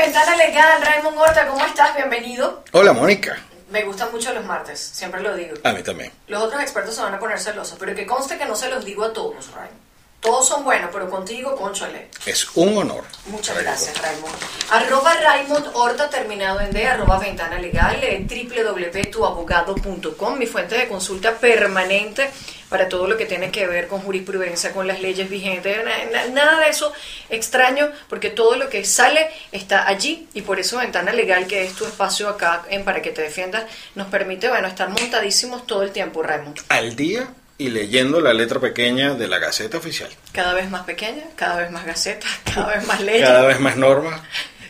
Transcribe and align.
Ventana 0.00 0.34
Legal, 0.34 0.80
Raymond 0.80 1.18
Horta, 1.18 1.46
¿cómo 1.46 1.62
estás? 1.66 1.94
Bienvenido. 1.94 2.64
Hola, 2.72 2.94
Mónica. 2.94 3.36
Me 3.68 3.82
gustan 3.84 4.10
mucho 4.10 4.32
los 4.32 4.42
martes, 4.46 4.80
siempre 4.80 5.20
lo 5.20 5.36
digo. 5.36 5.58
A 5.62 5.72
mí 5.74 5.82
también. 5.82 6.10
Los 6.26 6.42
otros 6.42 6.62
expertos 6.62 6.94
se 6.94 7.02
van 7.02 7.12
a 7.12 7.18
poner 7.18 7.38
celosos, 7.38 7.76
pero 7.78 7.94
que 7.94 8.06
conste 8.06 8.38
que 8.38 8.46
no 8.46 8.56
se 8.56 8.70
los 8.70 8.82
digo 8.82 9.04
a 9.04 9.12
todos, 9.12 9.52
Raymond. 9.52 9.89
Todos 10.20 10.46
son 10.48 10.64
buenos, 10.64 10.90
pero 10.92 11.08
contigo, 11.08 11.56
conchale. 11.56 12.08
Es 12.26 12.46
un 12.54 12.76
honor. 12.76 13.04
Muchas 13.26 13.58
gracias, 13.58 13.96
Raymond. 14.02 14.34
Arroba 14.70 15.14
Raymond 15.14 15.70
Horta, 15.74 16.10
terminado 16.10 16.60
en 16.60 16.72
D, 16.72 16.86
arroba 16.86 17.18
Ventana 17.18 17.58
Legal, 17.58 18.02
eh, 18.04 18.26
www.tuabogado.com, 18.28 20.38
mi 20.38 20.46
fuente 20.46 20.76
de 20.76 20.88
consulta 20.88 21.38
permanente 21.38 22.30
para 22.68 22.88
todo 22.88 23.08
lo 23.08 23.16
que 23.16 23.26
tiene 23.26 23.50
que 23.50 23.66
ver 23.66 23.88
con 23.88 24.00
jurisprudencia, 24.02 24.72
con 24.72 24.86
las 24.86 25.00
leyes 25.00 25.28
vigentes, 25.28 25.78
na- 25.84 26.04
na- 26.12 26.26
nada 26.28 26.60
de 26.60 26.68
eso 26.68 26.92
extraño, 27.28 27.90
porque 28.08 28.30
todo 28.30 28.54
lo 28.56 28.68
que 28.68 28.84
sale 28.84 29.28
está 29.50 29.88
allí 29.88 30.28
y 30.34 30.42
por 30.42 30.60
eso 30.60 30.78
Ventana 30.78 31.12
Legal, 31.12 31.46
que 31.46 31.64
es 31.64 31.72
tu 31.74 31.84
espacio 31.86 32.28
acá 32.28 32.62
en 32.68 32.84
Para 32.84 33.02
que 33.02 33.10
te 33.10 33.22
defiendas, 33.22 33.64
nos 33.94 34.08
permite, 34.08 34.48
bueno, 34.48 34.68
estar 34.68 34.88
montadísimos 34.88 35.66
todo 35.66 35.82
el 35.82 35.90
tiempo, 35.92 36.22
Raymond. 36.22 36.60
Al 36.68 36.94
día 36.94 37.28
y 37.60 37.68
leyendo 37.68 38.22
la 38.22 38.32
letra 38.32 38.58
pequeña 38.58 39.12
de 39.12 39.28
la 39.28 39.38
Gaceta 39.38 39.76
Oficial. 39.76 40.08
Cada 40.32 40.54
vez 40.54 40.70
más 40.70 40.84
pequeña, 40.84 41.24
cada 41.36 41.58
vez 41.58 41.70
más 41.70 41.84
gaceta, 41.84 42.26
cada 42.54 42.74
vez 42.74 42.86
más 42.86 43.02
leyes. 43.02 43.28
Cada 43.28 43.46
vez 43.46 43.60
más 43.60 43.76
normas, 43.76 44.18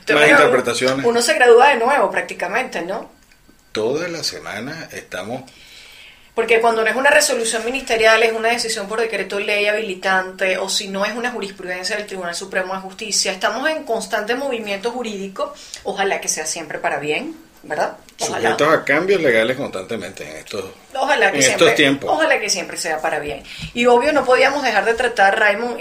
más 0.08 0.28
interpretaciones. 0.28 1.06
Uno 1.06 1.22
se 1.22 1.34
gradúa 1.34 1.68
de 1.68 1.76
nuevo 1.76 2.10
prácticamente, 2.10 2.82
¿no? 2.82 3.08
Toda 3.70 4.08
la 4.08 4.24
semana 4.24 4.88
estamos... 4.90 5.48
Porque 6.34 6.60
cuando 6.60 6.82
no 6.82 6.88
es 6.88 6.96
una 6.96 7.10
resolución 7.10 7.64
ministerial, 7.64 8.22
es 8.24 8.32
una 8.32 8.48
decisión 8.48 8.88
por 8.88 9.00
decreto 9.00 9.38
ley 9.38 9.66
habilitante, 9.66 10.58
o 10.58 10.68
si 10.68 10.88
no 10.88 11.04
es 11.04 11.14
una 11.14 11.30
jurisprudencia 11.30 11.96
del 11.96 12.06
Tribunal 12.06 12.34
Supremo 12.34 12.74
de 12.74 12.80
Justicia, 12.80 13.30
estamos 13.30 13.68
en 13.68 13.84
constante 13.84 14.34
movimiento 14.34 14.90
jurídico, 14.90 15.54
ojalá 15.84 16.20
que 16.20 16.28
sea 16.28 16.46
siempre 16.46 16.78
para 16.78 16.98
bien, 16.98 17.36
¿verdad? 17.62 17.96
Ojalá. 18.20 18.50
sujetos 18.50 18.74
a 18.74 18.84
cambios 18.84 19.20
legales 19.20 19.56
constantemente 19.56 20.28
en 20.28 20.36
estos, 20.36 20.64
Ojalá 20.94 21.30
que 21.30 21.38
en 21.38 21.42
siempre, 21.42 21.66
estos 21.66 21.76
tiempos. 21.76 22.10
Ojalá 22.10 22.38
que 22.38 22.50
siempre 22.50 22.76
sea 22.76 23.00
para 23.00 23.18
bien. 23.18 23.42
Y 23.72 23.86
obvio 23.86 24.12
no 24.12 24.24
podíamos 24.24 24.62
dejar 24.62 24.84
de 24.84 24.94
tratar, 24.94 25.38
Raymond, 25.38 25.80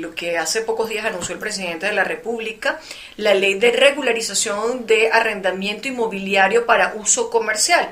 lo 0.00 0.14
que 0.14 0.38
hace 0.38 0.62
pocos 0.62 0.88
días 0.88 1.04
anunció 1.04 1.34
el 1.34 1.40
presidente 1.40 1.86
de 1.86 1.92
la 1.92 2.04
República, 2.04 2.78
la 3.16 3.34
ley 3.34 3.54
de 3.54 3.72
regularización 3.72 4.86
de 4.86 5.10
arrendamiento 5.10 5.88
inmobiliario 5.88 6.66
para 6.66 6.94
uso 6.94 7.30
comercial. 7.30 7.88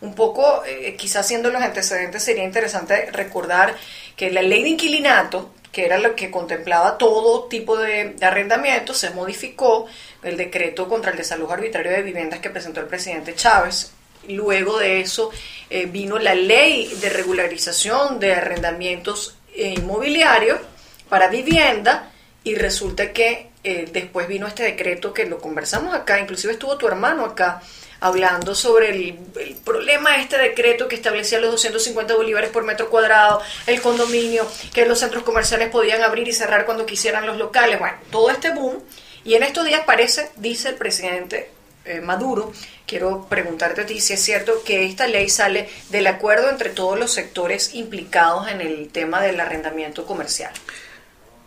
Un 0.00 0.14
poco, 0.14 0.64
eh, 0.66 0.96
quizás 0.98 1.26
siendo 1.26 1.50
los 1.50 1.62
antecedentes, 1.62 2.22
sería 2.22 2.44
interesante 2.44 3.10
recordar 3.12 3.74
que 4.16 4.30
la 4.30 4.42
ley 4.42 4.62
de 4.62 4.70
inquilinato, 4.70 5.50
que 5.72 5.86
era 5.86 5.98
lo 5.98 6.14
que 6.14 6.30
contemplaba 6.30 6.98
todo 6.98 7.44
tipo 7.44 7.76
de, 7.76 8.10
de 8.10 8.26
arrendamiento, 8.26 8.92
se 8.92 9.10
modificó 9.10 9.86
el 10.24 10.36
decreto 10.36 10.88
contra 10.88 11.10
el 11.12 11.16
desalojo 11.16 11.52
arbitrario 11.52 11.92
de 11.92 12.02
viviendas 12.02 12.40
que 12.40 12.50
presentó 12.50 12.80
el 12.80 12.86
presidente 12.86 13.34
Chávez 13.34 13.92
Luego 14.28 14.78
de 14.78 15.00
eso 15.00 15.30
eh, 15.70 15.86
vino 15.86 16.18
la 16.18 16.34
ley 16.34 16.94
de 17.00 17.10
regularización 17.10 18.18
de 18.18 18.34
arrendamientos 18.34 19.36
eh, 19.54 19.74
inmobiliarios 19.76 20.60
para 21.08 21.28
vivienda 21.28 22.10
y 22.42 22.54
resulta 22.54 23.12
que 23.12 23.50
eh, 23.62 23.88
después 23.92 24.28
vino 24.28 24.46
este 24.46 24.62
decreto 24.62 25.12
que 25.12 25.26
lo 25.26 25.38
conversamos 25.38 25.94
acá, 25.94 26.20
inclusive 26.20 26.52
estuvo 26.54 26.76
tu 26.76 26.86
hermano 26.86 27.24
acá 27.24 27.62
hablando 28.00 28.54
sobre 28.54 28.90
el, 28.90 29.18
el 29.40 29.54
problema 29.64 30.12
de 30.12 30.22
este 30.22 30.36
decreto 30.36 30.88
que 30.88 30.96
establecía 30.96 31.40
los 31.40 31.52
250 31.52 32.14
bolívares 32.14 32.50
por 32.50 32.64
metro 32.64 32.90
cuadrado, 32.90 33.40
el 33.66 33.80
condominio, 33.80 34.46
que 34.74 34.84
los 34.84 34.98
centros 34.98 35.22
comerciales 35.22 35.70
podían 35.70 36.02
abrir 36.02 36.28
y 36.28 36.32
cerrar 36.32 36.66
cuando 36.66 36.84
quisieran 36.84 37.26
los 37.26 37.38
locales, 37.38 37.78
bueno, 37.78 37.96
todo 38.10 38.30
este 38.30 38.50
boom. 38.50 38.82
Y 39.24 39.34
en 39.34 39.42
estos 39.42 39.64
días 39.64 39.82
parece, 39.86 40.30
dice 40.36 40.68
el 40.68 40.74
presidente 40.76 41.50
eh, 41.84 42.00
Maduro, 42.00 42.52
quiero 42.86 43.26
preguntarte 43.28 43.82
a 43.82 43.86
ti 43.86 44.00
si 44.00 44.14
es 44.14 44.22
cierto 44.22 44.62
que 44.64 44.86
esta 44.86 45.06
ley 45.06 45.28
sale 45.28 45.68
del 45.90 46.06
acuerdo 46.06 46.50
entre 46.50 46.70
todos 46.70 46.98
los 46.98 47.12
sectores 47.12 47.74
implicados 47.74 48.48
en 48.48 48.60
el 48.60 48.88
tema 48.88 49.20
del 49.20 49.40
arrendamiento 49.40 50.06
comercial. 50.06 50.52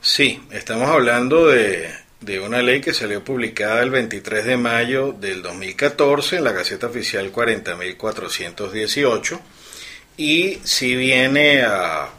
Sí, 0.01 0.41
estamos 0.51 0.89
hablando 0.89 1.47
de, 1.47 1.91
de 2.21 2.39
una 2.39 2.61
ley 2.61 2.81
que 2.81 2.93
salió 2.93 3.23
publicada 3.23 3.81
el 3.81 3.89
23 3.89 4.45
de 4.45 4.57
mayo 4.57 5.11
del 5.11 5.41
2014 5.41 6.37
en 6.37 6.43
la 6.43 6.51
Gaceta 6.51 6.87
Oficial 6.87 7.31
40.418 7.31 9.39
y 10.17 10.59
si 10.63 10.95
viene 10.95 11.63
a, 11.63 12.09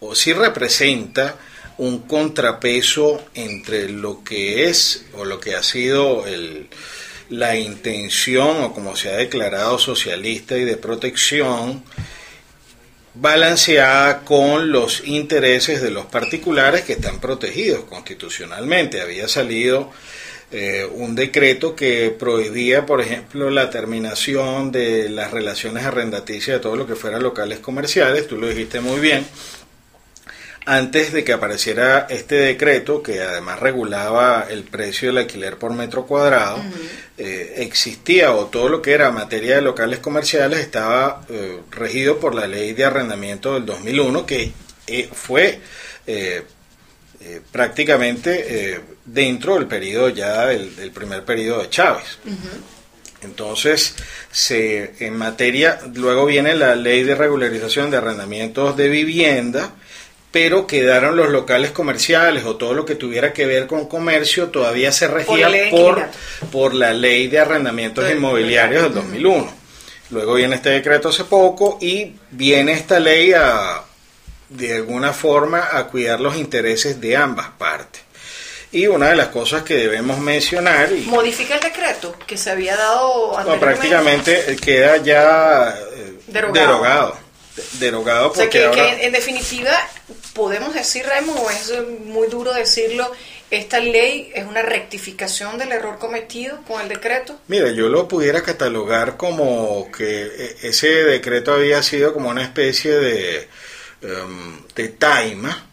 o 0.00 0.14
si 0.14 0.32
representa 0.32 1.36
un 1.80 2.00
contrapeso 2.00 3.24
entre 3.34 3.88
lo 3.88 4.22
que 4.22 4.68
es 4.68 5.06
o 5.14 5.24
lo 5.24 5.40
que 5.40 5.54
ha 5.54 5.62
sido 5.62 6.26
el, 6.26 6.68
la 7.30 7.56
intención 7.56 8.64
o 8.64 8.74
como 8.74 8.96
se 8.96 9.08
ha 9.08 9.16
declarado 9.16 9.78
socialista 9.78 10.58
y 10.58 10.66
de 10.66 10.76
protección 10.76 11.82
balanceada 13.14 14.26
con 14.26 14.70
los 14.70 15.06
intereses 15.06 15.80
de 15.80 15.90
los 15.90 16.04
particulares 16.04 16.82
que 16.82 16.92
están 16.92 17.18
protegidos 17.18 17.84
constitucionalmente. 17.84 19.00
Había 19.00 19.26
salido 19.26 19.90
eh, 20.52 20.86
un 20.92 21.14
decreto 21.14 21.74
que 21.74 22.10
prohibía, 22.10 22.84
por 22.84 23.00
ejemplo, 23.00 23.48
la 23.48 23.70
terminación 23.70 24.70
de 24.70 25.08
las 25.08 25.30
relaciones 25.30 25.86
arrendaticias 25.86 26.58
de 26.58 26.60
todo 26.60 26.76
lo 26.76 26.86
que 26.86 26.94
fueran 26.94 27.22
locales 27.22 27.60
comerciales, 27.60 28.26
tú 28.26 28.36
lo 28.36 28.48
dijiste 28.48 28.80
muy 28.80 29.00
bien, 29.00 29.24
antes 30.66 31.12
de 31.12 31.24
que 31.24 31.32
apareciera 31.32 32.06
este 32.10 32.36
decreto, 32.36 33.02
que 33.02 33.20
además 33.20 33.60
regulaba 33.60 34.46
el 34.48 34.64
precio 34.64 35.08
del 35.08 35.18
alquiler 35.18 35.56
por 35.56 35.72
metro 35.72 36.06
cuadrado, 36.06 36.62
eh, 37.18 37.54
existía 37.58 38.32
o 38.32 38.46
todo 38.46 38.68
lo 38.68 38.82
que 38.82 38.92
era 38.92 39.10
materia 39.10 39.56
de 39.56 39.62
locales 39.62 40.00
comerciales 40.00 40.60
estaba 40.60 41.22
eh, 41.28 41.60
regido 41.70 42.18
por 42.18 42.34
la 42.34 42.46
ley 42.46 42.72
de 42.72 42.84
arrendamiento 42.84 43.54
del 43.54 43.66
2001, 43.66 44.26
que 44.26 44.52
eh, 44.86 45.08
fue 45.12 45.60
eh, 46.06 46.42
eh, 47.20 47.40
prácticamente 47.52 48.82
dentro 49.04 49.54
del 49.54 49.66
periodo 49.66 50.08
ya 50.08 50.46
del, 50.46 50.74
del 50.74 50.90
primer 50.90 51.24
periodo 51.24 51.62
de 51.62 51.70
Chávez. 51.70 52.18
Entonces, 53.22 53.94
se, 54.32 54.94
en 54.98 55.16
materia, 55.16 55.78
luego 55.94 56.26
viene 56.26 56.54
la 56.54 56.74
ley 56.74 57.04
de 57.04 57.14
regularización 57.14 57.90
de 57.90 57.98
arrendamientos 57.98 58.76
de 58.76 58.88
vivienda, 58.88 59.74
pero 60.32 60.66
quedaron 60.66 61.16
los 61.16 61.28
locales 61.30 61.70
comerciales 61.72 62.44
o 62.44 62.56
todo 62.56 62.72
lo 62.74 62.84
que 62.84 62.94
tuviera 62.94 63.32
que 63.32 63.46
ver 63.46 63.66
con 63.66 63.86
comercio 63.88 64.48
todavía 64.48 64.92
se 64.92 65.08
Por 65.08 65.16
regía 65.16 65.48
la 65.48 65.70
por, 65.70 66.04
por 66.52 66.74
la 66.74 66.92
ley 66.92 67.26
de 67.28 67.40
arrendamientos 67.40 68.10
inmobiliarios 68.10 68.84
del 68.84 68.94
2001. 68.94 69.52
Luego 70.10 70.34
viene 70.34 70.56
este 70.56 70.70
decreto 70.70 71.08
hace 71.08 71.24
poco 71.24 71.78
y 71.80 72.14
viene 72.30 72.72
esta 72.72 72.98
ley 73.00 73.32
a, 73.32 73.82
de 74.48 74.74
alguna 74.74 75.12
forma, 75.12 75.68
a 75.72 75.86
cuidar 75.86 76.20
los 76.20 76.36
intereses 76.36 77.00
de 77.00 77.16
ambas 77.16 77.48
partes. 77.58 78.02
Y 78.72 78.86
una 78.86 79.08
de 79.10 79.16
las 79.16 79.28
cosas 79.28 79.62
que 79.64 79.74
debemos 79.74 80.18
mencionar, 80.18 80.92
y 80.92 81.00
Modifica 81.02 81.56
el 81.56 81.60
decreto 81.60 82.14
que 82.24 82.36
se 82.36 82.50
había 82.50 82.76
dado 82.76 83.32
no, 83.32 83.38
anteriormente. 83.38 83.66
prácticamente 83.66 84.56
queda 84.56 84.96
ya 84.98 85.74
eh, 85.96 86.14
Derogado. 86.28 86.54
derogado. 86.66 87.16
Derogado 87.78 88.30
O 88.30 88.34
sea, 88.34 88.44
porque 88.44 88.58
que, 88.58 88.64
ahora... 88.64 88.96
que 88.96 89.06
en 89.06 89.12
definitiva 89.12 89.76
podemos 90.32 90.74
decir, 90.74 91.04
Raymond, 91.06 91.38
o 91.38 91.50
es 91.50 91.72
muy 92.06 92.28
duro 92.28 92.52
decirlo, 92.52 93.10
¿Esta 93.50 93.80
ley 93.80 94.30
es 94.32 94.46
una 94.46 94.62
rectificación 94.62 95.58
del 95.58 95.72
error 95.72 95.98
cometido 95.98 96.62
con 96.68 96.80
el 96.80 96.88
decreto? 96.88 97.40
Mira, 97.48 97.68
yo 97.72 97.88
lo 97.88 98.06
pudiera 98.06 98.44
catalogar 98.44 99.16
como 99.16 99.90
que 99.90 100.22
eh, 100.22 100.56
ese 100.62 100.86
decreto 101.02 101.54
había 101.54 101.82
sido 101.82 102.14
como 102.14 102.28
una 102.28 102.44
especie 102.44 102.96
de, 102.96 103.48
um, 104.02 104.64
de 104.76 104.88
taima 104.90 105.66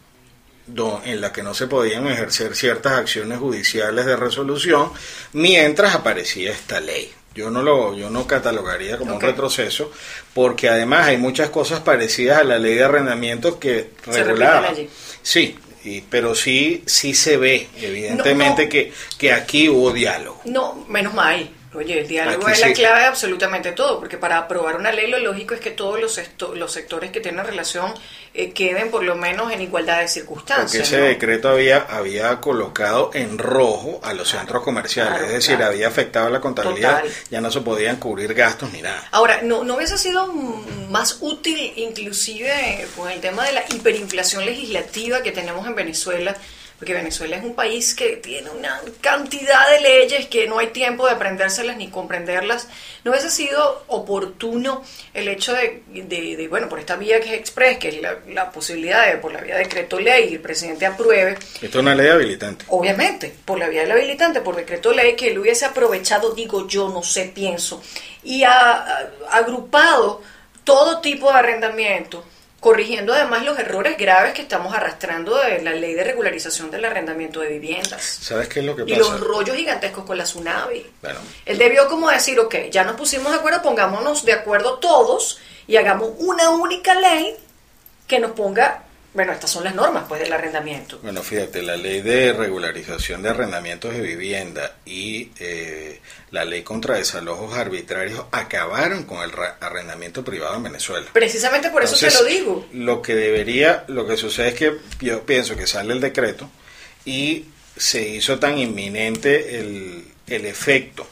en 1.04 1.20
la 1.20 1.32
que 1.32 1.42
no 1.42 1.54
se 1.54 1.66
podían 1.66 2.06
ejercer 2.08 2.54
ciertas 2.54 2.92
acciones 2.92 3.38
judiciales 3.38 4.04
de 4.04 4.16
resolución 4.16 4.92
mientras 5.32 5.94
aparecía 5.94 6.52
esta 6.52 6.80
ley. 6.80 7.10
Yo 7.38 7.52
no 7.52 7.62
lo 7.62 7.94
yo 7.94 8.10
no 8.10 8.26
catalogaría 8.26 8.98
como 8.98 9.14
un 9.14 9.20
retroceso 9.20 9.92
porque 10.34 10.68
además 10.68 11.06
hay 11.06 11.18
muchas 11.18 11.50
cosas 11.50 11.78
parecidas 11.78 12.40
a 12.40 12.42
la 12.42 12.58
ley 12.58 12.74
de 12.74 12.82
arrendamiento 12.82 13.60
que 13.60 13.90
regulaba. 14.06 14.74
Sí, 15.22 15.56
y, 15.84 16.00
pero 16.00 16.34
sí 16.34 16.82
sí 16.86 17.14
se 17.14 17.36
ve 17.36 17.68
evidentemente 17.76 18.68
Que, 18.68 18.92
que 19.18 19.32
aquí 19.32 19.68
hubo 19.68 19.92
diálogo. 19.92 20.40
No, 20.46 20.84
menos 20.88 21.14
mal. 21.14 21.48
Oye, 21.74 22.00
el 22.00 22.08
diálogo 22.08 22.48
es 22.48 22.60
la 22.60 22.72
clave 22.72 23.00
de 23.00 23.06
absolutamente 23.06 23.72
todo, 23.72 23.98
porque 23.98 24.16
para 24.16 24.38
aprobar 24.38 24.76
una 24.76 24.90
ley 24.90 25.10
lo 25.10 25.18
lógico 25.18 25.54
es 25.54 25.60
que 25.60 25.70
todos 25.70 26.00
los, 26.00 26.18
los 26.54 26.72
sectores 26.72 27.10
que 27.10 27.20
tienen 27.20 27.44
relación 27.44 27.92
eh, 28.32 28.52
queden 28.52 28.90
por 28.90 29.04
lo 29.04 29.16
menos 29.16 29.52
en 29.52 29.60
igualdad 29.60 30.00
de 30.00 30.08
circunstancias. 30.08 30.88
Porque 30.88 30.96
ese 30.96 31.00
decreto 31.08 31.50
había, 31.50 31.78
había 31.78 32.40
colocado 32.40 33.10
en 33.12 33.36
rojo 33.36 34.00
a 34.02 34.14
los 34.14 34.30
centros 34.30 34.62
comerciales, 34.62 35.22
es 35.22 35.32
decir, 35.32 35.62
había 35.62 35.88
afectado 35.88 36.30
la 36.30 36.40
contabilidad, 36.40 37.04
ya 37.30 37.40
no 37.42 37.50
se 37.50 37.60
podían 37.60 37.96
cubrir 37.96 38.32
gastos 38.32 38.72
ni 38.72 38.80
nada. 38.80 39.06
Ahora, 39.10 39.40
¿no, 39.42 39.62
¿no 39.62 39.76
hubiese 39.76 39.98
sido 39.98 40.26
más 40.26 41.18
útil 41.20 41.74
inclusive 41.76 42.86
con 42.96 43.10
el 43.10 43.20
tema 43.20 43.44
de 43.44 43.52
la 43.52 43.64
hiperinflación 43.68 44.46
legislativa 44.46 45.22
que 45.22 45.32
tenemos 45.32 45.66
en 45.66 45.74
Venezuela? 45.74 46.34
Porque 46.78 46.94
Venezuela 46.94 47.36
es 47.36 47.44
un 47.44 47.54
país 47.54 47.94
que 47.94 48.16
tiene 48.16 48.50
una 48.50 48.80
cantidad 49.00 49.68
de 49.70 49.80
leyes 49.80 50.26
que 50.26 50.46
no 50.46 50.60
hay 50.60 50.68
tiempo 50.68 51.06
de 51.06 51.12
aprendérselas 51.12 51.76
ni 51.76 51.88
comprenderlas. 51.88 52.68
¿No 53.02 53.10
hubiese 53.10 53.30
sido 53.30 53.84
oportuno 53.88 54.84
el 55.12 55.26
hecho 55.26 55.54
de, 55.54 56.46
bueno, 56.48 56.68
por 56.68 56.78
esta 56.78 56.94
vía 56.94 57.20
que 57.20 57.34
es 57.34 57.40
express, 57.40 57.78
que 57.78 57.88
es 57.88 58.00
la, 58.00 58.50
posibilidad 58.52 59.08
de, 59.08 59.16
por 59.16 59.32
la 59.32 59.40
vía 59.40 59.56
de 59.56 59.64
decreto 59.64 59.98
ley, 59.98 60.34
el 60.34 60.40
presidente 60.40 60.86
apruebe? 60.86 61.32
Esto 61.32 61.66
es 61.66 61.74
una 61.74 61.96
ley 61.96 62.08
habilitante. 62.08 62.64
Obviamente, 62.68 63.34
por 63.44 63.58
la 63.58 63.68
vía 63.68 63.80
del 63.80 63.92
habilitante, 63.92 64.40
por 64.40 64.54
decreto 64.54 64.92
ley, 64.92 65.16
que 65.16 65.28
él 65.28 65.38
hubiese 65.40 65.64
aprovechado, 65.64 66.32
digo 66.32 66.68
yo, 66.68 66.90
no 66.90 67.02
sé, 67.02 67.32
pienso, 67.34 67.82
y 68.22 68.44
ha 68.44 69.10
agrupado 69.32 70.22
todo 70.62 71.00
tipo 71.00 71.32
de 71.32 71.38
arrendamiento 71.38 72.24
corrigiendo 72.60 73.14
además 73.14 73.44
los 73.44 73.58
errores 73.58 73.96
graves 73.96 74.34
que 74.34 74.42
estamos 74.42 74.74
arrastrando 74.74 75.36
de 75.36 75.62
la 75.62 75.72
ley 75.72 75.94
de 75.94 76.02
regularización 76.02 76.70
del 76.70 76.84
arrendamiento 76.84 77.40
de 77.40 77.48
viviendas. 77.48 78.02
¿Sabes 78.02 78.48
qué 78.48 78.60
es 78.60 78.66
lo 78.66 78.74
que 78.74 78.82
pasa? 78.82 78.94
Y 78.94 78.98
los 78.98 79.20
rollos 79.20 79.56
gigantescos 79.56 80.04
con 80.04 80.18
la 80.18 80.24
tsunami. 80.24 80.84
Bueno. 81.00 81.20
Él 81.46 81.58
debió 81.58 81.88
como 81.88 82.10
decir, 82.10 82.38
ok, 82.40 82.54
ya 82.70 82.84
nos 82.84 82.96
pusimos 82.96 83.30
de 83.30 83.38
acuerdo, 83.38 83.62
pongámonos 83.62 84.24
de 84.24 84.32
acuerdo 84.32 84.78
todos 84.78 85.38
y 85.66 85.76
hagamos 85.76 86.10
una 86.18 86.50
única 86.50 86.94
ley 86.94 87.36
que 88.08 88.18
nos 88.18 88.32
ponga 88.32 88.82
bueno, 89.14 89.32
estas 89.32 89.50
son 89.50 89.64
las 89.64 89.74
normas 89.74 90.04
pues 90.08 90.20
del 90.20 90.32
arrendamiento. 90.32 90.98
Bueno, 91.02 91.22
fíjate, 91.22 91.62
la 91.62 91.76
ley 91.76 92.02
de 92.02 92.32
regularización 92.32 93.22
de 93.22 93.30
arrendamientos 93.30 93.94
de 93.94 94.00
vivienda 94.00 94.76
y 94.84 95.30
eh, 95.40 96.00
la 96.30 96.44
ley 96.44 96.62
contra 96.62 96.96
desalojos 96.96 97.56
arbitrarios 97.56 98.24
acabaron 98.30 99.04
con 99.04 99.22
el 99.22 99.32
arrendamiento 99.60 100.22
privado 100.22 100.56
en 100.56 100.64
Venezuela. 100.64 101.06
Precisamente 101.12 101.70
por 101.70 101.82
eso 101.82 101.96
te 101.96 102.12
lo 102.12 102.24
digo. 102.24 102.66
Lo 102.72 103.00
que 103.00 103.14
debería, 103.14 103.84
lo 103.88 104.06
que 104.06 104.16
sucede 104.16 104.48
es 104.48 104.54
que 104.54 104.76
yo 105.00 105.24
pienso 105.24 105.56
que 105.56 105.66
sale 105.66 105.94
el 105.94 106.00
decreto 106.00 106.50
y 107.04 107.46
se 107.76 108.06
hizo 108.06 108.38
tan 108.38 108.58
inminente 108.58 109.58
el, 109.58 110.04
el 110.26 110.44
efecto 110.44 111.06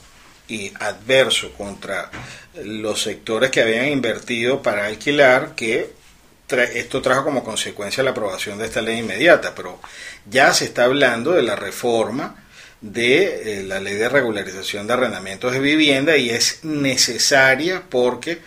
y 0.49 0.73
adverso 0.79 1.53
contra 1.53 2.11
los 2.63 3.03
sectores 3.03 3.51
que 3.51 3.63
habían 3.63 3.89
invertido 3.89 4.63
para 4.63 4.87
alquilar 4.87 5.55
que 5.55 5.91
esto 6.49 7.03
trajo 7.03 7.25
como 7.25 7.45
consecuencia 7.45 8.03
la 8.03 8.11
aprobación 8.11 8.59
de 8.59 8.67
esta 8.67 8.83
ley 8.83 8.99
inmediata, 8.99 9.55
pero 9.55 9.81
ya 10.29 10.53
se 10.53 10.67
está 10.67 10.85
hablando 10.85 11.33
de 11.33 11.43
la 11.43 11.57
reforma 11.57 12.43
de 12.81 13.61
eh, 13.61 13.63
la 13.65 13.81
ley 13.81 13.95
de 13.95 14.09
regularización 14.09 14.87
de 14.87 14.93
arrendamientos 14.93 15.53
de 15.53 15.61
vivienda 15.61 16.17
y 16.17 16.31
es 16.31 16.61
necesaria 16.63 17.83
porque 17.89 18.39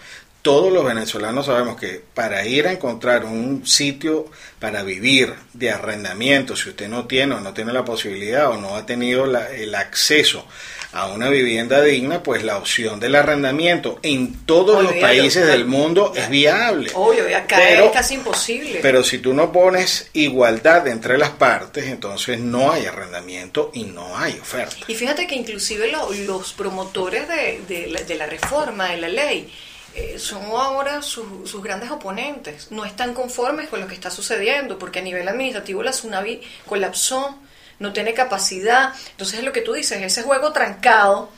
todos 0.42 0.72
los 0.72 0.86
venezolanos 0.86 1.48
sabemos 1.48 1.78
que 1.78 2.02
para 2.14 2.46
ir 2.46 2.68
a 2.68 2.72
encontrar 2.72 3.26
un 3.26 3.68
sitio 3.68 4.28
para 4.60 4.84
vivir 4.84 5.34
de 5.54 5.72
arrendamiento, 5.72 6.56
si 6.56 6.70
usted 6.70 6.88
no 6.88 7.06
tiene 7.06 7.36
o 7.36 7.42
no 7.42 7.54
tiene 7.54 7.74
la 7.74 7.84
posibilidad 7.84 8.50
o 8.50 8.58
no 8.58 8.78
ha 8.78 8.86
tenido 8.86 9.26
el 9.26 9.76
acceso 9.76 10.46
a 10.92 11.08
una 11.08 11.30
vivienda 11.30 11.82
digna, 11.82 12.24
pues 12.24 12.44
la 12.44 12.58
opción 12.58 13.00
del 13.00 13.16
arrendamiento 13.16 14.00
en 14.02 14.46
todos 14.46 14.84
los 14.84 14.94
países 14.94 15.46
del 15.46 15.66
mundo 15.66 16.14
es 16.16 16.30
viable. 16.30 16.92
Obvio, 16.96 17.26
acá 17.38 17.70
es 17.70 17.92
casi 17.92 18.16
imposible. 18.16 18.80
Pero 18.82 19.04
si 19.04 19.20
tú 19.20 19.34
no 19.34 19.52
pones 19.52 20.10
igualdad 20.14 20.88
entre 20.88 21.18
las 21.18 21.30
partes, 21.30 21.86
entonces 21.86 22.40
no 22.40 22.72
hay 22.72 22.88
arrendamiento 22.88 23.70
y 23.74 23.84
no 23.84 24.18
hay 24.18 24.34
oferta. 24.40 24.78
Y 24.88 24.96
fíjate 24.96 25.28
que 25.28 25.36
inclusive 25.36 25.92
los 26.26 26.54
promotores 26.54 27.28
de, 27.28 28.16
la, 28.18 28.26
reforma 28.26 28.90
de 28.90 28.98
la 28.98 29.10
ley, 29.10 29.52
eh, 29.96 30.18
son 30.18 30.44
ahora 30.46 31.04
sus 31.04 31.62
grandes 31.62 31.92
oponentes. 31.92 32.72
No 32.72 32.84
están 32.84 33.14
conformes 33.14 33.70
con 33.70 33.80
lo 33.80 33.88
que 33.88 33.94
está 33.94 34.10
sucediendo, 34.10 34.80
porque 34.80 35.00
a 35.00 35.02
nivel 35.04 35.28
administrativo 35.28 35.84
la 35.84 35.92
tsunami 35.92 36.42
colapsó 36.66 37.38
no 37.80 37.94
tiene 37.94 38.14
capacidad. 38.14 38.94
Entonces 39.12 39.40
es 39.40 39.46
lo 39.46 39.52
que 39.52 39.62
tú 39.62 39.74
dices, 39.74 40.02
ese 40.02 40.24
juego 40.24 40.52
trancado 40.52 41.30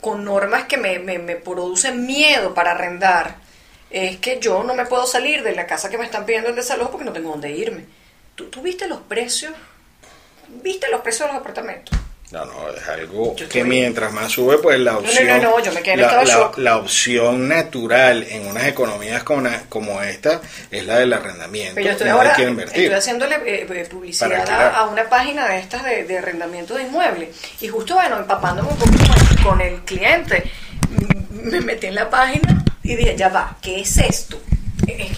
con 0.00 0.24
normas 0.24 0.64
que 0.64 0.76
me, 0.76 0.98
me, 0.98 1.36
producen 1.36 2.06
miedo 2.06 2.54
para 2.54 2.72
arrendar, 2.72 3.36
es 3.90 4.18
que 4.18 4.38
yo 4.40 4.62
no 4.62 4.74
me 4.74 4.86
puedo 4.86 5.06
salir 5.06 5.42
de 5.42 5.54
la 5.54 5.66
casa 5.66 5.88
que 5.88 5.98
me 5.98 6.04
están 6.04 6.26
pidiendo 6.26 6.50
el 6.50 6.56
desalojo 6.56 6.92
porque 6.92 7.04
no 7.06 7.12
tengo 7.12 7.30
dónde 7.30 7.50
irme. 7.50 7.86
¿Tú, 8.34 8.48
tú 8.50 8.60
viste 8.62 8.86
los 8.86 9.00
precios? 9.00 9.54
¿Viste 10.62 10.88
los 10.90 11.00
precios 11.00 11.28
de 11.28 11.32
los 11.32 11.40
apartamentos? 11.40 11.98
No, 12.32 12.44
no, 12.44 12.70
es 12.70 12.88
algo 12.88 13.36
que 13.48 13.62
mientras 13.62 14.12
más 14.12 14.32
sube, 14.32 14.58
pues 14.58 14.80
la 14.80 14.98
opción, 14.98 15.28
no, 15.40 15.58
no, 15.58 15.62
yo 15.62 15.70
me 15.70 15.80
quedé 15.80 15.98
la, 15.98 16.24
la, 16.24 16.50
la, 16.56 16.76
opción 16.76 17.46
natural 17.46 18.26
en 18.28 18.48
unas 18.48 18.66
economías 18.66 19.22
como, 19.22 19.48
como 19.68 20.02
esta 20.02 20.40
es 20.68 20.84
la 20.84 20.98
del 20.98 21.12
arrendamiento. 21.12 21.76
Pero 21.76 21.86
yo 21.86 21.92
estoy 21.92 22.08
ahora 22.08 22.30
estoy 22.32 22.88
haciéndole 22.88 23.36
eh, 23.46 23.66
eh, 23.70 23.86
publicidad 23.88 24.74
a, 24.74 24.86
una 24.86 25.08
página 25.08 25.46
de 25.48 25.60
estas 25.60 25.84
de, 25.84 26.18
arrendamiento 26.18 26.74
de 26.74 26.82
inmuebles 26.82 27.28
y 27.60 27.68
justo, 27.68 27.94
bueno, 27.94 28.18
empapándome 28.18 28.70
un 28.70 28.76
poco 28.76 28.92
con 29.44 29.60
el 29.60 29.82
cliente, 29.82 30.50
me 31.30 31.60
metí 31.60 31.86
en 31.86 31.94
la 31.94 32.10
página 32.10 32.64
y 32.82 32.96
dije, 32.96 33.16
ya 33.16 33.28
va, 33.28 33.56
¿qué 33.62 33.82
es 33.82 33.98
esto? 33.98 34.40
Eh, 34.88 35.12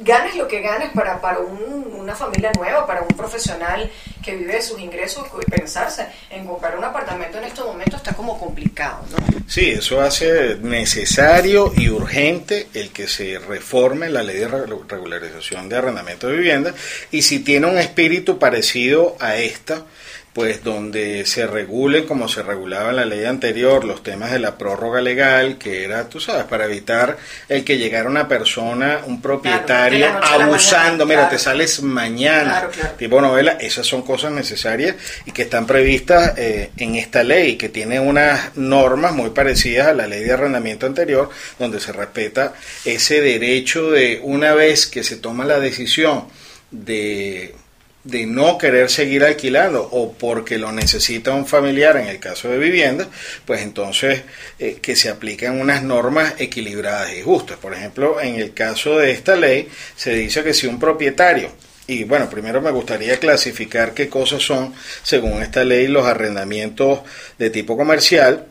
ganes 0.00 0.34
lo 0.34 0.48
que 0.48 0.60
ganes 0.62 0.90
para, 0.90 1.20
para 1.20 1.38
una 1.38 2.16
familia 2.16 2.50
nueva, 2.56 2.86
para 2.88 3.02
un 3.02 3.16
profesional 3.16 3.88
que 4.28 4.36
vive 4.36 4.52
de 4.52 4.62
sus 4.62 4.78
ingresos, 4.78 5.26
pensarse 5.50 6.06
en 6.28 6.44
comprar 6.44 6.76
un 6.76 6.84
apartamento 6.84 7.38
en 7.38 7.44
estos 7.44 7.64
momentos 7.64 7.94
está 7.94 8.12
como 8.12 8.38
complicado, 8.38 9.02
¿no? 9.10 9.16
Sí, 9.46 9.70
eso 9.70 10.02
hace 10.02 10.56
necesario 10.56 11.72
y 11.74 11.88
urgente 11.88 12.66
el 12.74 12.90
que 12.90 13.08
se 13.08 13.38
reforme 13.38 14.10
la 14.10 14.22
ley 14.22 14.36
de 14.36 14.48
regularización 14.48 15.70
de 15.70 15.76
arrendamiento 15.78 16.28
de 16.28 16.36
vivienda 16.36 16.74
y 17.10 17.22
si 17.22 17.38
tiene 17.38 17.68
un 17.68 17.78
espíritu 17.78 18.38
parecido 18.38 19.16
a 19.18 19.36
esta, 19.36 19.86
pues 20.38 20.62
donde 20.62 21.26
se 21.26 21.48
regule 21.48 22.04
como 22.04 22.28
se 22.28 22.44
regulaba 22.44 22.90
en 22.90 22.96
la 22.96 23.04
ley 23.04 23.24
anterior 23.24 23.82
los 23.82 24.04
temas 24.04 24.30
de 24.30 24.38
la 24.38 24.56
prórroga 24.56 25.00
legal, 25.00 25.58
que 25.58 25.82
era, 25.82 26.08
tú 26.08 26.20
sabes, 26.20 26.44
para 26.44 26.66
evitar 26.66 27.16
el 27.48 27.64
que 27.64 27.76
llegara 27.76 28.08
una 28.08 28.28
persona, 28.28 29.00
un 29.04 29.20
propietario, 29.20 30.06
abusando, 30.22 31.06
mira, 31.06 31.28
te 31.28 31.40
sales 31.40 31.82
mañana, 31.82 32.68
tipo 32.96 33.20
novela, 33.20 33.58
esas 33.60 33.84
son 33.84 34.02
cosas 34.02 34.30
necesarias 34.30 34.94
y 35.26 35.32
que 35.32 35.42
están 35.42 35.66
previstas 35.66 36.34
eh, 36.38 36.70
en 36.76 36.94
esta 36.94 37.24
ley, 37.24 37.56
que 37.56 37.68
tiene 37.68 37.98
unas 37.98 38.56
normas 38.56 39.14
muy 39.14 39.30
parecidas 39.30 39.88
a 39.88 39.92
la 39.92 40.06
ley 40.06 40.22
de 40.22 40.34
arrendamiento 40.34 40.86
anterior, 40.86 41.30
donde 41.58 41.80
se 41.80 41.90
respeta 41.90 42.54
ese 42.84 43.20
derecho 43.20 43.90
de 43.90 44.20
una 44.22 44.54
vez 44.54 44.86
que 44.86 45.02
se 45.02 45.16
toma 45.16 45.44
la 45.44 45.58
decisión 45.58 46.28
de 46.70 47.56
de 48.08 48.24
no 48.24 48.56
querer 48.56 48.88
seguir 48.88 49.22
alquilando 49.22 49.82
o 49.82 50.12
porque 50.14 50.56
lo 50.56 50.72
necesita 50.72 51.32
un 51.32 51.46
familiar 51.46 51.98
en 51.98 52.06
el 52.06 52.18
caso 52.18 52.48
de 52.48 52.56
vivienda, 52.56 53.06
pues 53.44 53.60
entonces 53.60 54.22
eh, 54.58 54.78
que 54.80 54.96
se 54.96 55.10
apliquen 55.10 55.60
unas 55.60 55.82
normas 55.82 56.34
equilibradas 56.38 57.12
y 57.12 57.20
justas. 57.20 57.58
Por 57.58 57.74
ejemplo, 57.74 58.18
en 58.18 58.36
el 58.36 58.54
caso 58.54 58.96
de 58.98 59.10
esta 59.10 59.36
ley 59.36 59.68
se 59.94 60.14
dice 60.14 60.42
que 60.42 60.54
si 60.54 60.66
un 60.66 60.80
propietario 60.80 61.50
y 61.86 62.04
bueno, 62.04 62.30
primero 62.30 62.62
me 62.62 62.70
gustaría 62.70 63.18
clasificar 63.18 63.92
qué 63.92 64.08
cosas 64.08 64.42
son, 64.42 64.74
según 65.02 65.42
esta 65.42 65.64
ley, 65.64 65.86
los 65.86 66.06
arrendamientos 66.06 67.00
de 67.38 67.50
tipo 67.50 67.78
comercial, 67.78 68.46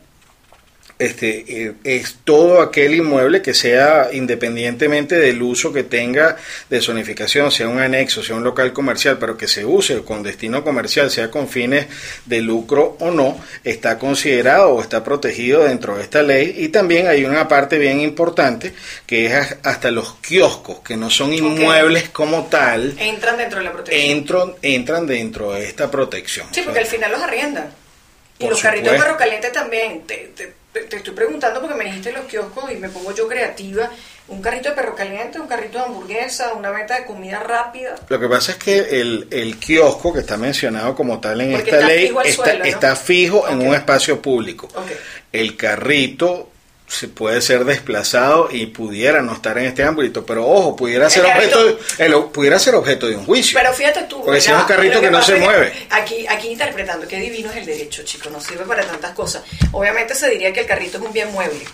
este, 1.00 1.46
eh, 1.48 1.74
es 1.84 2.18
todo 2.24 2.62
aquel 2.62 2.96
inmueble 2.96 3.42
que 3.42 3.54
sea 3.54 4.10
independientemente 4.12 5.16
del 5.16 5.42
uso 5.42 5.72
que 5.72 5.84
tenga 5.84 6.38
de 6.70 6.82
zonificación, 6.82 7.52
sea 7.52 7.68
un 7.68 7.80
anexo, 7.80 8.24
sea 8.24 8.36
un 8.36 8.44
local 8.44 8.74
comercial, 8.74 9.18
pero 9.20 9.38
que 9.38 9.48
se 9.48 9.66
use 9.66 10.02
con 10.04 10.24
destino 10.24 10.64
comercial, 10.64 11.12
sea 11.12 11.30
con 11.30 11.48
fines 11.48 11.88
de 12.26 12.42
lucro 12.42 12.98
o 13.00 13.12
no, 13.12 13.40
está 13.64 14.00
considerado 14.00 14.70
o 14.70 14.82
está 14.82 15.04
protegido 15.04 15.64
dentro 15.64 15.98
de 15.98 16.04
esta 16.04 16.24
ley. 16.24 16.56
Y 16.58 16.70
también 16.70 17.08
hay 17.08 17.26
una 17.26 17.48
parte 17.48 17.78
bien 17.78 18.02
importante 18.02 18.74
que 19.06 19.28
es 19.28 19.58
hasta 19.64 19.92
los 19.92 20.16
kioscos, 20.16 20.80
que 20.80 20.98
no 20.98 21.10
son 21.10 21.34
inmuebles 21.34 22.10
como 22.10 22.46
tal. 22.46 22.96
Entran 23.00 23.38
dentro 23.38 23.60
de 23.60 23.66
la 23.66 23.72
protección. 23.72 24.18
Entran, 24.18 24.56
entran 24.62 25.08
dentro 25.08 25.52
de 25.54 25.66
esta 25.66 25.92
protección. 25.92 26.48
Sí, 26.52 26.62
porque 26.64 26.80
al 26.80 26.86
final 26.86 27.12
los 27.12 27.22
arriendan. 27.22 27.70
Y 28.40 28.48
los 28.48 28.62
carritos 28.62 28.92
de 28.92 29.00
perro 29.00 29.18
caliente 29.18 29.50
también. 29.50 30.04
Te, 30.06 30.32
te, 30.36 30.54
estoy 30.80 31.14
preguntando 31.14 31.62
porque 31.62 31.76
me 31.76 31.86
dijiste 31.86 32.12
los 32.12 32.26
kioscos 32.26 32.72
y 32.72 32.76
me 32.76 32.90
pongo 32.90 33.14
yo 33.14 33.28
creativa. 33.28 33.90
Un 34.28 34.42
carrito 34.42 34.70
de 34.70 34.76
perro 34.76 34.94
caliente, 34.94 35.40
un 35.40 35.48
carrito 35.48 35.78
de 35.78 35.86
hamburguesa, 35.86 36.54
una 36.54 36.70
venta 36.72 37.00
de 37.00 37.06
comida 37.06 37.40
rápida. 37.40 37.96
Lo 38.10 38.20
que 38.20 38.28
pasa 38.28 38.52
es 38.54 38.58
que 38.58 39.00
el, 39.00 39.28
el 39.32 39.58
kiosco 39.58 40.14
que 40.14 40.20
está 40.20 40.36
mencionado 40.36 40.96
como 40.96 41.20
tal 41.22 41.40
en 41.42 41.54
esta 41.54 41.80
ley 41.80 42.14
está, 42.26 42.52
está, 42.52 42.96
fijo 42.96 43.48
en 43.48 43.66
un 43.66 43.74
espacio 43.74 44.22
público. 44.22 44.68
El 45.32 45.56
carrito 45.56 46.50
se 46.88 47.10
puede 47.10 47.42
ser 47.42 47.66
desplazado 47.66 48.48
y 48.50 48.68
pudiera 48.68 49.22
no 49.22 49.34
estar 49.34 49.58
en 49.58 49.66
este 49.66 49.84
ámbito, 49.84 50.26
pero 50.26 50.48
ojo, 50.48 50.76
pudiera 50.76 51.10
ser 51.10 51.26
objeto 51.26 51.66
de, 51.66 51.74
pudiera 52.34 52.58
ser 52.58 52.76
objeto 52.76 53.08
de 53.08 53.18
un 53.18 53.26
juicio. 53.26 53.60
Pero 53.60 53.74
fíjate 53.74 54.04
tú, 54.04 54.24
porque 54.24 54.40
si 54.40 54.52
es 54.52 54.58
un 54.58 54.64
carrito 54.64 55.02
que, 55.02 55.12
no 55.12 55.22
se 55.22 55.36
mueve. 55.36 55.74
Aquí 55.90 56.26
aquí 56.28 56.48
interpretando 56.48 57.06
qué 57.06 57.20
divino 57.20 57.52
es 57.52 57.58
el 57.58 57.66
derecho, 57.66 58.04
chico, 58.04 58.30
no 58.30 58.40
sirve 58.40 58.64
para 58.64 58.84
tantas 58.84 59.12
cosas. 59.12 59.44
Obviamente 59.74 60.16
se 60.16 60.30
diría 60.30 60.54
que 60.54 60.62
el 60.62 60.66
carrito 60.66 60.98
es 60.98 61.04
un 61.04 61.12
bien 61.12 61.32
mueble. 61.32 61.66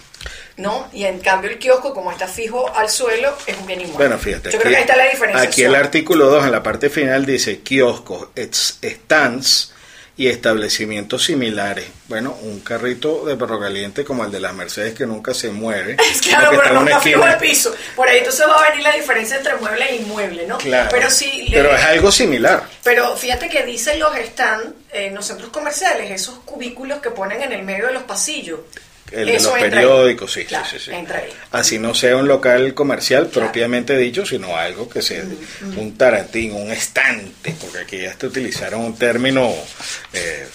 ¿no? 0.58 0.88
Y 0.93 1.05
en 1.05 1.20
cambio 1.20 1.50
el 1.50 1.58
kiosco, 1.58 1.93
como 1.93 2.12
está 2.12 2.27
fijo 2.27 2.72
al 2.75 2.89
suelo, 2.89 3.36
es 3.48 3.58
un 3.58 3.65
bien 3.65 3.82
inmueble. 3.82 4.08
Bueno, 4.08 4.20
fíjate. 4.20 4.51
Yo 4.51 4.60
creo 4.60 4.72
que 4.72 4.77
ahí 4.77 4.84
está 4.84 4.96
la 4.96 5.10
diferencia. 5.10 5.50
Aquí 5.50 5.63
el 5.63 5.75
artículo 5.75 6.27
2 6.27 6.46
en 6.46 6.51
la 6.51 6.62
parte 6.62 6.89
final 6.89 7.25
dice 7.25 7.60
kioscos, 7.60 8.29
stands, 8.38 9.73
y 10.15 10.27
establecimientos 10.27 11.25
similares. 11.25 11.88
Bueno, 12.08 12.38
un 12.41 12.60
carrito 12.60 13.25
de 13.25 13.36
perro 13.36 13.60
caliente 13.60 14.05
como 14.05 14.24
el 14.24 14.32
de 14.32 14.39
las 14.39 14.53
Mercedes 14.53 14.93
que 14.93 15.05
nunca 15.05 15.34
se 15.34 15.50
mueve. 15.50 15.98
Claro, 16.22 16.60
pero 16.62 16.82
no 16.82 17.01
fijo 17.01 17.24
al 17.24 17.38
piso. 17.38 17.75
Por 17.96 18.08
ahí 18.08 18.20
entonces 18.20 18.46
va 18.48 18.63
a 18.63 18.70
venir 18.70 18.84
la 18.84 18.96
diferencia 18.96 19.38
entre 19.38 19.55
mueble 19.55 19.86
e 19.89 19.96
inmueble, 19.96 20.48
¿no? 20.48 20.58
Claro. 20.60 20.89
Pero 20.91 21.10
sí. 21.10 21.48
Pero 21.51 21.75
es 21.75 21.84
algo 21.84 22.12
similar. 22.12 22.63
Pero 22.84 23.15
fíjate 23.15 23.50
que 23.50 23.63
dicen 23.63 24.00
los 24.00 24.15
están 24.15 24.75
en 24.91 25.15
los 25.15 25.25
centros 25.25 25.50
comerciales, 25.50 26.12
esos 26.12 26.39
cubículos 26.39 27.00
que 27.00 27.10
ponen 27.10 27.41
en 27.41 27.51
el 27.51 27.63
medio 27.63 27.88
de 27.88 27.93
los 27.93 28.03
pasillos. 28.03 28.60
El 29.13 29.27
de 29.27 29.34
los 29.34 29.48
periódicos, 29.48 30.34
sí, 30.34 30.46
sí, 30.70 30.79
sí, 30.79 30.91
Así 31.51 31.77
no 31.77 31.93
sea 31.93 32.17
un 32.17 32.27
local 32.27 32.74
comercial 32.74 33.27
propiamente 33.27 33.96
dicho, 33.96 34.25
sino 34.25 34.58
algo 34.58 34.89
que 34.89 35.03
sea 35.03 35.24
un 35.77 35.96
taratín, 35.96 36.53
un 36.53 36.72
estante, 36.72 37.55
porque 37.62 37.77
aquí 37.79 38.01
ya 38.01 38.15
te 38.15 38.25
utilizaron 38.25 38.82
un 38.82 38.98
término 38.98 39.53
eh, 40.13 40.48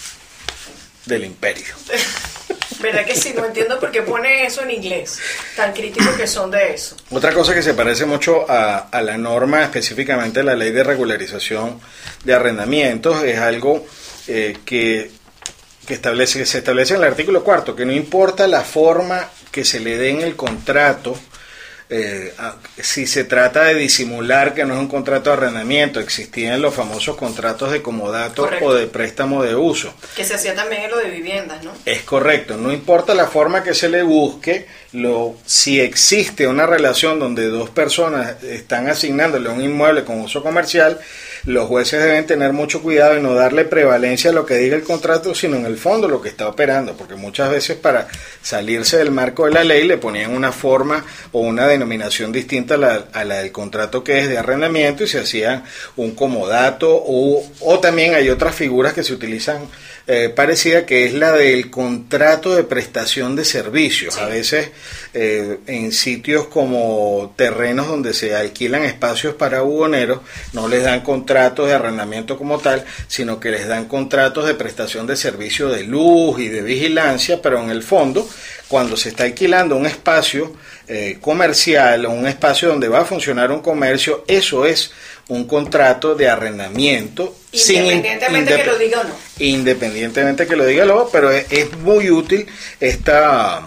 del 1.05 1.23
imperio. 1.23 1.73
¿Verdad 2.81 3.05
que 3.05 3.15
sí? 3.15 3.33
No 3.35 3.45
entiendo 3.45 3.79
por 3.79 3.91
qué 3.91 4.01
pone 4.01 4.45
eso 4.45 4.61
en 4.63 4.71
inglés, 4.71 5.19
tan 5.55 5.73
críticos 5.73 6.15
que 6.15 6.27
son 6.27 6.51
de 6.51 6.73
eso. 6.73 6.95
Otra 7.11 7.33
cosa 7.33 7.53
que 7.53 7.61
se 7.61 7.73
parece 7.73 8.05
mucho 8.05 8.49
a, 8.49 8.89
a 8.89 9.01
la 9.01 9.17
norma, 9.17 9.63
específicamente 9.63 10.43
la 10.43 10.55
ley 10.55 10.71
de 10.71 10.83
regularización 10.83 11.79
de 12.23 12.33
arrendamientos, 12.33 13.23
es 13.23 13.37
algo 13.37 13.85
eh, 14.27 14.57
que 14.63 15.09
que, 15.89 15.95
establece, 15.95 16.45
se 16.45 16.59
establece 16.59 16.93
en 16.93 17.01
el 17.01 17.07
artículo 17.07 17.43
cuarto, 17.43 17.75
que 17.75 17.83
no 17.83 17.91
importa 17.91 18.47
la 18.47 18.61
forma 18.61 19.27
que 19.51 19.65
se 19.65 19.79
le 19.79 19.97
dé 19.97 20.11
en 20.11 20.21
el 20.21 20.35
contrato, 20.35 21.17
eh, 21.89 22.31
si 22.79 23.07
se 23.07 23.23
trata 23.23 23.63
de 23.63 23.73
disimular 23.73 24.53
que 24.53 24.63
no 24.63 24.75
es 24.75 24.79
un 24.79 24.87
contrato 24.87 25.31
de 25.31 25.37
arrendamiento, 25.37 25.99
existían 25.99 26.61
los 26.61 26.75
famosos 26.75 27.17
contratos 27.17 27.71
de 27.71 27.81
comodato 27.81 28.47
o 28.61 28.73
de 28.75 28.85
préstamo 28.85 29.41
de 29.41 29.55
uso. 29.55 29.91
Que 30.15 30.23
se 30.23 30.35
hacía 30.35 30.53
también 30.53 30.83
en 30.83 30.91
lo 30.91 30.97
de 30.97 31.09
viviendas, 31.09 31.63
¿no? 31.63 31.71
Es 31.85 32.03
correcto, 32.03 32.55
no 32.55 32.71
importa 32.71 33.15
la 33.15 33.25
forma 33.25 33.63
que 33.63 33.73
se 33.73 33.89
le 33.89 34.03
busque, 34.03 34.67
lo, 34.93 35.37
si 35.47 35.81
existe 35.81 36.47
una 36.47 36.67
relación 36.67 37.19
donde 37.19 37.47
dos 37.47 37.71
personas 37.71 38.43
están 38.43 38.87
asignándole 38.87 39.49
un 39.49 39.63
inmueble 39.63 40.03
con 40.05 40.21
uso 40.21 40.43
comercial, 40.43 40.99
los 41.49 41.67
jueces 41.67 42.03
deben 42.03 42.27
tener 42.27 42.53
mucho 42.53 42.83
cuidado 42.83 43.17
y 43.17 43.21
no 43.21 43.33
darle 43.33 43.65
prevalencia 43.65 44.29
a 44.29 44.33
lo 44.33 44.45
que 44.45 44.55
diga 44.55 44.75
el 44.75 44.83
contrato, 44.83 45.33
sino 45.33 45.55
en 45.55 45.65
el 45.65 45.77
fondo 45.77 46.07
lo 46.07 46.21
que 46.21 46.29
está 46.29 46.47
operando, 46.47 46.95
porque 46.95 47.15
muchas 47.15 47.49
veces 47.49 47.75
para 47.75 48.07
salirse 48.43 48.97
del 48.97 49.09
marco 49.09 49.45
de 49.45 49.51
la 49.51 49.63
ley 49.63 49.87
le 49.87 49.97
ponían 49.97 50.35
una 50.35 50.51
forma 50.51 51.03
o 51.31 51.39
una 51.39 51.65
denominación 51.65 52.31
distinta 52.31 52.75
a 52.75 53.25
la, 53.25 53.35
del 53.39 53.51
contrato 53.51 54.03
que 54.03 54.19
es 54.19 54.29
de 54.29 54.37
arrendamiento 54.37 55.03
y 55.03 55.07
se 55.07 55.19
hacía 55.19 55.63
un 55.97 56.11
comodato 56.11 56.89
o, 56.93 57.43
o 57.61 57.79
también 57.79 58.13
hay 58.13 58.29
otras 58.29 58.53
figuras 58.53 58.93
que 58.93 59.03
se 59.03 59.13
utilizan 59.13 59.67
eh, 60.11 60.29
parecida 60.29 60.87
que 60.87 61.05
es 61.05 61.13
la 61.13 61.33
del 61.33 61.69
contrato 61.69 62.55
de 62.55 62.63
prestación 62.63 63.35
de 63.35 63.45
servicios. 63.45 64.17
A 64.17 64.25
veces 64.25 64.71
eh, 65.13 65.59
en 65.67 65.91
sitios 65.91 66.47
como 66.47 67.31
terrenos 67.35 67.87
donde 67.87 68.15
se 68.15 68.35
alquilan 68.35 68.85
espacios 68.85 69.35
para 69.35 69.61
buhoneros, 69.61 70.21
no 70.51 70.67
les 70.67 70.83
dan 70.83 71.01
contratos 71.01 71.67
de 71.67 71.75
arrendamiento 71.75 72.39
como 72.39 72.57
tal, 72.57 72.83
sino 73.07 73.39
que 73.39 73.51
les 73.51 73.67
dan 73.67 73.85
contratos 73.85 74.47
de 74.47 74.55
prestación 74.55 75.05
de 75.05 75.15
servicio 75.15 75.69
de 75.69 75.83
luz 75.83 76.39
y 76.39 76.47
de 76.47 76.63
vigilancia, 76.63 77.39
pero 77.39 77.61
en 77.61 77.69
el 77.69 77.83
fondo, 77.83 78.27
cuando 78.67 78.97
se 78.97 79.09
está 79.09 79.25
alquilando 79.25 79.75
un 79.75 79.85
espacio 79.85 80.55
eh, 80.87 81.19
comercial 81.21 82.07
o 82.07 82.09
un 82.09 82.25
espacio 82.25 82.69
donde 82.69 82.89
va 82.89 83.01
a 83.01 83.05
funcionar 83.05 83.51
un 83.51 83.61
comercio, 83.61 84.23
eso 84.27 84.65
es 84.65 84.91
un 85.27 85.45
contrato 85.45 86.15
de 86.15 86.27
arrendamiento. 86.27 87.35
Independientemente 87.51 88.55
que 88.55 88.63
lo 88.63 88.77
diga 88.77 89.01
o 89.01 89.03
no. 89.03 89.15
Independientemente 89.39 90.47
que 90.47 90.55
lo 90.55 90.65
diga 90.65 90.83
o 90.83 90.87
no, 90.87 91.09
pero 91.09 91.31
es, 91.31 91.71
muy 91.79 92.09
útil 92.11 92.47
esta... 92.79 93.63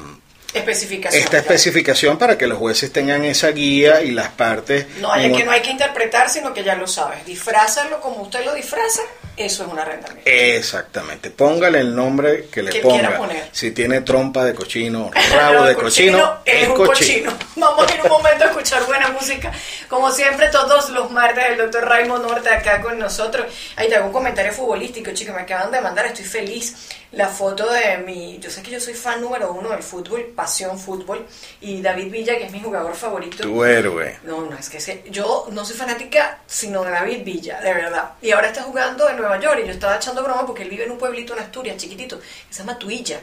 Especificación, 0.54 1.22
esta 1.22 1.38
especificación 1.38 2.18
para 2.18 2.36
que 2.36 2.46
los 2.46 2.58
jueces 2.58 2.92
tengan 2.92 3.24
esa 3.24 3.48
guía 3.52 4.02
y 4.02 4.10
las 4.10 4.28
partes... 4.28 4.86
No, 5.00 5.10
hay 5.10 5.32
que 5.32 5.44
no 5.44 5.50
hay 5.50 5.62
que 5.62 5.70
interpretar, 5.70 6.28
sino 6.28 6.52
que 6.52 6.62
ya 6.62 6.74
lo 6.74 6.86
sabes. 6.86 7.24
Disfrázalo 7.24 8.00
como 8.00 8.22
usted 8.22 8.44
lo 8.44 8.54
disfraza 8.54 9.00
eso 9.36 9.64
es 9.64 9.72
un 9.72 9.78
arrendamiento. 9.78 10.30
Exactamente. 10.30 11.30
Póngale 11.30 11.80
el 11.80 11.94
nombre 11.94 12.48
que 12.50 12.62
le 12.62 12.80
ponga. 12.80 13.20
Si 13.50 13.70
tiene 13.70 14.02
trompa 14.02 14.44
de 14.44 14.54
cochino, 14.54 15.10
rabo 15.34 15.64
de 15.64 15.74
cochino, 15.74 16.38
es, 16.44 16.68
un 16.68 16.74
cochino. 16.74 17.32
Vamos 17.56 17.90
a 17.90 17.94
ir 17.94 18.00
un 18.02 18.08
momento 18.08 18.44
a 18.44 18.48
escuchar 18.48 18.84
buena 18.84 19.08
música. 19.08 19.52
Como 19.88 20.10
siempre, 20.10 20.48
todos 20.48 20.90
los 20.90 21.10
martes, 21.10 21.44
el 21.50 21.58
doctor 21.58 21.88
Raymond 21.88 22.26
Norte 22.26 22.50
acá 22.50 22.82
con 22.82 22.98
nosotros. 22.98 23.46
Ahí 23.76 23.88
te 23.88 23.96
hago 23.96 24.06
un 24.06 24.12
comentario 24.12 24.52
futbolístico, 24.52 25.12
chicos. 25.12 25.34
Me 25.34 25.42
acaban 25.42 25.70
de 25.70 25.80
mandar, 25.80 26.06
estoy 26.06 26.24
feliz. 26.24 26.74
La 27.12 27.28
foto 27.28 27.70
de 27.70 27.98
mi. 27.98 28.38
Yo 28.38 28.50
sé 28.50 28.62
que 28.62 28.70
yo 28.70 28.80
soy 28.80 28.94
fan 28.94 29.20
número 29.20 29.52
uno 29.52 29.68
del 29.68 29.82
fútbol, 29.82 30.32
pasión 30.34 30.78
fútbol. 30.78 31.26
Y 31.60 31.82
David 31.82 32.10
Villa, 32.10 32.38
que 32.38 32.44
es 32.44 32.52
mi 32.52 32.60
jugador 32.60 32.94
favorito. 32.94 33.42
Tu 33.42 33.64
héroe. 33.64 34.18
No, 34.24 34.40
no, 34.42 34.56
es 34.56 34.70
que 34.70 35.04
yo 35.10 35.46
no 35.50 35.64
soy 35.64 35.76
fanática, 35.76 36.38
sino 36.46 36.82
de 36.84 36.90
David 36.90 37.22
Villa, 37.22 37.60
de 37.60 37.74
verdad. 37.74 38.12
Y 38.22 38.30
ahora 38.30 38.48
está 38.48 38.62
jugando 38.62 39.08
en 39.10 39.18
Nueva 39.18 39.38
York 39.38 39.60
y 39.62 39.66
yo 39.66 39.72
estaba 39.72 39.96
echando 39.96 40.22
broma 40.22 40.46
porque 40.46 40.62
él 40.62 40.70
vive 40.70 40.84
en 40.84 40.92
un 40.92 40.98
pueblito 40.98 41.34
en 41.34 41.40
Asturias, 41.40 41.76
chiquitito, 41.76 42.18
que 42.18 42.26
se 42.50 42.60
llama 42.60 42.78
Tuilla. 42.78 43.20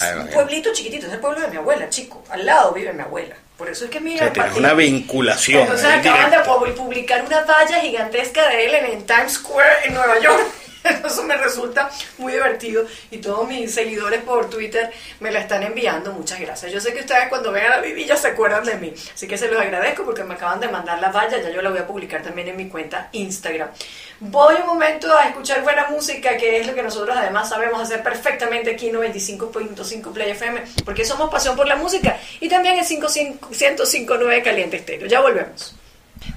Es 0.00 0.16
un 0.16 0.28
pueblito 0.28 0.72
chiquitito, 0.72 1.06
es 1.06 1.12
el 1.12 1.20
pueblo 1.20 1.40
de 1.40 1.48
mi 1.48 1.56
abuela, 1.56 1.88
chico. 1.90 2.22
Al 2.30 2.44
lado 2.44 2.72
vive 2.72 2.92
mi 2.92 3.02
abuela. 3.02 3.36
Por 3.56 3.70
eso 3.70 3.86
es 3.86 3.90
que 3.90 4.00
mi 4.00 4.14
o 4.14 4.18
sea, 4.18 4.32
una 4.56 4.74
vinculación. 4.74 5.62
Entonces 5.62 5.86
acaban 5.86 6.30
de 6.30 6.38
publicar 6.74 7.24
una 7.24 7.42
valla 7.42 7.80
gigantesca 7.80 8.48
de 8.48 8.66
él 8.66 8.74
en 8.74 9.06
Times 9.06 9.34
Square 9.34 9.86
en 9.86 9.94
Nueva 9.94 10.18
York. 10.20 10.46
Eso 11.06 11.22
me 11.24 11.36
resulta 11.36 11.90
muy 12.18 12.32
divertido 12.32 12.84
y 13.10 13.18
todos 13.18 13.46
mis 13.48 13.72
seguidores 13.72 14.22
por 14.22 14.48
Twitter 14.50 14.90
me 15.20 15.30
la 15.30 15.40
están 15.40 15.62
enviando. 15.62 16.12
Muchas 16.12 16.40
gracias. 16.40 16.72
Yo 16.72 16.80
sé 16.80 16.92
que 16.92 17.00
ustedes 17.00 17.28
cuando 17.28 17.52
vean 17.52 17.72
a 17.72 17.76
la 17.76 17.82
vivilla 17.82 18.16
se 18.16 18.28
acuerdan 18.28 18.64
de 18.64 18.76
mí, 18.76 18.92
así 19.14 19.26
que 19.26 19.38
se 19.38 19.48
los 19.48 19.60
agradezco 19.60 20.04
porque 20.04 20.24
me 20.24 20.34
acaban 20.34 20.60
de 20.60 20.68
mandar 20.68 21.00
la 21.00 21.10
valla. 21.10 21.38
Ya 21.38 21.50
yo 21.50 21.62
la 21.62 21.70
voy 21.70 21.78
a 21.78 21.86
publicar 21.86 22.22
también 22.22 22.48
en 22.48 22.56
mi 22.56 22.68
cuenta 22.68 23.08
Instagram. 23.12 23.68
Voy 24.20 24.54
un 24.60 24.66
momento 24.66 25.14
a 25.16 25.28
escuchar 25.28 25.62
buena 25.62 25.88
música, 25.88 26.36
que 26.36 26.60
es 26.60 26.66
lo 26.66 26.74
que 26.74 26.82
nosotros 26.82 27.16
además 27.16 27.48
sabemos 27.48 27.80
hacer 27.80 28.02
perfectamente 28.02 28.70
aquí 28.70 28.88
en 28.88 28.96
95.5 28.96 30.12
Play 30.12 30.30
FM, 30.30 30.62
porque 30.84 31.04
somos 31.04 31.30
pasión 31.30 31.56
por 31.56 31.66
la 31.66 31.76
música 31.76 32.18
y 32.40 32.48
también 32.48 32.76
en 32.76 32.84
105.9 32.84 34.42
Caliente 34.42 34.76
Estéreo. 34.78 35.06
Ya 35.06 35.20
volvemos. 35.20 35.76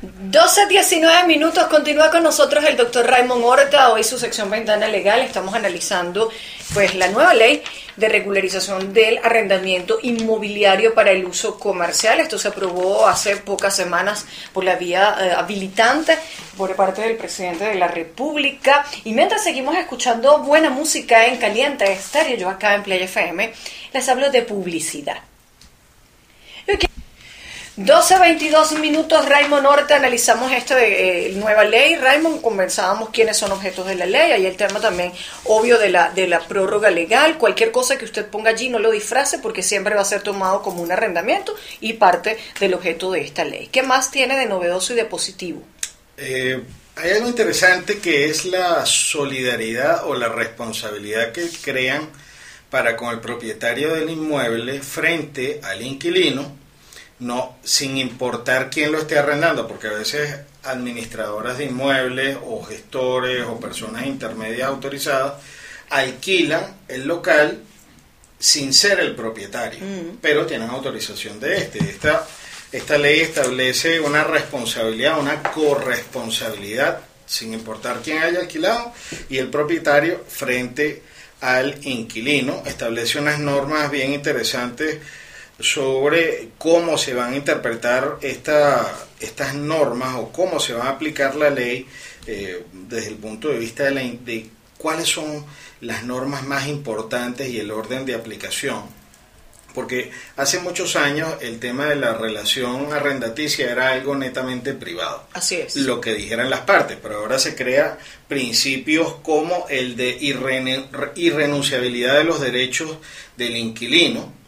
12, 0.02 0.68
19 0.68 1.28
minutos, 1.28 1.66
continúa 1.68 2.10
con 2.10 2.24
nosotros 2.24 2.64
el 2.64 2.78
doctor 2.78 3.06
Raymond 3.06 3.44
Horta, 3.44 3.92
hoy 3.92 4.04
su 4.04 4.18
sección 4.18 4.50
Ventana 4.50 4.88
Legal, 4.88 5.22
estamos 5.22 5.54
analizando 5.56 6.30
pues 6.74 6.96
la 6.96 7.10
nueva 7.10 7.34
ley 7.34 7.64
de 7.98 8.08
regularización 8.08 8.94
del 8.94 9.18
arrendamiento 9.18 10.00
inmobiliario 10.02 10.94
para 10.94 11.12
el 11.12 11.26
uso 11.26 11.60
comercial, 11.60 12.20
esto 12.20 12.40
se 12.40 12.48
aprobó 12.48 13.08
hace 13.08 13.38
pocas 13.38 13.76
semanas 13.76 14.26
por 14.54 14.64
la 14.64 14.76
vía 14.76 15.18
eh, 15.20 15.32
habilitante 15.36 16.18
por 16.56 16.76
parte 16.76 17.02
del 17.02 17.18
presidente 17.18 17.66
de 17.66 17.76
la 17.76 17.88
República, 17.88 18.86
y 19.04 19.12
mientras 19.12 19.44
seguimos 19.44 19.76
escuchando 19.76 20.40
buena 20.40 20.70
música 20.70 21.26
en 21.26 21.38
Caliente 21.38 21.92
Estéreo, 21.92 22.38
yo 22.38 22.50
acá 22.50 22.76
en 22.76 22.84
Play 22.84 23.04
FM, 23.04 23.52
les 23.94 24.08
hablo 24.08 24.30
de 24.30 24.44
publicidad. 24.44 25.18
12, 26.68 26.99
22 27.82 28.78
minutos, 28.80 29.26
Raymond 29.26 29.64
Norte, 29.64 29.94
analizamos 29.94 30.52
esto 30.52 30.76
de 30.76 31.28
eh, 31.28 31.32
nueva 31.36 31.64
ley. 31.64 31.96
Raymond, 31.96 32.42
conversábamos 32.42 33.10
quiénes 33.10 33.38
son 33.38 33.54
objetos 33.54 33.88
de 33.88 33.96
la 33.96 34.06
ley, 34.06 34.34
ahí 34.34 34.46
el 34.46 34.58
tema 34.58 34.82
también 34.82 35.14
obvio 35.46 35.80
de 35.80 35.88
la, 35.88 36.12
de 36.12 36.28
la 36.28 36.42
prórroga 36.42 36.92
legal, 36.92 37.38
cualquier 37.38 37.72
cosa 37.72 37.98
que 37.98 38.04
usted 38.04 38.26
ponga 38.26 38.50
allí 38.50 38.68
no 38.68 38.80
lo 38.80 38.92
disfrace 38.92 39.40
porque 39.40 39.64
siempre 39.64 39.96
va 39.96 40.02
a 40.02 40.06
ser 40.06 40.22
tomado 40.22 40.62
como 40.62 40.82
un 40.82 40.92
arrendamiento 40.92 41.56
y 41.80 41.94
parte 41.94 42.38
del 42.60 42.74
objeto 42.74 43.12
de 43.12 43.22
esta 43.22 43.46
ley. 43.46 43.70
¿Qué 43.72 43.82
más 43.82 44.12
tiene 44.12 44.38
de 44.38 44.46
novedoso 44.46 44.92
y 44.92 44.98
de 44.98 45.06
positivo? 45.06 45.64
Eh, 46.18 46.62
hay 46.98 47.12
algo 47.12 47.30
interesante 47.30 48.00
que 48.00 48.26
es 48.26 48.44
la 48.44 48.86
solidaridad 48.86 50.06
o 50.06 50.16
la 50.16 50.28
responsabilidad 50.28 51.32
que 51.32 51.48
crean 51.62 52.10
para 52.70 52.98
con 52.98 53.14
el 53.14 53.22
propietario 53.22 53.94
del 53.94 54.10
inmueble 54.10 54.82
frente 54.82 55.62
al 55.64 55.82
inquilino 55.82 56.59
no 57.20 57.58
sin 57.64 57.98
importar 57.98 58.70
quién 58.70 58.92
lo 58.92 59.00
esté 59.00 59.18
arrendando, 59.18 59.68
porque 59.68 59.88
a 59.88 59.94
veces 59.94 60.38
administradoras 60.64 61.58
de 61.58 61.66
inmuebles 61.66 62.38
o 62.46 62.64
gestores 62.64 63.46
o 63.46 63.60
personas 63.60 64.06
intermedias 64.06 64.68
autorizadas 64.68 65.34
alquilan 65.90 66.76
el 66.88 67.08
local 67.08 67.60
sin 68.40 68.74
ser 68.74 69.00
el 69.00 69.16
propietario, 69.16 69.80
mm. 69.82 70.18
pero 70.22 70.46
tienen 70.46 70.70
autorización 70.70 71.40
de 71.40 71.58
este. 71.58 71.80
Esta, 71.80 72.26
esta 72.72 72.98
ley 72.98 73.20
establece 73.20 74.00
una 74.00 74.24
responsabilidad, 74.24 75.20
una 75.20 75.44
corresponsabilidad, 75.44 77.02
sin 77.26 77.54
importar 77.54 78.00
quién 78.02 78.20
haya 78.20 78.40
alquilado, 78.40 78.94
y 79.30 79.38
el 79.38 79.50
propietario 79.50 80.24
frente 80.28 81.04
al 81.42 81.86
inquilino. 81.86 82.64
Establece 82.66 83.20
unas 83.20 83.40
normas 83.40 83.92
bien 83.92 84.14
interesantes 84.14 85.00
sobre 85.60 86.50
cómo 86.58 86.98
se 86.98 87.14
van 87.14 87.34
a 87.34 87.36
interpretar 87.36 88.18
esta, 88.22 89.08
estas 89.20 89.56
normas 89.56 90.16
o 90.16 90.32
cómo 90.32 90.60
se 90.60 90.74
va 90.74 90.86
a 90.86 90.90
aplicar 90.92 91.36
la 91.36 91.50
ley 91.50 91.86
eh, 92.28 92.64
desde 92.72 93.10
el 93.10 93.16
punto 93.16 93.50
de 93.50 93.60
vista 93.60 93.84
de, 93.84 93.92
la, 93.92 94.02
de 94.02 94.50
cuáles 94.78 95.08
son 95.10 95.46
las 95.82 96.04
normas 96.04 96.46
más 96.46 96.68
importantes 96.68 97.50
y 97.50 97.60
el 97.60 97.72
orden 97.72 98.06
de 98.06 98.16
aplicación. 98.16 99.00
Porque 99.74 100.12
hace 100.36 100.60
muchos 100.60 100.96
años 100.96 101.36
el 101.42 101.60
tema 101.60 101.86
de 101.86 101.96
la 101.96 102.14
relación 102.14 102.92
arrendaticia 102.92 103.72
era 103.72 103.90
algo 103.90 104.16
netamente 104.16 104.74
privado. 104.74 105.28
Así 105.34 105.56
es. 105.58 105.76
Lo 105.76 106.02
que 106.02 106.16
dijeran 106.16 106.50
las 106.50 106.62
partes, 106.62 106.98
pero 107.02 107.20
ahora 107.20 107.38
se 107.38 107.56
crea 107.56 108.00
principios 108.28 109.16
como 109.22 109.68
el 109.70 109.96
de 109.96 110.18
irrenunciabilidad 111.16 112.18
de 112.18 112.24
los 112.24 112.42
derechos 112.42 112.98
del 113.38 113.56
inquilino, 113.58 114.39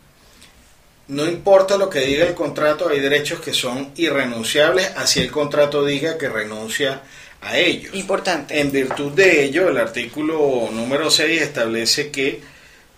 no 1.08 1.25
importa 1.25 1.77
lo 1.77 1.89
que 1.89 2.00
diga 2.00 2.25
el 2.25 2.34
contrato, 2.34 2.89
hay 2.89 3.00
derechos 3.00 3.41
que 3.41 3.53
son 3.53 3.91
irrenunciables, 3.96 4.91
así 4.96 5.20
el 5.20 5.31
contrato 5.31 5.86
diga 5.86 6.17
que 6.17 6.29
renuncia 6.29 7.01
a 7.41 7.58
ellos. 7.58 7.93
Importante. 7.96 8.60
En 8.60 8.72
virtud 8.72 9.12
de 9.12 9.43
ello, 9.43 9.70
el 9.70 9.77
artículo 9.77 10.70
número 10.72 11.10
6 11.10 11.41
establece 11.41 12.12
que 12.12 12.41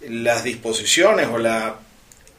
las 0.08 0.44
disposiciones 0.44 1.28
o 1.32 1.38
la 1.38 1.78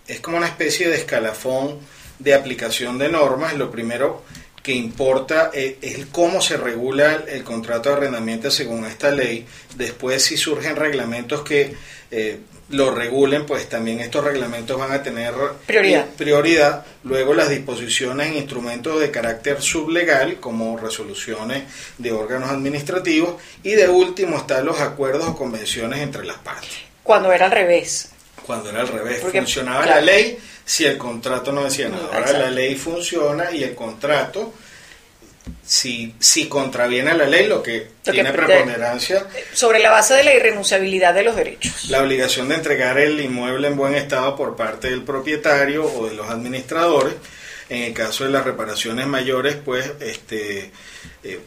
es 0.07 0.21
como 0.21 0.37
una 0.37 0.47
especie 0.47 0.89
de 0.89 0.97
escalafón 0.97 1.79
de 2.19 2.35
aplicación 2.35 2.99
de 2.99 3.09
normas. 3.09 3.55
Lo 3.55 3.71
primero 3.71 4.23
que 4.63 4.73
importa 4.73 5.51
es, 5.53 6.07
cómo 6.13 6.41
se 6.41 6.57
regula 6.57 7.25
el 7.29 7.43
contrato 7.43 7.91
de 7.91 7.97
arrendamiento 7.97 8.51
según 8.51 8.85
esta 8.85 9.11
ley. 9.11 9.47
Después, 9.77 10.23
si 10.23 10.37
surgen 10.37 10.77
reglamentos 10.77 11.43
que 11.43 11.75
eh, 12.11 12.41
lo 12.75 12.95
regulen, 12.95 13.47
pues 13.47 13.69
también 13.69 14.01
estos 14.01 14.25
reglamentos 14.25 14.79
van 14.79 14.93
a 14.93 15.03
tener 15.03 15.33
prioridad. 15.67 16.07
prioridad. 16.17 16.87
Luego 17.05 17.35
las 17.35 17.49
disposiciones 17.49 18.29
en 18.29 18.37
instrumentos 18.37 19.01
de 19.01 19.11
carácter 19.11 19.63
sublegal, 19.63 20.41
como 20.41 20.77
resoluciones 20.77 21.65
de 21.99 22.13
órganos 22.13 22.51
administrativos, 22.51 23.37
y 23.63 23.71
de 23.71 23.89
último 23.89 24.39
están 24.39 24.65
los 24.65 24.81
acuerdos 24.81 25.29
o 25.29 25.37
convenciones 25.37 26.01
entre 26.01 26.25
las 26.25 26.39
partes. 26.39 26.71
Cuando 27.03 27.33
era 27.33 27.47
al 27.47 27.53
revés. 27.53 28.11
Cuando 28.45 28.71
era 28.71 28.81
al 28.81 28.89
revés, 28.89 29.21
funcionaba 29.21 29.87
la 29.87 30.01
ley 30.01 30.39
si 30.65 30.85
el 30.85 30.99
contrato 30.99 31.53
no 31.53 31.65
decía 31.65 31.89
nada. 31.89 32.09
Ahora 32.13 32.33
la 32.33 32.51
ley 32.51 32.75
funciona 32.75 33.51
y 33.51 33.63
el 33.63 33.75
contrato 33.75 34.53
si, 35.67 36.15
si 36.19 36.49
contraviene 36.49 37.15
la 37.15 37.27
ley, 37.27 37.47
lo 37.47 37.63
que 37.63 37.89
tiene 38.03 38.33
preponderancia. 38.33 39.27
Sobre 39.53 39.79
la 39.79 39.91
base 39.91 40.15
de 40.15 40.25
la 40.25 40.35
irrenunciabilidad 40.35 41.15
de 41.15 41.23
los 41.23 41.37
derechos. 41.37 41.89
La 41.89 42.03
obligación 42.03 42.49
de 42.49 42.57
entregar 42.57 42.99
el 42.99 43.21
inmueble 43.21 43.69
en 43.69 43.77
buen 43.77 43.95
estado 43.95 44.37
por 44.37 44.57
parte 44.57 44.91
del 44.91 45.03
propietario 45.03 45.85
o 45.85 46.07
de 46.09 46.15
los 46.15 46.29
administradores. 46.29 47.15
En 47.71 47.83
el 47.83 47.95
caso 47.95 48.25
de 48.25 48.31
las 48.31 48.45
reparaciones 48.45 49.07
mayores, 49.07 49.57
pues 49.57 49.91
este, 50.01 50.71
eh, 51.23 51.41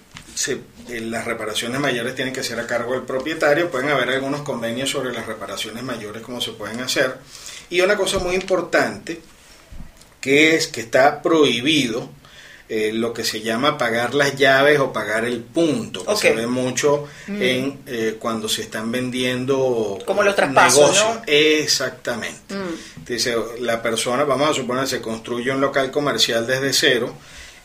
eh, 0.48 1.00
las 1.02 1.26
reparaciones 1.26 1.80
mayores 1.80 2.16
tienen 2.16 2.34
que 2.34 2.44
ser 2.44 2.60
a 2.60 2.66
cargo 2.66 2.94
del 2.94 3.04
propietario. 3.04 3.70
Pueden 3.70 3.90
haber 3.90 4.10
algunos 4.10 4.42
convenios 4.42 4.90
sobre 4.90 5.14
las 5.14 5.28
reparaciones 5.28 5.84
mayores, 5.84 6.24
cómo 6.24 6.42
se 6.42 6.54
pueden 6.54 6.80
hacer. 6.82 7.18
Y 7.70 7.82
una 7.82 7.96
cosa 7.96 8.18
muy 8.18 8.34
importante, 8.34 9.22
que 10.20 10.56
es 10.56 10.68
que 10.68 10.82
está 10.82 11.22
prohibido 11.22 12.10
eh, 12.70 12.92
lo 12.94 13.14
que 13.14 13.24
se 13.24 13.40
llama 13.40 13.78
pagar 13.78 14.14
las 14.14 14.36
llaves 14.36 14.78
o 14.80 14.92
pagar 14.92 15.24
el 15.24 15.40
punto, 15.40 16.06
que 16.06 16.16
se 16.18 16.34
ve 16.34 16.48
mucho 16.48 17.08
mm. 17.28 17.42
en 17.42 17.80
eh, 17.86 18.18
cuando 18.20 18.50
se 18.50 18.64
están 18.64 18.92
vendiendo 18.92 19.98
como 20.06 20.22
los 20.22 20.36
traspasos, 20.36 21.02
Exactamente. 21.26 22.54
Mm. 22.54 23.06
Dice, 23.06 23.38
la 23.62 23.82
persona, 23.82 24.26
vamos 24.26 24.50
a 24.50 24.54
suponer, 24.54 24.86
se 24.86 25.00
construye 25.00 25.50
un 25.50 25.62
local 25.62 25.92
comercial 25.92 26.46
desde 26.46 26.74
cero 26.74 27.14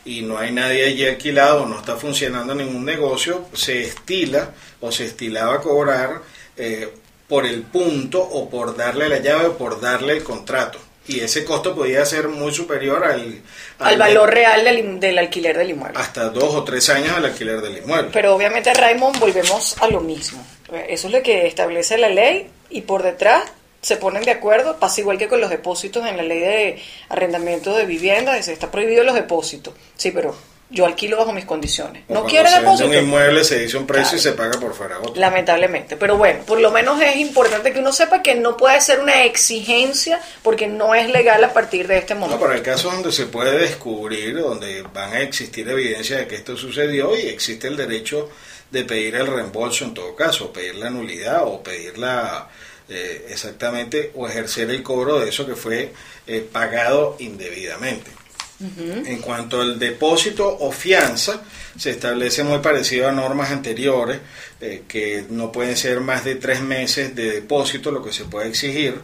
y 0.05 0.21
no 0.21 0.37
hay 0.37 0.53
nadie 0.53 0.85
allí 0.85 1.05
alquilado, 1.05 1.65
no 1.65 1.79
está 1.79 1.97
funcionando 1.97 2.55
ningún 2.55 2.85
negocio, 2.85 3.47
se 3.53 3.81
estila 3.81 4.51
o 4.79 4.89
se 4.89 5.05
estilaba 5.05 5.61
cobrar 5.61 6.21
eh, 6.55 6.93
por 7.27 7.45
el 7.45 7.63
punto 7.63 8.21
o 8.21 8.49
por 8.49 8.77
darle 8.77 9.09
la 9.09 9.19
llave 9.19 9.47
o 9.47 9.57
por 9.57 9.81
darle 9.81 10.13
el 10.13 10.23
contrato 10.23 10.79
y 11.07 11.19
ese 11.19 11.43
costo 11.43 11.75
podía 11.75 12.05
ser 12.05 12.29
muy 12.29 12.53
superior 12.53 13.03
al, 13.03 13.41
al, 13.79 13.97
valor 13.97 14.33
real 14.33 14.63
del, 14.63 14.99
del, 14.99 15.17
alquiler 15.17 15.57
del 15.57 15.71
inmueble. 15.71 15.99
Hasta 15.99 16.29
dos 16.29 16.55
o 16.55 16.63
tres 16.63 16.89
años 16.89 17.17
al 17.17 17.25
alquiler 17.25 17.61
del 17.61 17.77
inmueble. 17.77 18.09
Pero 18.13 18.35
obviamente, 18.35 18.73
Raymond, 18.73 19.19
volvemos 19.19 19.75
a 19.81 19.87
lo 19.87 19.99
mismo. 19.99 20.45
Eso 20.87 21.07
es 21.07 21.13
lo 21.13 21.21
que 21.21 21.45
establece 21.45 21.97
la 21.97 22.09
ley 22.09 22.49
y 22.69 22.81
por 22.81 23.03
detrás 23.03 23.43
se 23.81 23.97
ponen 23.97 24.23
de 24.23 24.31
acuerdo, 24.31 24.79
pasa 24.79 25.01
igual 25.01 25.17
que 25.17 25.27
con 25.27 25.41
los 25.41 25.49
depósitos 25.49 26.07
en 26.07 26.15
la 26.15 26.23
ley 26.23 26.39
de 26.39 26.81
arrendamiento 27.09 27.75
de 27.75 27.85
vivienda, 27.85 28.41
se 28.41 28.53
está 28.53 28.71
prohibido 28.71 29.03
los 29.03 29.13
depósitos. 29.13 29.73
Sí, 29.97 30.11
pero 30.11 30.33
yo 30.73 30.87
alquilo 30.87 31.17
bajo 31.17 31.31
mis 31.31 31.45
condiciones. 31.45 32.03
no 32.09 32.25
quiere 32.25 32.49
se 32.49 32.59
depósito. 32.59 32.89
un 32.89 32.95
inmueble, 32.95 33.43
se 33.43 33.59
dice 33.59 33.77
un 33.77 33.85
precio 33.85 34.17
y 34.17 34.21
se 34.21 34.31
paga 34.31 34.59
por 34.59 34.73
fuera 34.73 34.99
otro. 34.99 35.13
Lamentablemente. 35.15 35.95
Pero 35.95 36.17
bueno, 36.17 36.43
por 36.45 36.59
lo 36.59 36.71
menos 36.71 36.99
es 36.99 37.15
importante 37.17 37.71
que 37.71 37.79
uno 37.79 37.93
sepa 37.93 38.23
que 38.23 38.33
no 38.33 38.57
puede 38.57 38.81
ser 38.81 38.99
una 38.99 39.23
exigencia 39.23 40.19
porque 40.41 40.67
no 40.67 40.95
es 40.95 41.09
legal 41.09 41.43
a 41.43 41.53
partir 41.53 41.87
de 41.87 41.99
este 41.99 42.15
momento. 42.15 42.37
No, 42.37 42.41
pero 42.41 42.57
el 42.57 42.63
caso 42.63 42.89
donde 42.89 43.11
se 43.11 43.27
puede 43.27 43.57
descubrir, 43.59 44.35
donde 44.39 44.81
van 44.81 45.13
a 45.13 45.19
existir 45.19 45.69
evidencia 45.69 46.17
de 46.17 46.27
que 46.27 46.35
esto 46.35 46.57
sucedió 46.57 47.15
y 47.15 47.27
existe 47.27 47.67
el 47.67 47.77
derecho 47.77 48.29
de 48.71 48.83
pedir 48.83 49.15
el 49.15 49.27
reembolso 49.27 49.85
en 49.85 49.93
todo 49.93 50.15
caso, 50.15 50.51
pedir 50.51 50.75
la 50.75 50.89
nulidad 50.89 51.43
o 51.45 51.61
pedir 51.61 51.97
la. 51.99 52.49
Eh, 52.89 53.27
exactamente 53.29 54.11
o 54.13 54.27
ejercer 54.27 54.69
el 54.69 54.83
cobro 54.83 55.17
de 55.17 55.29
eso 55.29 55.45
que 55.45 55.55
fue 55.55 55.93
eh, 56.27 56.45
pagado 56.51 57.15
indebidamente. 57.19 58.11
En 58.59 59.19
cuanto 59.19 59.61
al 59.61 59.77
depósito 59.77 60.47
o 60.47 60.71
fianza, 60.71 61.41
se 61.77 61.91
establece 61.91 62.43
muy 62.43 62.59
parecido 62.59 63.09
a 63.09 63.11
normas 63.11 63.51
anteriores, 63.51 64.19
eh, 64.61 64.83
que 64.87 65.25
no 65.29 65.51
pueden 65.51 65.75
ser 65.75 65.99
más 65.99 66.23
de 66.23 66.35
tres 66.35 66.61
meses 66.61 67.15
de 67.15 67.31
depósito, 67.31 67.91
lo 67.91 68.03
que 68.03 68.13
se 68.13 68.25
puede 68.25 68.47
exigir, 68.47 69.01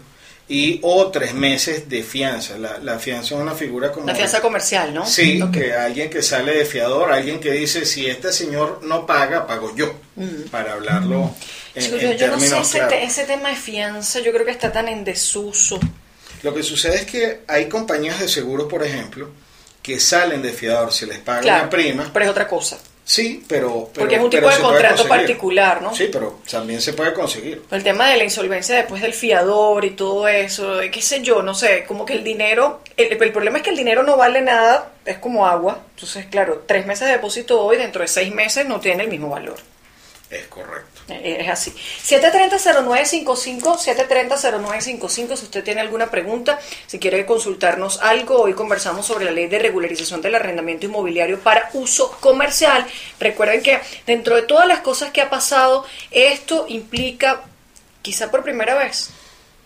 y 0.47 0.79
o 0.81 1.11
tres 1.11 1.33
meses 1.33 1.89
de 1.89 2.03
fianza. 2.03 2.57
La, 2.57 2.99
fianza 2.99 3.35
es 3.35 3.41
una 3.41 3.53
figura 3.53 3.91
como... 3.91 4.07
La 4.07 4.15
fianza 4.15 4.41
comercial, 4.41 4.93
¿no? 4.93 5.05
Sí, 5.05 5.41
que 5.51 5.73
alguien 5.73 6.09
que 6.09 6.23
sale 6.23 6.55
de 6.55 6.65
fiador, 6.65 7.11
alguien 7.11 7.39
que 7.39 7.51
dice, 7.51 7.85
si 7.85 8.07
este 8.07 8.31
señor 8.31 8.81
no 8.83 9.05
paga, 9.05 9.45
pago 9.45 9.75
yo, 9.75 9.93
para 10.51 10.73
hablarlo 10.73 11.35
en, 11.75 12.17
yo, 12.17 12.27
no 12.27 12.39
sé, 12.39 12.59
ese, 12.59 13.03
ese 13.03 13.23
tema 13.25 13.49
de 13.49 13.55
fianza, 13.55 14.19
yo 14.19 14.31
creo 14.31 14.45
que 14.45 14.51
está 14.51 14.71
tan 14.71 14.87
en 14.87 15.03
desuso. 15.03 15.79
Lo 16.43 16.53
que 16.53 16.63
sucede 16.63 16.95
es 16.95 17.05
que 17.05 17.41
hay 17.47 17.67
compañías 17.67 18.19
de 18.19 18.27
seguros, 18.27 18.67
por 18.69 18.83
ejemplo, 18.83 19.29
que 19.81 19.99
salen 19.99 20.41
de 20.41 20.51
fiador 20.53 20.91
se 20.93 21.05
les 21.07 21.19
paga 21.19 21.41
Claro, 21.41 21.61
una 21.63 21.69
prima, 21.69 22.09
pero 22.13 22.25
es 22.25 22.31
otra 22.31 22.47
cosa. 22.47 22.77
sí, 23.03 23.43
pero... 23.47 23.89
pero- 23.93 24.01
Porque 24.05 24.15
es 24.15 24.21
un 24.21 24.29
tipo 24.29 24.49
de 24.49 24.57
contrato 24.57 25.07
particular, 25.07 25.81
¿no? 25.81 25.95
Sí, 25.95 26.09
pero 26.11 26.39
también 26.49 26.79
se 26.81 26.93
puede 26.93 27.13
conseguir. 27.13 27.63
El 27.71 27.83
tema 27.83 28.07
de 28.09 28.17
la 28.17 28.23
insolvencia 28.23 28.75
después 28.75 29.01
del 29.01 29.13
fiador 29.13 29.83
y 29.85 29.91
todo 29.91 30.27
eso, 30.27 30.75
de 30.77 30.91
qué 30.91 31.01
sé 31.01 31.21
yo, 31.21 31.41
no 31.41 31.55
sé, 31.55 31.85
como 31.87 32.05
que 32.05 32.13
el 32.13 32.23
dinero, 32.23 32.81
el, 32.97 33.21
el 33.21 33.31
problema 33.31 33.57
es 33.57 33.63
que 33.63 33.71
el 33.71 33.77
dinero 33.77 34.03
no 34.03 34.15
vale 34.15 34.41
nada, 34.41 34.91
es 35.05 35.17
como 35.17 35.47
agua. 35.47 35.81
Entonces, 35.95 36.25
claro, 36.27 36.63
tres 36.67 36.85
meses 36.85 37.07
de 37.07 37.13
depósito 37.13 37.59
hoy, 37.61 37.77
dentro 37.77 38.01
de 38.01 38.07
seis 38.07 38.31
meses 38.33 38.65
no 38.67 38.79
tiene 38.79 39.03
el 39.03 39.09
mismo 39.09 39.29
valor. 39.29 39.57
Es 40.29 40.45
correcto. 40.47 40.98
Eh, 41.11 41.37
Es 41.41 41.49
así. 41.49 41.73
730-0955, 42.05 43.77
730-0955, 43.77 45.35
si 45.35 45.45
usted 45.45 45.63
tiene 45.63 45.81
alguna 45.81 46.09
pregunta, 46.09 46.59
si 46.87 46.99
quiere 46.99 47.25
consultarnos 47.25 47.99
algo, 48.01 48.41
hoy 48.41 48.53
conversamos 48.53 49.05
sobre 49.05 49.25
la 49.25 49.31
ley 49.31 49.47
de 49.47 49.59
regularización 49.59 50.21
del 50.21 50.35
arrendamiento 50.35 50.85
inmobiliario 50.85 51.39
para 51.39 51.69
uso 51.73 52.11
comercial. 52.19 52.85
Recuerden 53.19 53.61
que 53.61 53.79
dentro 54.05 54.35
de 54.35 54.43
todas 54.43 54.67
las 54.67 54.79
cosas 54.79 55.11
que 55.11 55.21
ha 55.21 55.29
pasado, 55.29 55.85
esto 56.11 56.65
implica, 56.69 57.41
quizá 58.01 58.31
por 58.31 58.43
primera 58.43 58.75
vez, 58.75 59.11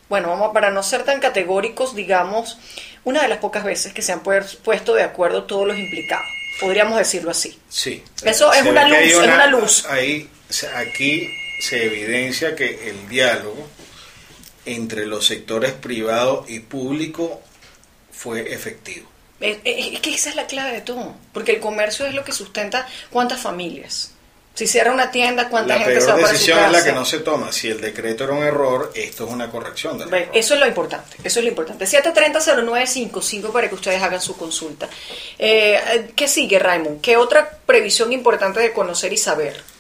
bueno, 0.10 0.29
vamos 0.29 0.53
para 0.53 0.69
no 0.69 0.84
ser 0.84 1.03
tan 1.03 1.19
categóricos, 1.19 1.95
digamos, 1.95 2.58
una 3.03 3.21
de 3.21 3.27
las 3.27 3.39
pocas 3.39 3.63
veces 3.63 3.93
que 3.93 4.01
se 4.01 4.12
han 4.12 4.21
puesto 4.21 4.93
de 4.93 5.03
acuerdo 5.03 5.45
todos 5.45 5.67
los 5.67 5.77
implicados. 5.77 6.25
Podríamos 6.60 6.97
decirlo 6.97 7.32
así. 7.32 7.60
Sí. 7.67 8.03
Eso 8.23 8.53
es 8.53 8.63
una 8.63 8.88
luz, 8.88 8.97
es 8.99 9.15
una 9.15 9.47
luz. 9.47 9.86
Ahí, 9.89 10.29
aquí 10.75 11.29
se 11.59 11.85
evidencia 11.85 12.55
que 12.55 12.89
el 12.89 13.07
diálogo 13.09 13.67
entre 14.65 15.05
los 15.05 15.25
sectores 15.25 15.73
privado 15.73 16.45
y 16.47 16.59
público 16.59 17.41
fue 18.11 18.53
efectivo. 18.53 19.09
Es, 19.39 19.99
que 19.99 20.13
esa 20.13 20.29
es 20.29 20.35
la 20.35 20.47
clave 20.47 20.71
de 20.71 20.81
todo, 20.81 21.15
porque 21.33 21.53
el 21.53 21.59
comercio 21.59 22.05
es 22.05 22.13
lo 22.13 22.23
que 22.23 22.31
sustenta 22.31 22.87
cuántas 23.09 23.41
familias. 23.41 24.11
Si 24.53 24.67
cierra 24.67 24.91
una 24.91 25.09
tienda, 25.09 25.49
cuánta 25.49 25.75
La 25.75 25.83
gente 25.83 25.99
se 25.99 26.07
va 26.07 26.13
para 26.13 26.27
su 26.27 26.33
decisión 26.33 26.59
casa. 26.59 26.67
es 26.67 26.73
la 26.77 26.83
que 26.83 26.91
no 26.91 27.05
se 27.05 27.19
toma. 27.19 27.51
Si 27.51 27.69
el 27.69 27.81
decreto 27.81 28.23
era 28.23 28.33
un 28.33 28.43
error, 28.43 28.91
esto 28.93 29.25
es 29.25 29.31
una 29.31 29.49
corrección 29.49 29.97
del 29.97 30.09
error. 30.13 30.29
Eso 30.31 30.53
es 30.53 30.59
lo 30.59 30.67
importante, 30.67 31.17
eso 31.23 31.39
es 31.39 31.43
lo 31.43 31.49
importante. 31.49 31.85
730-0955 31.85 33.51
para 33.51 33.67
que 33.67 33.75
ustedes 33.75 34.01
hagan 34.01 34.21
su 34.21 34.37
consulta. 34.37 34.87
Eh, 35.39 36.11
¿Qué 36.15 36.27
sigue, 36.27 36.59
Raymond? 36.59 37.01
¿Qué 37.01 37.17
otra 37.17 37.57
previsión 37.65 38.13
importante 38.13 38.59
de 38.59 38.71
conocer 38.71 39.11
y 39.11 39.17
saber? 39.17 39.72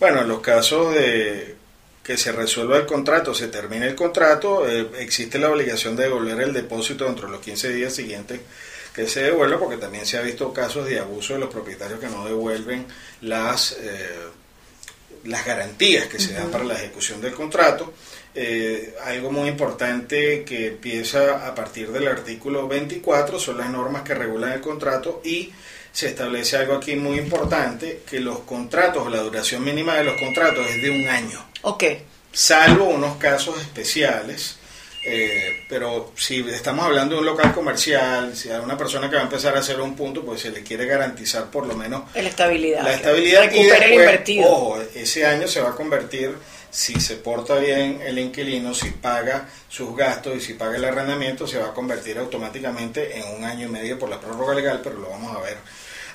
Bueno, 0.00 0.22
en 0.22 0.28
los 0.28 0.40
casos 0.40 0.94
de 0.94 1.56
que 2.02 2.16
se 2.16 2.32
resuelva 2.32 2.78
el 2.78 2.86
contrato, 2.86 3.34
se 3.34 3.48
termine 3.48 3.86
el 3.86 3.94
contrato, 3.94 4.66
eh, 4.66 4.88
existe 4.98 5.38
la 5.38 5.50
obligación 5.50 5.94
de 5.94 6.04
devolver 6.04 6.40
el 6.40 6.54
depósito 6.54 7.04
dentro 7.04 7.26
de 7.26 7.32
los 7.32 7.42
15 7.42 7.68
días 7.68 7.92
siguientes 7.92 8.40
que 8.94 9.06
se 9.06 9.24
devuelva, 9.24 9.58
porque 9.58 9.76
también 9.76 10.06
se 10.06 10.16
ha 10.16 10.22
visto 10.22 10.54
casos 10.54 10.86
de 10.86 10.98
abuso 10.98 11.34
de 11.34 11.40
los 11.40 11.50
propietarios 11.50 12.00
que 12.00 12.08
no 12.08 12.24
devuelven 12.24 12.86
las, 13.20 13.72
eh, 13.78 14.16
las 15.24 15.44
garantías 15.44 16.06
que 16.06 16.18
se 16.18 16.32
dan 16.32 16.50
para 16.50 16.64
la 16.64 16.74
ejecución 16.74 17.20
del 17.20 17.34
contrato. 17.34 17.92
Eh, 18.34 18.94
algo 19.04 19.30
muy 19.30 19.50
importante 19.50 20.44
que 20.44 20.68
empieza 20.68 21.46
a 21.46 21.54
partir 21.54 21.92
del 21.92 22.08
artículo 22.08 22.66
24 22.66 23.38
son 23.38 23.58
las 23.58 23.68
normas 23.68 24.02
que 24.02 24.14
regulan 24.14 24.52
el 24.52 24.60
contrato 24.62 25.20
y 25.22 25.52
se 25.92 26.08
establece 26.08 26.56
algo 26.56 26.74
aquí 26.76 26.94
muy 26.96 27.18
importante, 27.18 28.02
que 28.08 28.20
los 28.20 28.40
contratos, 28.40 29.10
la 29.10 29.18
duración 29.20 29.64
mínima 29.64 29.96
de 29.96 30.04
los 30.04 30.14
contratos 30.20 30.66
es 30.68 30.82
de 30.82 30.90
un 30.90 31.08
año, 31.08 31.44
Ok, 31.62 31.84
salvo 32.32 32.84
unos 32.86 33.16
casos 33.16 33.60
especiales. 33.60 34.56
eh, 35.06 35.64
pero 35.68 36.12
si 36.14 36.40
estamos 36.50 36.84
hablando 36.84 37.14
de 37.14 37.20
un 37.22 37.26
local 37.26 37.54
comercial, 37.54 38.36
si 38.36 38.50
hay 38.50 38.60
una 38.60 38.76
persona 38.76 39.08
que 39.08 39.16
va 39.16 39.22
a 39.22 39.24
empezar 39.24 39.56
a 39.56 39.60
hacer 39.60 39.80
un 39.80 39.96
punto, 39.96 40.22
pues 40.24 40.42
se 40.42 40.50
le 40.50 40.62
quiere 40.62 40.84
garantizar 40.84 41.50
por 41.50 41.66
lo 41.66 41.74
menos 41.74 42.02
la 42.14 42.20
estabilidad. 42.20 42.82
la 42.84 42.92
estabilidad 42.94 43.44
y 43.44 43.46
Recupera 43.46 43.74
el 43.76 43.80
después, 43.80 43.94
invertido. 43.98 44.48
ojo, 44.50 44.78
ese 44.94 45.24
año 45.24 45.48
se 45.48 45.60
va 45.62 45.70
a 45.70 45.74
convertir 45.74 46.34
si 46.70 47.00
se 47.00 47.16
porta 47.16 47.56
bien 47.56 48.00
el 48.04 48.18
inquilino, 48.18 48.74
si 48.74 48.90
paga 48.90 49.48
sus 49.68 49.96
gastos 49.96 50.36
y 50.36 50.40
si 50.40 50.54
paga 50.54 50.76
el 50.76 50.84
arrendamiento, 50.84 51.46
se 51.46 51.58
va 51.58 51.68
a 51.68 51.74
convertir 51.74 52.18
automáticamente 52.18 53.18
en 53.18 53.24
un 53.36 53.44
año 53.44 53.66
y 53.66 53.70
medio 53.70 53.98
por 53.98 54.08
la 54.08 54.20
prórroga 54.20 54.54
legal, 54.54 54.80
pero 54.82 54.98
lo 54.98 55.10
vamos 55.10 55.36
a 55.36 55.40
ver 55.40 55.58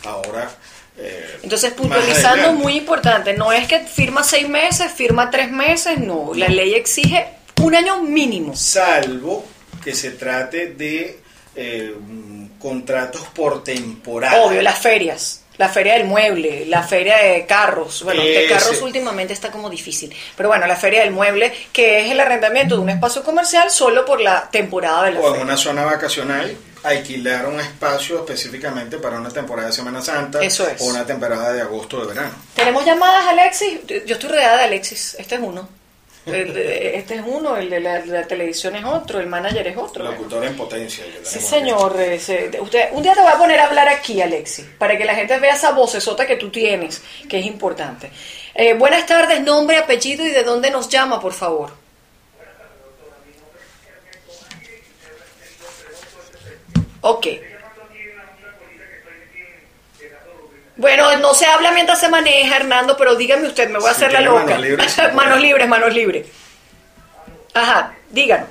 ahora. 0.06 0.50
eh, 0.98 1.40
Entonces, 1.44 1.74
puntualizando, 1.74 2.54
muy 2.54 2.78
importante, 2.78 3.34
no 3.34 3.52
es 3.52 3.68
que 3.68 3.80
firma 3.80 4.24
seis 4.24 4.48
meses, 4.48 4.92
firma 4.92 5.30
tres 5.30 5.52
meses, 5.52 6.00
no, 6.00 6.32
la 6.34 6.48
ley 6.48 6.74
exige 6.76 7.28
un 7.62 7.76
año 7.76 8.02
mínimo. 8.04 8.56
Salvo 8.56 9.46
que 9.84 9.94
se 9.94 10.12
trate 10.12 10.68
de 10.68 11.20
eh, 11.56 11.94
mm, 12.00 12.58
contratos 12.60 13.22
por 13.34 13.64
temporada. 13.64 14.42
Obvio, 14.44 14.62
las 14.62 14.80
ferias. 14.80 15.42
La 15.58 15.70
feria 15.70 15.94
del 15.94 16.06
mueble, 16.06 16.66
la 16.66 16.84
feria 16.84 17.18
de 17.18 17.46
carros. 17.46 18.04
Bueno, 18.04 18.22
de 18.22 18.48
carros 18.48 18.82
últimamente 18.82 19.34
está 19.34 19.52
como 19.52 19.70
difícil. 19.70 20.14
Pero 20.36 20.50
bueno, 20.50 20.68
la 20.68 20.76
feria 20.76 21.02
del 21.02 21.12
mueble, 21.12 21.54
que 21.72 22.06
es 22.06 22.12
el 22.12 22.20
arrendamiento 22.20 22.76
de 22.76 22.82
un 22.82 22.90
espacio 22.90 23.24
comercial 23.24 23.70
solo 23.72 24.06
por 24.06 24.20
la 24.22 24.50
temporada 24.50 25.04
de 25.06 25.12
la 25.14 25.20
o 25.20 25.24
en 25.28 25.32
feria. 25.32 25.44
una 25.46 25.58
zona 25.58 25.86
vacacional 25.86 26.56
alquilar 26.84 27.48
un 27.48 27.60
espacio 27.60 28.20
específicamente 28.20 28.98
para 28.98 29.18
una 29.18 29.30
temporada 29.30 29.70
de 29.70 29.74
Semana 29.74 30.02
Santa 30.02 30.44
Eso 30.44 30.68
es. 30.68 30.80
o 30.82 30.86
una 30.86 31.06
temporada 31.06 31.52
de 31.52 31.62
agosto 31.62 31.98
o 31.98 32.02
de 32.02 32.14
verano. 32.14 32.36
¿Tenemos 32.54 32.86
llamadas, 32.86 33.26
Alexis? 33.28 33.80
Yo 34.06 34.16
estoy 34.16 34.30
rodeada 34.30 34.58
de 34.58 34.64
Alexis. 34.66 35.16
Este 35.18 35.36
es 35.36 35.42
uno. 35.42 35.68
Este 36.26 37.16
es 37.16 37.22
uno, 37.24 37.56
el 37.56 37.70
de 37.70 37.80
la, 37.80 38.26
televisión 38.28 38.76
es 38.76 38.84
otro, 38.84 39.20
el 39.20 39.28
manager 39.28 39.68
es 39.68 39.78
otro. 39.78 40.04
Locutor 40.04 40.44
en 40.46 40.56
potencia. 40.58 41.04
Sí, 41.24 41.40
señor. 41.40 41.96
se- 42.20 42.50
usted, 42.60 42.90
un 42.94 43.04
día 43.04 43.14
te 43.14 43.22
voy 43.22 43.32
a 43.32 43.38
poner 43.38 43.60
a 43.60 43.68
hablar 43.68 43.88
aquí, 43.88 44.20
Alexis, 44.22 44.66
para 44.80 44.98
que 44.98 45.06
la 45.06 45.14
gente 45.14 45.38
vea 45.40 45.54
esa 45.54 45.72
vocesota 45.72 46.26
que 46.26 46.36
tú 46.38 46.50
tienes, 46.50 47.02
que 47.30 47.40
es 47.40 47.46
importante. 47.46 48.10
Eh, 48.56 48.74
buenas 48.74 49.06
tardes, 49.06 49.42
nombre, 49.42 49.78
apellido 49.78 50.26
y 50.26 50.30
de 50.32 50.44
dónde 50.44 50.72
nos 50.72 50.90
llama, 50.90 51.20
por 51.22 51.34
favor. 51.34 51.74
Ok. 57.02 57.28
Bueno, 60.78 61.16
no 61.18 61.34
se 61.34 61.46
habla 61.46 61.72
mientras 61.72 62.00
se 62.00 62.10
maneja, 62.10 62.58
Hernando, 62.58 62.98
pero 62.98 63.16
dígame 63.16 63.48
usted, 63.48 63.70
me 63.70 63.80
voy 63.80 63.88
a 63.88 63.92
hacer 63.92 64.12
la 64.12 64.22
loca. 64.22 64.44
manos 64.44 64.62
libres, 64.62 64.98
manos 65.14 65.40
libres, 65.40 65.68
manos 65.68 65.94
libres. 65.94 66.28
Ajá, 67.54 67.96
díganos. 68.10 68.50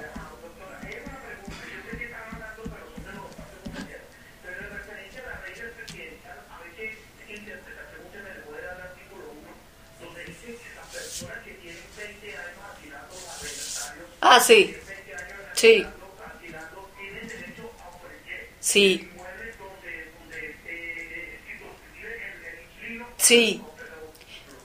Ah, 14.26 14.40
sí. 14.40 14.74
Sí. 15.52 15.86
Sí. 18.58 19.10
Sí. 23.24 23.62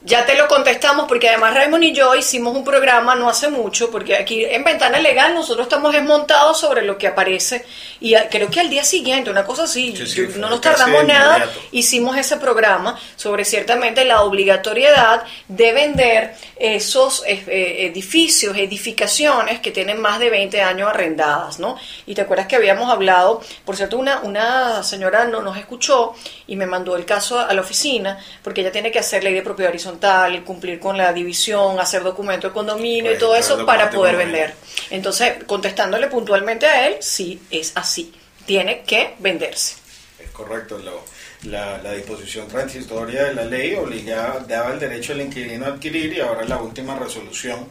Ya 0.02 0.26
te 0.26 0.36
lo 0.36 0.48
contestamos 0.48 1.08
porque 1.10 1.28
además 1.28 1.54
Raymond 1.54 1.84
y 1.84 1.92
yo 1.94 2.16
hicimos 2.16 2.56
un 2.56 2.64
programa 2.64 3.16
no 3.16 3.30
hace 3.30 3.50
mucho, 3.50 3.92
porque 3.92 4.16
aquí 4.16 4.46
en 4.46 4.64
Ventana 4.64 4.98
Legal 5.00 5.34
nosotros 5.34 5.68
estamos 5.68 5.92
desmontados 5.92 6.58
sobre 6.58 6.84
lo 6.84 6.98
que 6.98 7.08
aparece 7.08 7.66
y 8.00 8.16
creo 8.32 8.50
que 8.50 8.62
al 8.62 8.70
día 8.70 8.86
siguiente, 8.86 9.30
una 9.30 9.46
cosa 9.46 9.64
así, 9.64 9.94
Sí, 9.98 10.08
sí, 10.08 10.28
no 10.38 10.50
nos 10.50 10.62
tardamos 10.62 11.06
nada, 11.06 11.38
inmediato. 11.38 11.60
hicimos 11.72 12.18
ese 12.18 12.38
programa 12.38 12.98
sobre 13.18 13.44
ciertamente 13.44 14.06
la 14.06 14.22
obligatoriedad 14.22 15.24
de 15.50 15.74
vender 15.74 16.36
esos 16.56 17.24
eh, 17.28 17.44
eh, 17.48 17.88
edificios, 17.88 18.56
edificaciones 18.56 19.60
que 19.60 19.72
tienen 19.72 20.00
más 20.00 20.20
de 20.20 20.30
20 20.30 20.62
años 20.62 20.90
arrendadas, 20.90 21.60
¿no? 21.60 21.78
Y 22.06 22.16
te 22.16 22.22
acuerdas 22.22 22.48
que 22.48 22.56
habíamos 22.56 22.90
hablado, 22.90 23.42
por 23.66 23.76
cierto, 23.76 23.98
una, 23.98 24.20
una 24.22 24.82
señora 24.84 25.26
no 25.26 25.42
nos 25.42 25.58
escuchó 25.58 26.14
y 26.48 26.56
me 26.56 26.66
mandó 26.66 26.96
el 26.96 27.06
caso 27.06 27.40
a 27.40 27.54
la 27.54 27.62
oficina 27.62 28.18
porque 28.44 28.62
ella 28.62 28.72
tiene 28.72 28.92
que 28.92 29.00
hacer 29.00 29.24
ley 29.24 29.34
de 29.34 29.42
propiedad 29.42 29.70
horizontal, 29.70 29.89
cumplir 30.44 30.80
con 30.80 30.98
la 30.98 31.12
división, 31.14 31.80
hacer 31.80 32.04
documento 32.04 32.48
de 32.48 32.54
condominio 32.54 33.14
y 33.14 33.18
todo 33.18 33.36
eso 33.36 33.66
para 33.66 33.90
poder 33.90 34.16
vender. 34.18 34.54
Entonces, 34.90 35.44
contestándole 35.46 36.08
puntualmente 36.08 36.66
a 36.66 36.88
él, 36.88 36.98
sí, 37.02 37.42
es 37.50 37.72
así. 37.76 38.14
Tiene 38.46 38.82
que 38.84 39.16
venderse. 39.20 39.76
Es 40.20 40.30
correcto. 40.32 40.78
lo- 40.80 41.04
la, 41.44 41.94
disposición 41.94 42.48
transitoria 42.48 43.26
de 43.26 43.34
la 43.34 43.46
ley 43.46 43.76
obligaba, 43.76 44.40
daba 44.40 44.74
el 44.74 44.80
derecho 44.80 45.14
al 45.14 45.22
inquilino 45.22 45.66
a 45.66 45.70
adquirir 45.70 46.14
y 46.14 46.20
ahora 46.20 46.44
la 46.44 46.62
última 46.62 46.98
resolución 46.98 47.68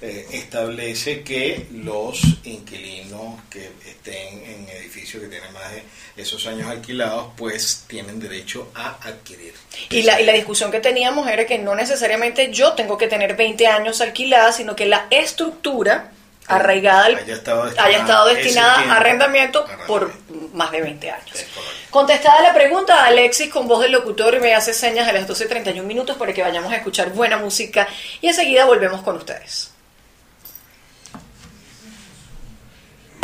eh, 0.00 0.26
establece 0.32 1.22
que 1.22 1.68
los 1.72 2.20
inquilinos 2.44 3.40
que 3.48 3.70
estén 3.86 4.42
en 4.44 4.68
edificios 4.76 5.22
que 5.22 5.28
tienen 5.28 5.52
más 5.52 5.70
de 5.70 5.82
esos 6.16 6.44
años 6.46 6.68
alquilados 6.68 7.28
pues 7.36 7.84
tienen 7.86 8.18
derecho 8.18 8.70
a 8.74 8.98
adquirir. 9.06 9.54
Y 9.90 10.02
la, 10.02 10.20
y 10.20 10.26
la 10.26 10.32
discusión 10.32 10.72
que 10.72 10.80
teníamos 10.80 11.28
era 11.28 11.46
que 11.46 11.58
no 11.58 11.76
necesariamente 11.76 12.52
yo 12.52 12.72
tengo 12.72 12.98
que 12.98 13.06
tener 13.06 13.36
20 13.36 13.66
años 13.68 14.00
alquilada, 14.00 14.52
sino 14.52 14.74
que 14.74 14.86
la 14.86 15.06
estructura 15.10 16.10
arraigada, 16.46 17.04
al- 17.06 17.16
haya 17.16 17.34
estado 17.34 17.64
destinada, 17.64 17.88
haya 17.88 17.98
estado 17.98 18.28
ese 18.28 18.42
destinada 18.42 18.74
tiempo 18.76 18.92
a 18.92 18.96
arrendamiento 18.96 19.66
por 19.86 20.12
más 20.54 20.70
de 20.70 20.80
20 20.82 21.10
años. 21.10 21.44
Contestada 21.90 22.40
la 22.42 22.54
pregunta, 22.54 23.04
Alexis 23.04 23.50
con 23.50 23.68
voz 23.68 23.80
del 23.82 23.92
locutor 23.92 24.40
me 24.40 24.54
hace 24.54 24.72
señas 24.72 25.08
a 25.08 25.12
las 25.12 25.26
12.31 25.28 25.82
minutos 25.82 26.16
para 26.16 26.32
que 26.32 26.42
vayamos 26.42 26.72
a 26.72 26.76
escuchar 26.76 27.10
buena 27.10 27.36
música 27.36 27.86
y 28.20 28.28
enseguida 28.28 28.64
volvemos 28.64 29.02
con 29.02 29.16
ustedes. 29.16 29.71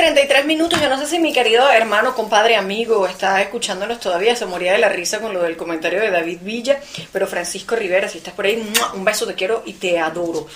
33 0.02 0.46
minutos, 0.46 0.80
yo 0.80 0.88
no 0.88 0.96
sé 0.96 1.06
si 1.06 1.18
mi 1.18 1.32
querido 1.32 1.68
hermano, 1.68 2.14
compadre, 2.14 2.54
amigo 2.54 3.08
está 3.08 3.42
escuchándonos 3.42 3.98
todavía, 3.98 4.36
se 4.36 4.46
moría 4.46 4.70
de 4.70 4.78
la 4.78 4.88
risa 4.88 5.18
con 5.20 5.34
lo 5.34 5.42
del 5.42 5.56
comentario 5.56 6.00
de 6.00 6.12
David 6.12 6.38
Villa, 6.42 6.78
pero 7.12 7.26
Francisco 7.26 7.74
Rivera, 7.74 8.08
si 8.08 8.18
estás 8.18 8.32
por 8.32 8.44
ahí, 8.46 8.64
un 8.94 9.04
beso, 9.04 9.26
te 9.26 9.34
quiero 9.34 9.64
y 9.66 9.72
te 9.72 9.98
adoro. 9.98 10.46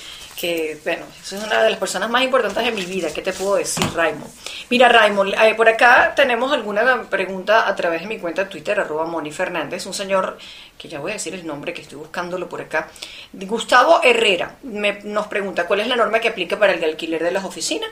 Que, 0.40 0.78
bueno, 0.84 1.04
eso 1.20 1.36
es 1.36 1.42
una 1.44 1.60
de 1.60 1.70
las 1.70 1.78
personas 1.80 2.08
más 2.08 2.22
importantes 2.22 2.64
de 2.64 2.70
mi 2.70 2.84
vida, 2.86 3.08
¿qué 3.12 3.20
te 3.20 3.32
puedo 3.32 3.56
decir, 3.56 3.84
Raymond? 3.94 4.30
Mira, 4.70 4.88
Raymond, 4.88 5.34
eh, 5.34 5.54
por 5.56 5.68
acá 5.68 6.12
tenemos 6.14 6.52
alguna 6.52 7.02
pregunta 7.10 7.66
a 7.68 7.74
través 7.74 8.02
de 8.02 8.06
mi 8.06 8.18
cuenta 8.20 8.44
de 8.44 8.50
Twitter, 8.50 8.78
arroba 8.78 9.06
Moni 9.06 9.32
Fernández, 9.32 9.86
un 9.86 9.94
señor, 9.94 10.38
que 10.78 10.88
ya 10.88 11.00
voy 11.00 11.10
a 11.10 11.14
decir 11.14 11.34
el 11.34 11.44
nombre, 11.44 11.74
que 11.74 11.82
estoy 11.82 11.98
buscándolo 11.98 12.48
por 12.48 12.60
acá, 12.60 12.88
Gustavo 13.32 14.00
Herrera, 14.04 14.54
me- 14.62 15.00
nos 15.02 15.26
pregunta, 15.26 15.66
¿cuál 15.66 15.80
es 15.80 15.88
la 15.88 15.96
norma 15.96 16.20
que 16.20 16.28
aplica 16.28 16.56
para 16.60 16.72
el 16.74 16.82
alquiler 16.84 17.22
de 17.24 17.32
las 17.32 17.44
oficinas? 17.44 17.90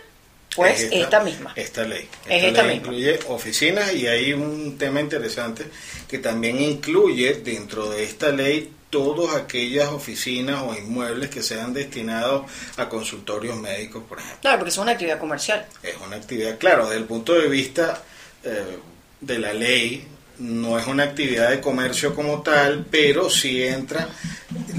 Pues 0.54 0.80
Es 0.82 0.92
esta, 0.92 1.20
misma. 1.20 1.52
Esta 1.54 1.84
ley. 1.84 2.08
Es 2.28 2.44
esta 2.44 2.62
ley 2.62 2.78
misma. 2.78 2.92
incluye 2.92 3.20
oficinas 3.28 3.94
y 3.94 4.06
hay 4.06 4.32
un 4.32 4.76
tema 4.78 5.00
interesante 5.00 5.64
que 6.08 6.18
también 6.18 6.60
incluye 6.60 7.34
dentro 7.34 7.88
de 7.90 8.02
esta 8.02 8.30
ley 8.32 8.72
todas 8.90 9.36
aquellas 9.36 9.88
oficinas 9.88 10.62
o 10.62 10.74
inmuebles 10.74 11.30
que 11.30 11.42
sean 11.42 11.72
destinados 11.72 12.50
a 12.76 12.88
consultorios 12.88 13.56
médicos, 13.56 14.02
por 14.08 14.18
ejemplo. 14.18 14.40
Claro, 14.42 14.58
porque 14.58 14.70
es 14.70 14.78
una 14.78 14.92
actividad 14.92 15.18
comercial. 15.18 15.66
Es 15.82 15.94
una 16.04 16.16
actividad, 16.16 16.58
claro, 16.58 16.86
desde 16.86 16.98
el 16.98 17.04
punto 17.04 17.34
de 17.34 17.48
vista 17.48 18.02
eh, 18.42 18.78
de 19.20 19.38
la 19.38 19.52
ley, 19.52 20.06
no 20.40 20.78
es 20.78 20.86
una 20.86 21.04
actividad 21.04 21.50
de 21.50 21.60
comercio 21.60 22.14
como 22.14 22.42
tal, 22.42 22.86
pero 22.90 23.30
sí 23.30 23.62
entra, 23.62 24.08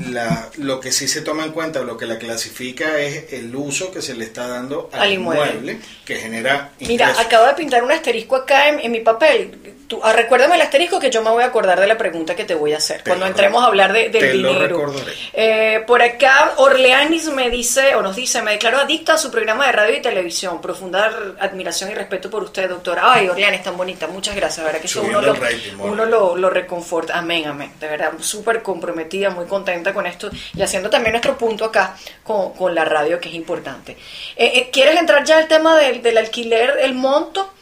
la, 0.10 0.49
lo 0.57 0.79
que 0.79 0.91
sí 0.91 1.07
se 1.07 1.21
toma 1.21 1.43
en 1.45 1.51
cuenta, 1.51 1.81
lo 1.81 1.97
que 1.97 2.05
la 2.05 2.17
clasifica 2.17 2.99
es 2.99 3.31
el 3.34 3.55
uso 3.55 3.91
que 3.91 4.01
se 4.01 4.13
le 4.15 4.25
está 4.25 4.47
dando 4.47 4.89
al, 4.91 5.01
Al 5.01 5.12
inmueble. 5.13 5.45
inmueble, 5.51 5.79
que 6.05 6.15
genera 6.17 6.71
Mira, 6.79 7.05
ingresos. 7.10 7.25
acabo 7.25 7.45
de 7.47 7.53
pintar 7.53 7.84
un 7.84 7.91
asterisco 7.91 8.36
acá 8.36 8.67
en, 8.69 8.79
en 8.81 8.91
mi 8.91 8.99
papel. 8.99 9.77
Tú, 9.88 9.99
ah, 10.03 10.13
recuérdame 10.13 10.55
el 10.55 10.62
asterisco 10.62 10.99
que 11.01 11.10
yo 11.12 11.21
me 11.21 11.29
voy 11.31 11.43
a 11.43 11.47
acordar 11.47 11.77
de 11.79 11.86
la 11.86 11.97
pregunta 11.97 12.34
que 12.34 12.45
te 12.45 12.55
voy 12.55 12.71
a 12.71 12.77
hacer 12.77 13.01
Te 13.01 13.10
cuando 13.10 13.25
entremos 13.25 13.62
a 13.62 13.67
hablar 13.67 13.91
de, 13.91 14.07
del 14.07 14.12
te 14.21 14.31
dinero. 14.31 14.93
Eh, 15.34 15.84
por 15.86 16.01
acá, 16.01 16.53
Orleanis 16.57 17.25
me 17.34 17.49
dice, 17.49 17.93
o 17.95 18.01
nos 18.01 18.15
dice, 18.15 18.41
me 18.41 18.51
declaro 18.51 18.77
adicta 18.79 19.15
a 19.15 19.17
su 19.17 19.29
programa 19.29 19.65
de 19.65 19.73
radio 19.73 19.97
y 19.97 20.01
televisión. 20.01 20.62
Profunda 20.62 21.36
admiración 21.39 21.91
y 21.91 21.93
respeto 21.93 22.29
por 22.29 22.41
usted, 22.43 22.69
doctora. 22.69 23.01
Ay, 23.13 23.27
Orleanis, 23.27 23.63
tan 23.63 23.75
bonita. 23.75 24.07
Muchas 24.07 24.34
gracias. 24.34 24.65
Verdad 24.65 24.79
que 24.79 24.88
eso 24.88 25.03
lo, 25.03 25.34
rating, 25.34 25.73
uno 25.79 26.05
lo, 26.05 26.38
lo 26.38 26.49
reconforta. 26.49 27.17
Amén, 27.17 27.45
amén. 27.47 27.73
De 27.77 27.88
verdad, 27.89 28.13
súper 28.21 28.62
comprometida, 28.62 29.29
muy 29.29 29.45
contenta 29.45 29.61
con 29.93 30.06
esto 30.08 30.30
y 30.56 30.62
haciendo 30.62 30.89
también 30.89 31.13
nuestro 31.13 31.38
punto 31.38 31.65
acá 31.65 31.95
con, 32.24 32.54
con 32.54 32.74
la 32.76 32.84
radio, 32.86 33.19
que 33.19 33.30
es 33.30 33.36
importante. 33.36 33.93
Eh, 34.36 34.52
eh, 34.56 34.69
¿Quieres 34.71 34.97
entrar 35.00 35.24
ya 35.24 35.38
al 35.38 35.47
tema 35.47 35.78
del, 35.78 36.02
del 36.02 36.17
alquiler, 36.17 36.78
el 36.82 36.93
monto? 36.93 37.54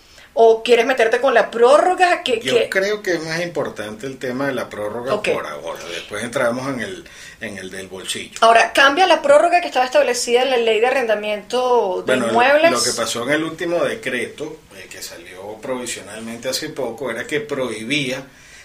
¿O 0.42 0.64
quieres 0.64 0.86
meterte 0.86 1.20
con 1.20 1.34
la 1.34 1.52
prórroga? 1.52 2.24
Que, 2.24 2.40
Yo 2.40 2.54
que- 2.56 2.70
creo 2.70 3.02
que 3.02 3.16
es 3.16 3.24
más 3.26 3.42
importante 3.42 4.06
el 4.08 4.18
tema 4.18 4.48
de 4.48 4.54
la 4.54 4.70
prórroga 4.70 5.22
por 5.22 5.46
ahora. 5.46 5.80
Después 5.90 6.24
entramos 6.24 6.66
en 6.74 6.80
el, 6.80 7.04
en 7.42 7.58
el 7.58 7.70
del 7.70 7.88
bolsillo. 7.88 8.38
Ahora, 8.42 8.72
cambia 8.72 9.06
la 9.06 9.22
prórroga 9.22 9.60
que 9.60 9.68
estaba 9.68 9.86
establecida 9.86 10.44
en 10.44 10.52
la 10.52 10.58
ley 10.58 10.80
de 10.80 10.88
arrendamiento 10.88 12.04
de 12.06 12.16
Bueno, 12.16 12.28
inmuebles. 12.30 12.72
lo 12.72 12.82
que 12.82 12.92
pasó 12.94 13.24
en 13.24 13.32
el 13.34 13.44
último 13.44 13.84
decreto, 13.84 14.60
eh, 14.78 14.88
que 14.90 15.02
salió 15.02 15.58
provisionalmente 15.62 16.48
hace 16.48 16.70
poco, 16.70 17.12
era 17.12 17.28
que 17.28 17.42
prohibía 17.42 18.24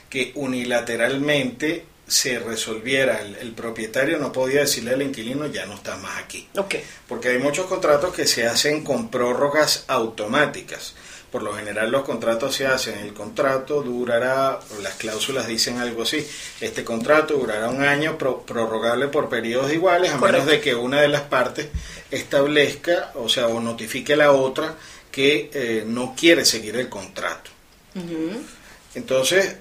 que 0.08 0.30
unilateralmente 0.36 1.84
se 2.14 2.38
resolviera. 2.38 3.20
El, 3.22 3.34
el 3.36 3.52
propietario 3.52 4.18
no 4.18 4.30
podía 4.32 4.60
decirle 4.60 4.94
al 4.94 5.02
inquilino, 5.02 5.46
ya 5.46 5.66
no 5.66 5.74
estás 5.74 6.00
más 6.00 6.18
aquí. 6.22 6.48
Porque 7.08 7.28
hay 7.30 7.38
muchos 7.38 7.66
contratos 7.66 8.14
que 8.14 8.26
se 8.26 8.46
hacen 8.46 8.84
con 8.84 9.10
prórrogas 9.10 9.84
automáticas. 9.88 10.94
Por 11.32 11.42
lo 11.42 11.52
general 11.52 11.90
los 11.90 12.04
contratos 12.04 12.54
se 12.54 12.64
hacen, 12.68 12.96
el 13.00 13.12
contrato 13.12 13.82
durará, 13.82 14.60
las 14.80 14.94
cláusulas 14.94 15.48
dicen 15.48 15.78
algo 15.78 16.04
así, 16.04 16.24
este 16.60 16.84
contrato 16.84 17.34
durará 17.34 17.68
un 17.70 17.82
año 17.82 18.16
pro- 18.16 18.42
prorrogable 18.46 19.08
por 19.08 19.28
periodos 19.28 19.72
iguales, 19.72 20.12
a 20.12 20.18
Correcto. 20.18 20.38
menos 20.44 20.52
de 20.52 20.60
que 20.60 20.76
una 20.76 21.00
de 21.00 21.08
las 21.08 21.22
partes 21.22 21.66
establezca, 22.12 23.10
o 23.16 23.28
sea, 23.28 23.48
o 23.48 23.60
notifique 23.60 24.12
a 24.12 24.16
la 24.18 24.30
otra 24.30 24.76
que 25.10 25.50
eh, 25.52 25.82
no 25.84 26.14
quiere 26.16 26.44
seguir 26.44 26.76
el 26.76 26.88
contrato. 26.88 27.50
Entonces, 28.94 29.56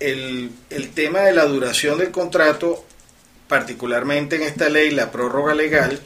el, 0.00 0.50
el 0.70 0.90
tema 0.90 1.20
de 1.20 1.32
la 1.32 1.44
duración 1.44 1.98
del 1.98 2.10
contrato, 2.10 2.84
particularmente 3.48 4.36
en 4.36 4.42
esta 4.42 4.68
ley, 4.68 4.90
la 4.90 5.10
prórroga 5.10 5.54
legal, 5.54 6.00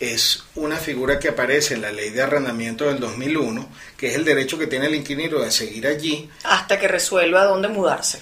es 0.00 0.44
una 0.54 0.76
figura 0.76 1.18
que 1.18 1.28
aparece 1.28 1.74
en 1.74 1.82
la 1.82 1.92
ley 1.92 2.10
de 2.10 2.22
arrendamiento 2.22 2.86
del 2.86 3.00
2001, 3.00 3.68
que 3.96 4.08
es 4.08 4.14
el 4.14 4.24
derecho 4.24 4.58
que 4.58 4.66
tiene 4.66 4.86
el 4.86 4.94
inquilino 4.94 5.40
de 5.40 5.50
seguir 5.50 5.86
allí. 5.86 6.30
Hasta 6.44 6.78
que 6.78 6.88
resuelva 6.88 7.44
dónde 7.44 7.68
mudarse. 7.68 8.20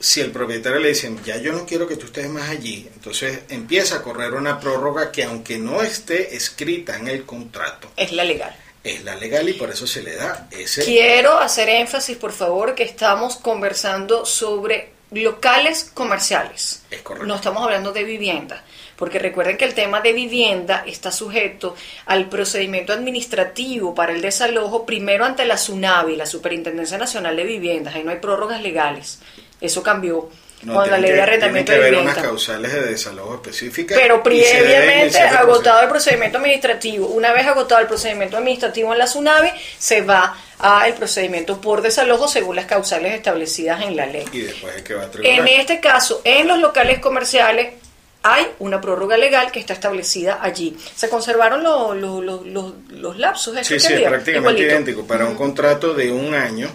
Si 0.00 0.20
el 0.20 0.32
propietario 0.32 0.80
le 0.80 0.88
dice, 0.88 1.14
ya 1.24 1.38
yo 1.38 1.52
no 1.52 1.64
quiero 1.64 1.86
que 1.86 1.96
tú 1.96 2.06
estés 2.06 2.28
más 2.28 2.48
allí, 2.50 2.88
entonces 2.94 3.40
empieza 3.48 3.96
a 3.96 4.02
correr 4.02 4.34
una 4.34 4.58
prórroga 4.60 5.12
que 5.12 5.24
aunque 5.24 5.58
no 5.58 5.82
esté 5.82 6.34
escrita 6.36 6.96
en 6.98 7.08
el 7.08 7.24
contrato, 7.24 7.90
Es 7.96 8.12
la 8.12 8.24
legal. 8.24 8.54
Es 8.84 9.02
la 9.02 9.16
legal 9.16 9.48
y 9.48 9.54
por 9.54 9.70
eso 9.70 9.86
se 9.86 10.02
le 10.02 10.14
da 10.14 10.46
ese... 10.50 10.84
Quiero 10.84 11.38
hacer 11.38 11.70
énfasis, 11.70 12.18
por 12.18 12.32
favor, 12.32 12.74
que 12.74 12.82
estamos 12.82 13.36
conversando 13.36 14.26
sobre 14.26 14.92
locales 15.10 15.90
comerciales. 15.94 16.82
Es 16.90 17.00
correcto. 17.00 17.26
No 17.26 17.36
estamos 17.36 17.62
hablando 17.62 17.92
de 17.92 18.04
vivienda. 18.04 18.62
Porque 18.96 19.18
recuerden 19.18 19.56
que 19.56 19.64
el 19.64 19.74
tema 19.74 20.00
de 20.00 20.12
vivienda 20.12 20.84
está 20.86 21.10
sujeto 21.10 21.74
al 22.06 22.28
procedimiento 22.28 22.92
administrativo 22.92 23.94
para 23.94 24.12
el 24.12 24.20
desalojo, 24.20 24.86
primero 24.86 25.24
ante 25.24 25.46
la 25.46 25.56
SUNAVI, 25.56 26.14
la 26.14 26.26
Superintendencia 26.26 26.98
Nacional 26.98 27.34
de 27.36 27.44
Viviendas. 27.44 27.94
Ahí 27.94 28.04
no 28.04 28.12
hay 28.12 28.18
prórrogas 28.18 28.62
legales. 28.62 29.18
Eso 29.60 29.82
cambió 29.82 30.28
No, 30.64 30.84
la 30.86 30.98
ley 30.98 31.10
que- 31.10 31.16
de 31.16 31.22
arrendamiento 31.22 31.72
tienen 31.72 31.84
de 31.84 31.90
que 31.90 31.96
haber 31.96 32.10
unas 32.12 32.22
causales 32.24 32.72
de 32.72 32.82
desalojo 32.86 33.34
específicas. 33.34 33.98
Pero 33.98 34.22
previamente 34.22 35.18
agotado 35.18 35.82
el 35.82 35.88
procedimiento 35.88 36.38
administrativo, 36.38 37.06
una 37.08 37.32
vez 37.32 37.46
agotado 37.46 37.80
el 37.80 37.86
procedimiento 37.86 38.36
administrativo 38.36 38.92
en 38.92 38.98
la 38.98 39.06
SUNAVI, 39.06 39.50
se 39.78 40.02
va 40.02 40.36
al 40.58 40.94
procedimiento 40.94 41.60
por 41.60 41.82
desalojo 41.82 42.28
según 42.28 42.56
las 42.56 42.66
causales 42.66 43.12
establecidas 43.14 43.82
en 43.82 43.96
la 43.96 44.06
ley. 44.06 44.24
Y 44.32 44.40
después 44.40 44.76
es 44.76 44.82
que 44.82 44.94
va 44.94 45.02
a 45.02 45.04
En 45.04 45.10
tribunal. 45.10 45.48
este 45.48 45.80
caso, 45.80 46.20
en 46.24 46.48
los 46.48 46.58
locales 46.58 46.98
comerciales 47.00 47.74
hay 48.22 48.46
una 48.58 48.80
prórroga 48.80 49.18
legal 49.18 49.52
que 49.52 49.60
está 49.60 49.74
establecida 49.74 50.38
allí. 50.40 50.74
Se 50.96 51.10
conservaron 51.10 51.62
lo- 51.62 51.94
lo- 51.94 52.22
lo- 52.22 52.42
los- 52.42 52.72
los 52.88 53.18
lapsos. 53.18 53.54
¿eso 53.56 53.74
Sí, 53.74 53.78
sí, 53.80 53.92
es 53.92 54.00
prácticamente 54.08 54.62
idéntico. 54.62 55.06
Para 55.06 55.26
un 55.26 55.34
contrato 55.34 55.92
de 55.92 56.10
un 56.10 56.34
año, 56.34 56.70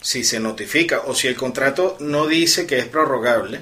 si 0.00 0.24
se 0.24 0.38
notifica 0.40 1.00
o 1.06 1.14
si 1.14 1.26
el 1.28 1.36
contrato 1.36 1.96
no 2.00 2.26
dice 2.26 2.66
que 2.66 2.78
es 2.78 2.86
prorrogable, 2.86 3.60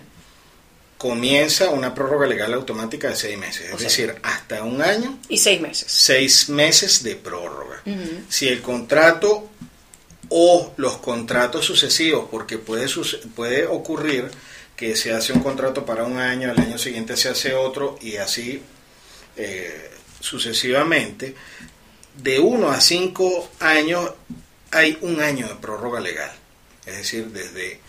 comienza 0.99 1.71
una 1.71 1.95
prórroga 1.95 2.27
legal 2.27 2.55
automática 2.55 3.09
de 3.09 3.17
seis 3.17 3.37
meses. 3.39 3.67
Es 3.69 3.75
O 3.75 3.79
sea, 3.79 3.89
decir, 3.89 4.15
hasta 4.23 4.63
un 4.63 4.81
año, 4.81 5.19
Y 5.29 5.39
seis 5.39 5.61
meses. 5.61 5.85
seis 5.91 6.49
meses 6.49 7.03
de 7.03 7.17
prórroga. 7.17 7.83
Si 8.29 8.49
el 8.49 8.63
contrato 8.63 9.49
o 10.31 10.73
los 10.77 10.97
contratos 10.99 11.65
sucesivos, 11.67 12.29
porque 12.31 12.59
puede, 12.59 12.87
puede 13.35 13.67
ocurrir 13.67 14.31
que 14.77 14.97
se 14.97 15.13
hace 15.13 15.33
un 15.33 15.41
contrato 15.41 15.85
para 15.85 16.05
un 16.05 16.19
año, 16.19 16.51
al 16.51 16.59
año 16.59 16.79
siguiente 16.79 17.17
se 17.17 17.29
hace 17.29 17.55
otro 17.55 17.99
y 18.01 18.17
así 18.17 18.63
eh, 19.37 19.91
sucesivamente, 20.21 21.35
de 22.17 22.39
uno 22.41 22.71
a 22.71 22.81
cinco 22.81 23.51
años 23.61 24.11
hay 24.75 24.99
un 25.01 25.21
año 25.21 25.49
de 25.49 25.55
prórroga 25.55 26.01
legal. 26.01 26.31
Es 26.87 26.97
decir, 26.99 27.27
desde 27.29 27.81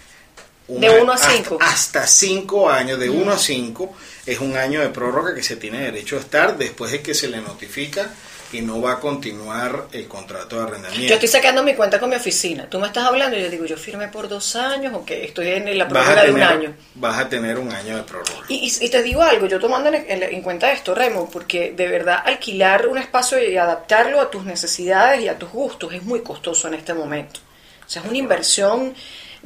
un 0.67 0.81
De 0.81 0.89
uno 1.01 1.11
a 1.11 1.15
hasta- 1.15 1.31
cinco. 1.31 1.57
Hasta, 1.61 2.07
cinco 2.07 2.69
años, 2.69 2.99
de 2.99 3.09
uno 3.09 3.33
a 3.33 3.37
cinco 3.37 3.95
es 4.25 4.39
un 4.39 4.55
año 4.57 4.81
de 4.81 4.89
prórroga 4.89 5.35
que 5.35 5.43
se 5.43 5.55
tiene 5.57 5.79
derecho 5.79 6.17
a 6.17 6.19
estar 6.21 6.57
después 6.57 6.91
de 6.91 7.01
que 7.01 7.13
se 7.13 7.27
le 7.27 7.41
notifica 7.41 8.13
que 8.51 8.61
no 8.61 8.81
va 8.81 8.93
a 8.93 8.99
continuar 8.99 9.85
el 9.91 10.07
contrato 10.07 10.57
de 10.57 10.63
arrendamiento. 10.63 11.07
Yo 11.07 11.13
estoy 11.15 11.27
sacando 11.29 11.63
mi 11.63 11.73
cuenta 11.73 11.99
con 11.99 12.09
mi 12.09 12.15
oficina. 12.15 12.67
Tú 12.69 12.79
me 12.79 12.87
estás 12.87 13.03
hablando 13.05 13.37
y 13.37 13.41
yo 13.41 13.49
digo, 13.49 13.65
yo 13.65 13.75
firmé 13.77 14.07
por 14.07 14.27
dos 14.29 14.55
años 14.55 14.93
o 14.95 15.03
que 15.03 15.25
estoy 15.25 15.49
en 15.49 15.77
la 15.77 15.87
prórroga 15.87 16.23
de 16.23 16.31
un 16.31 16.41
año. 16.43 16.73
vas 16.95 17.19
a 17.19 17.27
tener 17.29 17.57
un 17.57 17.71
año 17.71 17.97
de 17.97 18.03
prórroga. 18.03 18.45
Y, 18.47 18.55
y- 18.79 18.85
y 18.85 18.89
te 18.89 19.01
digo 19.03 19.21
algo, 19.23 19.47
yo 19.47 19.59
tomando 19.59 19.89
en, 19.89 19.95
en- 20.07 20.23
en 20.23 20.41
cuenta 20.41 20.71
esto, 20.71 20.93
Remo, 20.95 21.29
porque 21.29 21.73
de 21.75 21.87
verdad 21.87 22.19
alquilar 22.25 22.87
un 22.87 22.97
espacio 22.97 23.41
y 23.43 23.57
adaptarlo 23.57 24.21
a 24.21 24.29
tus 24.29 24.45
necesidades 24.45 25.21
y 25.21 25.27
a 25.27 25.37
tus 25.37 25.49
gustos 25.49 25.93
es 25.93 26.03
muy 26.03 26.21
costoso 26.21 26.67
en 26.67 26.75
este 26.75 26.93
momento. 26.93 27.39
O 27.85 27.89
sea, 27.89 28.01
es 28.03 28.07
una 28.07 28.17
inversión. 28.17 28.93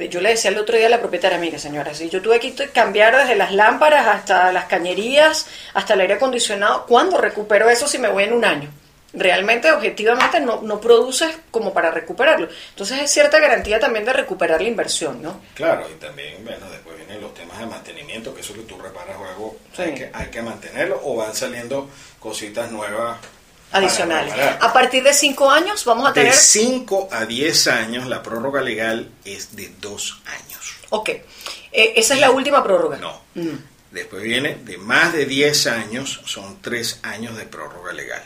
Yo 0.10 0.22
le 0.22 0.30
decía 0.30 0.50
el 0.52 0.58
otro 0.58 0.78
día 0.78 0.88
a 0.88 0.90
la 0.90 1.02
propietaria, 1.02 1.38
mire 1.38 1.60
señora, 1.60 1.94
si 1.94 2.10
yo 2.10 2.22
tuve 2.22 2.40
que 2.40 2.54
cambiar 2.72 3.18
desde 3.18 3.36
las 3.36 3.52
lámparas 3.52 4.08
hasta 4.08 4.50
las 4.54 4.64
cañerías, 4.66 5.48
hasta 5.74 5.94
el 5.94 6.00
aire 6.02 6.14
acondicionado, 6.14 6.86
¿cuándo 6.86 7.18
recupero 7.18 7.70
eso 7.70 7.86
si 7.86 7.98
me 7.98 8.08
voy 8.08 8.24
en 8.24 8.32
un 8.34 8.46
año? 8.46 8.70
Realmente, 9.14 9.72
objetivamente, 9.72 10.40
no, 10.40 10.62
no 10.62 10.80
produces 10.80 11.36
como 11.52 11.74
para 11.74 11.92
recuperarlo. 11.92 12.48
Entonces 12.70 13.00
es 13.02 13.12
cierta 13.12 13.40
garantía 13.40 13.80
también 13.80 14.06
de 14.06 14.14
recuperar 14.14 14.62
la 14.62 14.68
inversión, 14.68 15.22
¿no? 15.22 15.42
Claro, 15.56 15.88
y 15.90 16.00
también, 16.00 16.44
bueno, 16.44 16.70
después 16.70 16.96
vienen 16.98 17.22
los 17.22 17.34
temas 17.34 17.58
de 17.60 17.66
mantenimiento, 17.66 18.34
que 18.34 18.42
eso 18.42 18.54
que 18.54 18.62
tú 18.62 18.78
reparas 18.80 19.18
luego 19.18 19.58
Sí. 19.76 19.82
hay, 19.84 19.94
que, 19.96 20.10
hay 20.14 20.28
que 20.28 20.42
mantenerlo, 20.42 21.00
o 21.04 21.16
van 21.16 21.34
saliendo 21.36 21.90
cositas 22.20 22.72
nuevas. 22.72 23.18
Adicionales. 23.72 24.34
A 24.60 24.74
partir 24.74 25.04
de 25.04 25.14
cinco 25.14 25.50
años 25.52 25.86
vamos 25.86 26.06
a 26.08 26.10
De 26.10 26.22
tener... 26.22 26.34
5 26.34 27.10
a 27.12 27.26
10 27.26 27.68
años, 27.68 28.08
la 28.08 28.24
prórroga 28.24 28.62
legal 28.62 29.12
es 29.26 29.56
de 29.56 29.72
2 29.80 30.22
años. 30.26 30.76
Ok, 30.90 31.10
Eh, 31.72 31.94
esa 31.98 32.16
es 32.16 32.20
la 32.20 32.32
última 32.32 32.64
prórroga. 32.64 32.98
No. 32.98 33.22
Mm. 33.36 33.58
Después 33.92 34.24
viene 34.24 34.56
de 34.64 34.78
más 34.80 35.14
de 35.14 35.26
10 35.28 35.68
años, 35.68 36.20
son 36.26 36.60
3 36.64 37.00
años 37.04 37.38
de 37.38 37.46
prórroga 37.46 37.94
legal. 37.94 38.24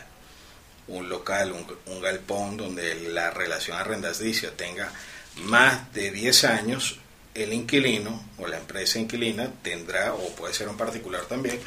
Un 0.88 1.08
local, 1.08 1.52
un, 1.52 2.00
galpón 2.02 2.56
donde 2.56 2.94
la 3.10 3.30
relación 3.30 3.76
arrendaticia 3.76 4.54
tenga 4.56 4.92
más 5.36 5.92
de 5.92 6.10
10 6.10 6.44
años, 6.44 6.98
el 7.34 7.52
inquilino 7.52 8.22
o 8.38 8.46
la 8.46 8.58
empresa 8.58 8.98
inquilina 8.98 9.50
tendrá, 9.62 10.14
o 10.14 10.28
puede 10.36 10.52
ser 10.52 10.68
un 10.68 10.76
particular 10.76 11.22
también, 11.24 11.58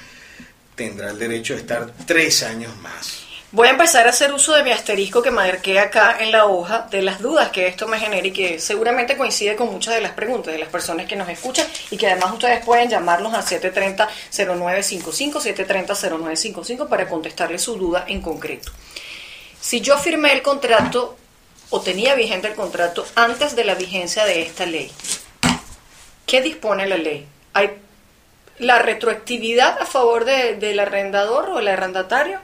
tendrá 0.76 1.10
el 1.10 1.20
derecho 1.20 1.54
de 1.54 1.62
estar 1.62 1.92
3 2.06 2.44
años 2.44 2.76
más. 2.78 3.28
Voy 3.50 3.70
a 3.70 3.72
empezar 3.72 4.06
a 4.06 4.10
hacer 4.10 4.34
uso 4.34 4.54
de 4.54 4.62
mi 4.62 4.72
asterisco 4.72 5.22
que 5.22 5.32
marqué 5.32 5.80
acá 5.80 6.18
en 6.20 6.34
la 6.34 6.48
hoja 6.48 6.90
de 6.92 7.02
las 7.02 7.22
dudas 7.22 7.50
que 7.50 7.66
esto 7.66 7.88
me 7.88 7.98
genera 7.98 8.28
y 8.28 8.34
que 8.34 8.60
seguramente 8.60 9.16
coincide 9.16 9.56
con 9.56 9.72
muchas 9.72 9.96
de 9.96 10.02
las 10.02 10.12
preguntas 10.12 10.52
de 10.52 10.60
las 10.60 10.68
personas 10.68 11.06
que 11.06 11.16
nos 11.16 11.30
escuchan 11.30 11.66
y 11.90 11.96
que 11.96 12.08
además 12.08 12.34
ustedes 12.34 12.66
pueden 12.66 12.90
llamarnos 12.90 13.34
al 13.34 13.44
730-0955, 13.46 15.40
730-0955 15.56 16.90
para 16.90 17.08
contestarle 17.08 17.58
su 17.58 17.78
duda 17.78 18.04
en 18.10 18.22
concreto. 18.22 18.74
Si 19.62 19.82
yo 19.82 19.98
firmé 19.98 20.34
el 20.34 20.42
contrato 20.42 21.18
o 21.70 21.82
tenía 21.82 22.16
vigente 22.16 22.48
el 22.48 22.56
contrato 22.56 23.06
antes 23.16 23.56
de 23.56 23.66
la 23.66 23.76
vigencia 23.76 24.26
de 24.26 24.42
esta 24.42 24.66
ley, 24.66 24.92
¿qué 26.26 26.42
dispone 26.42 26.88
la 26.88 26.98
ley? 26.98 27.26
¿Hay 27.54 27.72
la 28.60 28.80
retroactividad 28.80 29.80
a 29.82 29.86
favor 29.86 30.26
de- 30.26 30.56
del 30.56 30.80
arrendador 30.80 31.50
o 31.50 31.60
el 31.60 31.68
arrendatario? 31.68 32.40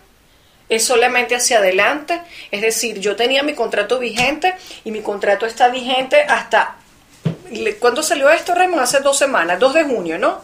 es 0.70 0.86
solamente 0.86 1.36
hacia 1.36 1.58
adelante, 1.60 2.20
es 2.50 2.62
decir, 2.62 2.98
yo 3.00 3.16
tenía 3.16 3.44
mi 3.44 3.54
contrato 3.54 4.00
vigente 4.00 4.56
y 4.86 4.92
mi 4.92 5.02
contrato 5.02 5.46
está 5.46 5.68
vigente 5.68 6.22
hasta... 6.22 6.78
¿Cuándo 7.80 8.02
salió 8.02 8.30
esto, 8.32 8.56
Raymond? 8.56 8.82
Hace 8.82 9.02
dos 9.02 9.18
semanas, 9.18 9.60
2 9.60 9.74
de 9.74 9.84
junio, 9.84 10.18
¿no? 10.18 10.42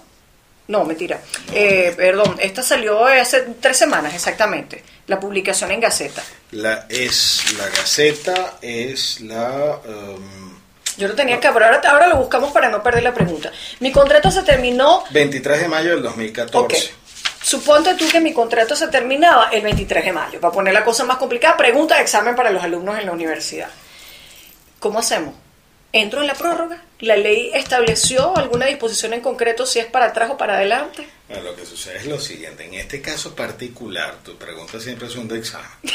No, 0.70 0.86
mentira. 0.86 1.20
Eh, 1.52 1.94
perdón, 1.98 2.36
esta 2.40 2.62
salió 2.62 3.04
hace 3.06 3.42
tres 3.60 3.76
semanas 3.76 4.14
exactamente, 4.14 4.84
la 5.08 5.20
publicación 5.20 5.72
en 5.72 5.80
Gaceta. 5.80 6.22
La, 6.52 6.86
es 6.88 7.44
la 7.58 7.66
Gaceta, 7.70 8.58
es 8.62 9.20
la... 9.22 9.80
um, 9.84 10.60
Yo 10.96 11.08
lo 11.08 11.16
tenía 11.16 11.40
que 11.40 11.48
ahora, 11.48 11.82
ahora 11.90 12.08
lo 12.08 12.18
buscamos 12.18 12.52
para 12.52 12.70
no 12.70 12.84
perder 12.84 13.02
la 13.02 13.16
pregunta. 13.16 13.52
Mi 13.80 13.92
contrato 13.92 14.30
se 14.30 14.44
terminó 14.44 15.04
23 15.10 15.62
de 15.62 15.68
mayo 15.68 15.90
del 15.90 16.04
2014. 16.04 16.60
Ok. 16.60 16.74
Suponte 17.42 17.96
tú 17.96 18.08
que 18.08 18.20
mi 18.20 18.32
contrato 18.32 18.76
se 18.76 18.90
terminaba 18.90 19.50
el 19.52 19.64
23 19.64 20.06
de 20.06 20.12
mayo. 20.12 20.40
Para 20.40 20.54
poner 20.54 20.72
la 20.72 20.86
cosa 20.86 21.04
más 21.04 21.18
complicada, 21.18 21.58
pregunta 21.58 21.96
de 21.96 22.04
examen 22.04 22.36
para 22.36 22.52
los 22.52 22.64
alumnos 22.64 23.00
en 23.00 23.08
la 23.08 23.12
universidad. 23.12 23.70
¿Cómo 24.78 25.00
hacemos? 25.00 25.34
¿Entro 25.92 26.22
en 26.22 26.28
la 26.28 26.36
prórroga? 26.36 26.84
¿La 27.00 27.16
ley 27.16 27.52
estableció 27.54 28.38
alguna 28.38 28.68
disposición 28.68 29.14
en 29.14 29.22
concreto 29.22 29.66
si 29.66 29.80
es 29.80 29.86
para 29.88 30.06
atrás 30.08 30.30
o 30.32 30.38
para 30.38 30.56
adelante? 30.56 31.08
Bueno, 31.28 31.44
lo 31.44 31.56
que 31.56 31.66
sucede 31.66 31.98
es 31.98 32.06
lo 32.06 32.20
siguiente, 32.20 32.66
en 32.66 32.74
este 32.76 33.02
caso 33.02 33.36
particular, 33.36 34.16
tu 34.24 34.38
pregunta 34.38 34.80
siempre 34.80 35.08
es 35.08 35.16
un 35.16 35.28
de 35.28 35.38
examen. 35.40 35.68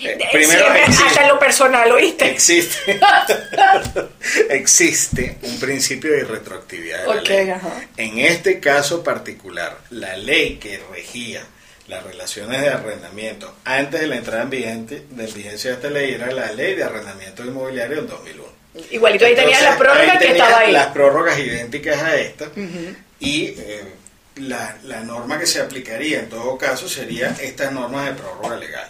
Eh, 0.00 0.18
primero 0.32 0.60
Siempre 0.60 0.82
existe, 0.84 1.04
hasta 1.08 1.28
lo 1.28 1.38
personal, 1.38 1.92
¿oíste? 1.92 2.30
existe, 2.30 2.98
existe 4.48 5.36
un 5.42 5.58
principio 5.58 6.12
de 6.12 6.24
retroactividad 6.24 7.02
de 7.02 7.06
la 7.14 7.20
Ok, 7.20 7.28
ley. 7.28 7.50
ajá. 7.50 7.86
En 7.98 8.18
este 8.18 8.58
caso 8.60 9.02
particular, 9.04 9.76
la 9.90 10.16
ley 10.16 10.56
que 10.56 10.80
regía 10.90 11.44
las 11.88 12.02
relaciones 12.02 12.60
de 12.60 12.68
arrendamiento 12.68 13.54
antes 13.64 14.00
de 14.00 14.06
la 14.06 14.16
entrada 14.16 14.42
en, 14.42 14.50
vigente, 14.50 15.04
de 15.08 15.26
vigencia 15.26 15.70
de 15.70 15.76
esta 15.76 15.90
ley 15.90 16.14
era 16.14 16.30
la 16.32 16.52
ley 16.52 16.74
de 16.74 16.84
arrendamiento 16.84 17.44
inmobiliario 17.44 17.96
del 17.96 18.08
2001. 18.08 18.56
Igualito 18.90 19.24
ahí 19.24 19.34
tenía 19.34 19.60
la 19.60 19.72
Entonces, 19.72 19.78
prórroga 19.78 20.12
ahí 20.12 20.18
que 20.18 20.32
estaba 20.32 20.58
ahí. 20.58 20.72
Las 20.72 20.86
prórrogas 20.88 21.38
idénticas 21.38 22.02
a 22.02 22.16
esta. 22.16 22.46
Y 23.18 23.44
eh, 23.46 23.84
la, 24.36 24.76
la 24.84 25.00
norma 25.00 25.38
que 25.38 25.46
se 25.46 25.60
aplicaría 25.60 26.20
en 26.20 26.28
todo 26.28 26.58
caso 26.58 26.88
sería 26.88 27.34
estas 27.40 27.72
normas 27.72 28.06
de 28.06 28.12
prórroga 28.12 28.56
legal. 28.56 28.88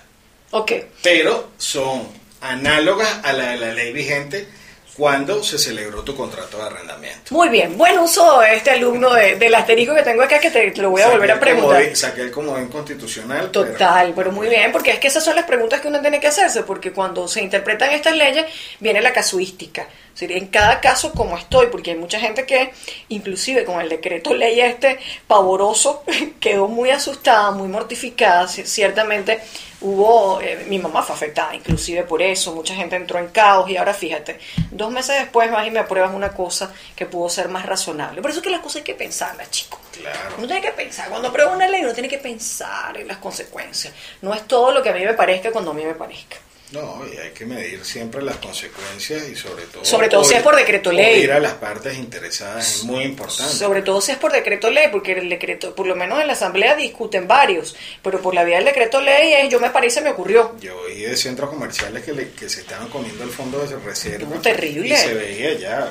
Ok. 0.51 0.73
Pero 1.03 1.51
son 1.59 2.09
análogas 2.41 3.21
a 3.23 3.33
la 3.33 3.51
de 3.51 3.57
la 3.59 3.73
ley 3.73 3.93
vigente 3.93 4.49
cuando 4.97 5.43
se 5.45 5.59
celebró 5.59 6.03
tu 6.03 6.15
contrato 6.17 6.57
de 6.59 6.65
arrendamiento. 6.65 7.35
Muy 7.35 7.49
bien. 7.51 7.77
Buen 7.77 7.99
uso 7.99 8.43
este 8.43 8.71
alumno 8.71 9.13
de- 9.13 9.37
del 9.37 9.55
asterisco 9.55 9.95
que 9.95 10.03
tengo 10.03 10.23
acá 10.23 10.39
que 10.39 10.51
te, 10.51 10.71
te 10.71 10.81
lo 10.81 10.91
voy 10.91 11.03
a 11.03 11.09
volver 11.11 11.33
a 11.33 11.41
preguntar. 11.41 11.83
comodín- 11.83 11.95
Saqué 11.97 12.23
el 12.23 12.31
comodín 12.31 12.69
constitucional. 12.69 13.51
pero- 13.53 13.73
Total, 13.73 14.13
pero 14.17 14.33
muy 14.33 14.49
bien, 14.49 14.73
porque 14.73 14.91
es 14.93 14.99
que 14.99 15.09
esas 15.09 15.23
son 15.25 15.37
las 15.37 15.45
preguntas 15.45 15.81
que 15.81 15.89
uno 15.89 16.01
tiene 16.01 16.19
que 16.19 16.29
hacerse, 16.29 16.63
porque 16.63 16.93
cuando 16.93 17.29
se 17.29 17.43
interpretan 17.43 17.91
estas 17.91 18.17
leyes 18.17 18.47
viene 18.81 19.01
la 19.03 19.13
casuística. 19.13 19.87
Decir, 20.17 20.33
en 20.33 20.47
cada 20.47 20.81
caso 20.81 21.13
como 21.13 21.37
estoy, 21.37 21.67
porque 21.67 21.91
hay 21.91 21.99
mucha 21.99 22.19
gente 22.19 22.47
que, 22.47 22.73
inclusive 23.11 23.67
con 23.67 23.83
el 23.83 23.91
decreto 23.91 24.33
ley 24.33 24.61
este 24.61 24.99
pavoroso, 25.27 26.05
quedó 26.41 26.69
muy 26.69 26.89
asustada, 26.89 27.51
muy 27.51 27.69
mortificada. 27.69 28.49
Ciertamente 28.49 29.41
hubo, 29.83 30.41
eh, 30.41 30.65
mi 30.69 30.79
mamá 30.79 31.03
fue 31.03 31.15
afectada 31.15 31.55
inclusive 31.55 32.03
por 32.05 32.23
eso, 32.23 32.55
mucha 32.55 32.75
gente 32.75 32.97
entró 32.97 33.19
en 33.19 33.29
caos 33.29 33.69
y 33.69 33.77
ahora 33.77 33.93
fíjate, 33.93 34.39
dos 34.71 34.91
meses 34.91 35.21
después 35.21 35.51
vas 35.51 35.67
y 35.67 35.71
me 35.71 35.81
apruebas 35.81 36.15
una 36.15 36.31
cosa 36.31 36.73
que 36.95 37.05
pudo 37.05 37.29
ser 37.29 37.49
más 37.49 37.67
razonable. 37.67 38.23
Por 38.23 38.31
eso 38.31 38.41
es 38.41 38.45
que 38.45 38.51
las 38.51 38.61
cosas 38.61 38.77
hay 38.77 38.83
que 38.85 38.95
pensarlas, 38.95 39.51
chicos. 39.51 39.79
Claro. 39.93 40.37
Uno 40.39 40.47
tiene 40.47 40.63
que 40.63 40.73
pensar, 40.73 41.11
cuando 41.11 41.29
aprueba 41.29 41.53
una 41.53 41.69
ley 41.69 41.83
uno 41.83 41.93
tiene 41.93 42.09
que 42.09 42.19
pensar 42.19 42.97
en 42.97 43.07
las 43.07 43.19
consecuencias. 43.19 43.93
No 44.23 44.33
es 44.33 44.47
todo 44.47 44.73
lo 44.73 44.83
que 44.83 44.89
a 44.89 44.95
mí 44.95 45.05
me 45.05 45.13
parezca 45.13 45.53
cuando 45.53 45.73
a 45.73 45.75
mí 45.75 45.85
me 45.85 45.95
parezca. 45.95 46.37
No, 46.73 47.03
y 47.07 47.17
hay 47.17 47.31
que 47.31 47.47
medir 47.47 47.85
siempre 47.85 48.21
las 48.23 48.37
consecuencias 48.39 49.29
y 49.29 49.37
sobre 49.37 49.65
todo... 49.67 49.85
Sobre 49.85 50.09
todo 50.09 50.25
si 50.25 50.35
es 50.35 50.43
por 50.43 50.57
decreto 50.57 50.91
ley. 50.91 51.23
Ir 51.23 51.33
a 51.33 51.39
las 51.39 51.55
partes 51.55 51.97
interesadas 51.97 52.67
es 52.79 52.85
muy 52.85 53.05
importante. 53.05 53.53
Sobre 53.53 53.83
todo 53.83 54.01
si 54.01 54.11
es 54.13 54.19
por 54.19 54.33
decreto 54.33 54.69
ley, 54.69 54.89
porque 54.91 55.13
el 55.13 55.29
decreto, 55.29 55.75
por 55.77 55.87
lo 55.87 55.95
menos 55.95 56.21
en 56.21 56.27
la 56.27 56.33
asamblea 56.33 56.75
discuten 56.75 57.29
varios, 57.29 57.77
pero 58.03 58.21
por 58.21 58.35
la 58.35 58.43
vía 58.43 58.57
del 58.57 58.65
decreto 58.65 59.01
ley 59.01 59.33
es 59.35 59.49
yo 59.49 59.61
me 59.61 59.71
parece 59.71 60.01
me 60.01 60.11
ocurrió. 60.11 60.57
Yo 60.61 60.77
oí 60.81 61.03
de 61.03 61.17
centros 61.17 61.51
comerciales 61.51 62.03
que, 62.05 62.13
le- 62.13 62.31
que 62.33 62.49
se 62.49 62.61
estaban 62.63 62.89
comiendo 62.89 63.23
el 63.23 63.31
fondo 63.31 63.65
de 63.65 63.77
reserva. 63.77 64.35
No, 64.35 64.41
terrible. 64.43 64.95
Y 64.95 64.97
se 64.97 65.15
veía 65.15 65.53
ya 65.55 65.89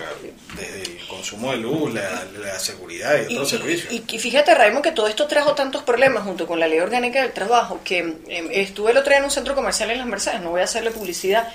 desde 0.58 0.82
el 0.84 1.08
consumo 1.08 1.52
de 1.52 1.58
luz, 1.58 1.94
la, 1.94 2.26
la 2.38 2.60
seguridad 2.60 3.18
y 3.30 3.32
Y, 3.34 3.36
otros 3.38 3.50
servicios. 3.52 3.94
y- 3.94 4.04
y 4.08 4.20
fíjate, 4.20 4.54
Raymond, 4.54 4.84
que 4.84 4.92
todo 4.92 5.08
esto 5.08 5.26
trajo 5.28 5.56
tantos 5.56 5.84
problemas 5.84 6.24
junto 6.26 6.46
con 6.46 6.60
la 6.60 6.68
ley 6.68 6.80
orgánica 6.80 7.22
del 7.22 7.32
trabajo, 7.32 7.80
que 7.84 8.00
eh, 8.28 8.48
estuve 8.52 8.92
el 8.92 8.98
otro 8.98 9.10
día 9.12 9.20
en 9.20 9.26
un 9.26 9.32
centro 9.32 9.56
comercial 9.56 9.92
en 9.92 10.00
Las 10.00 10.08
Mercedes, 10.08 10.42
no 10.42 10.50
voy 10.52 10.62
a 10.62 10.65
hacerle 10.66 10.92
publicidad, 10.92 11.48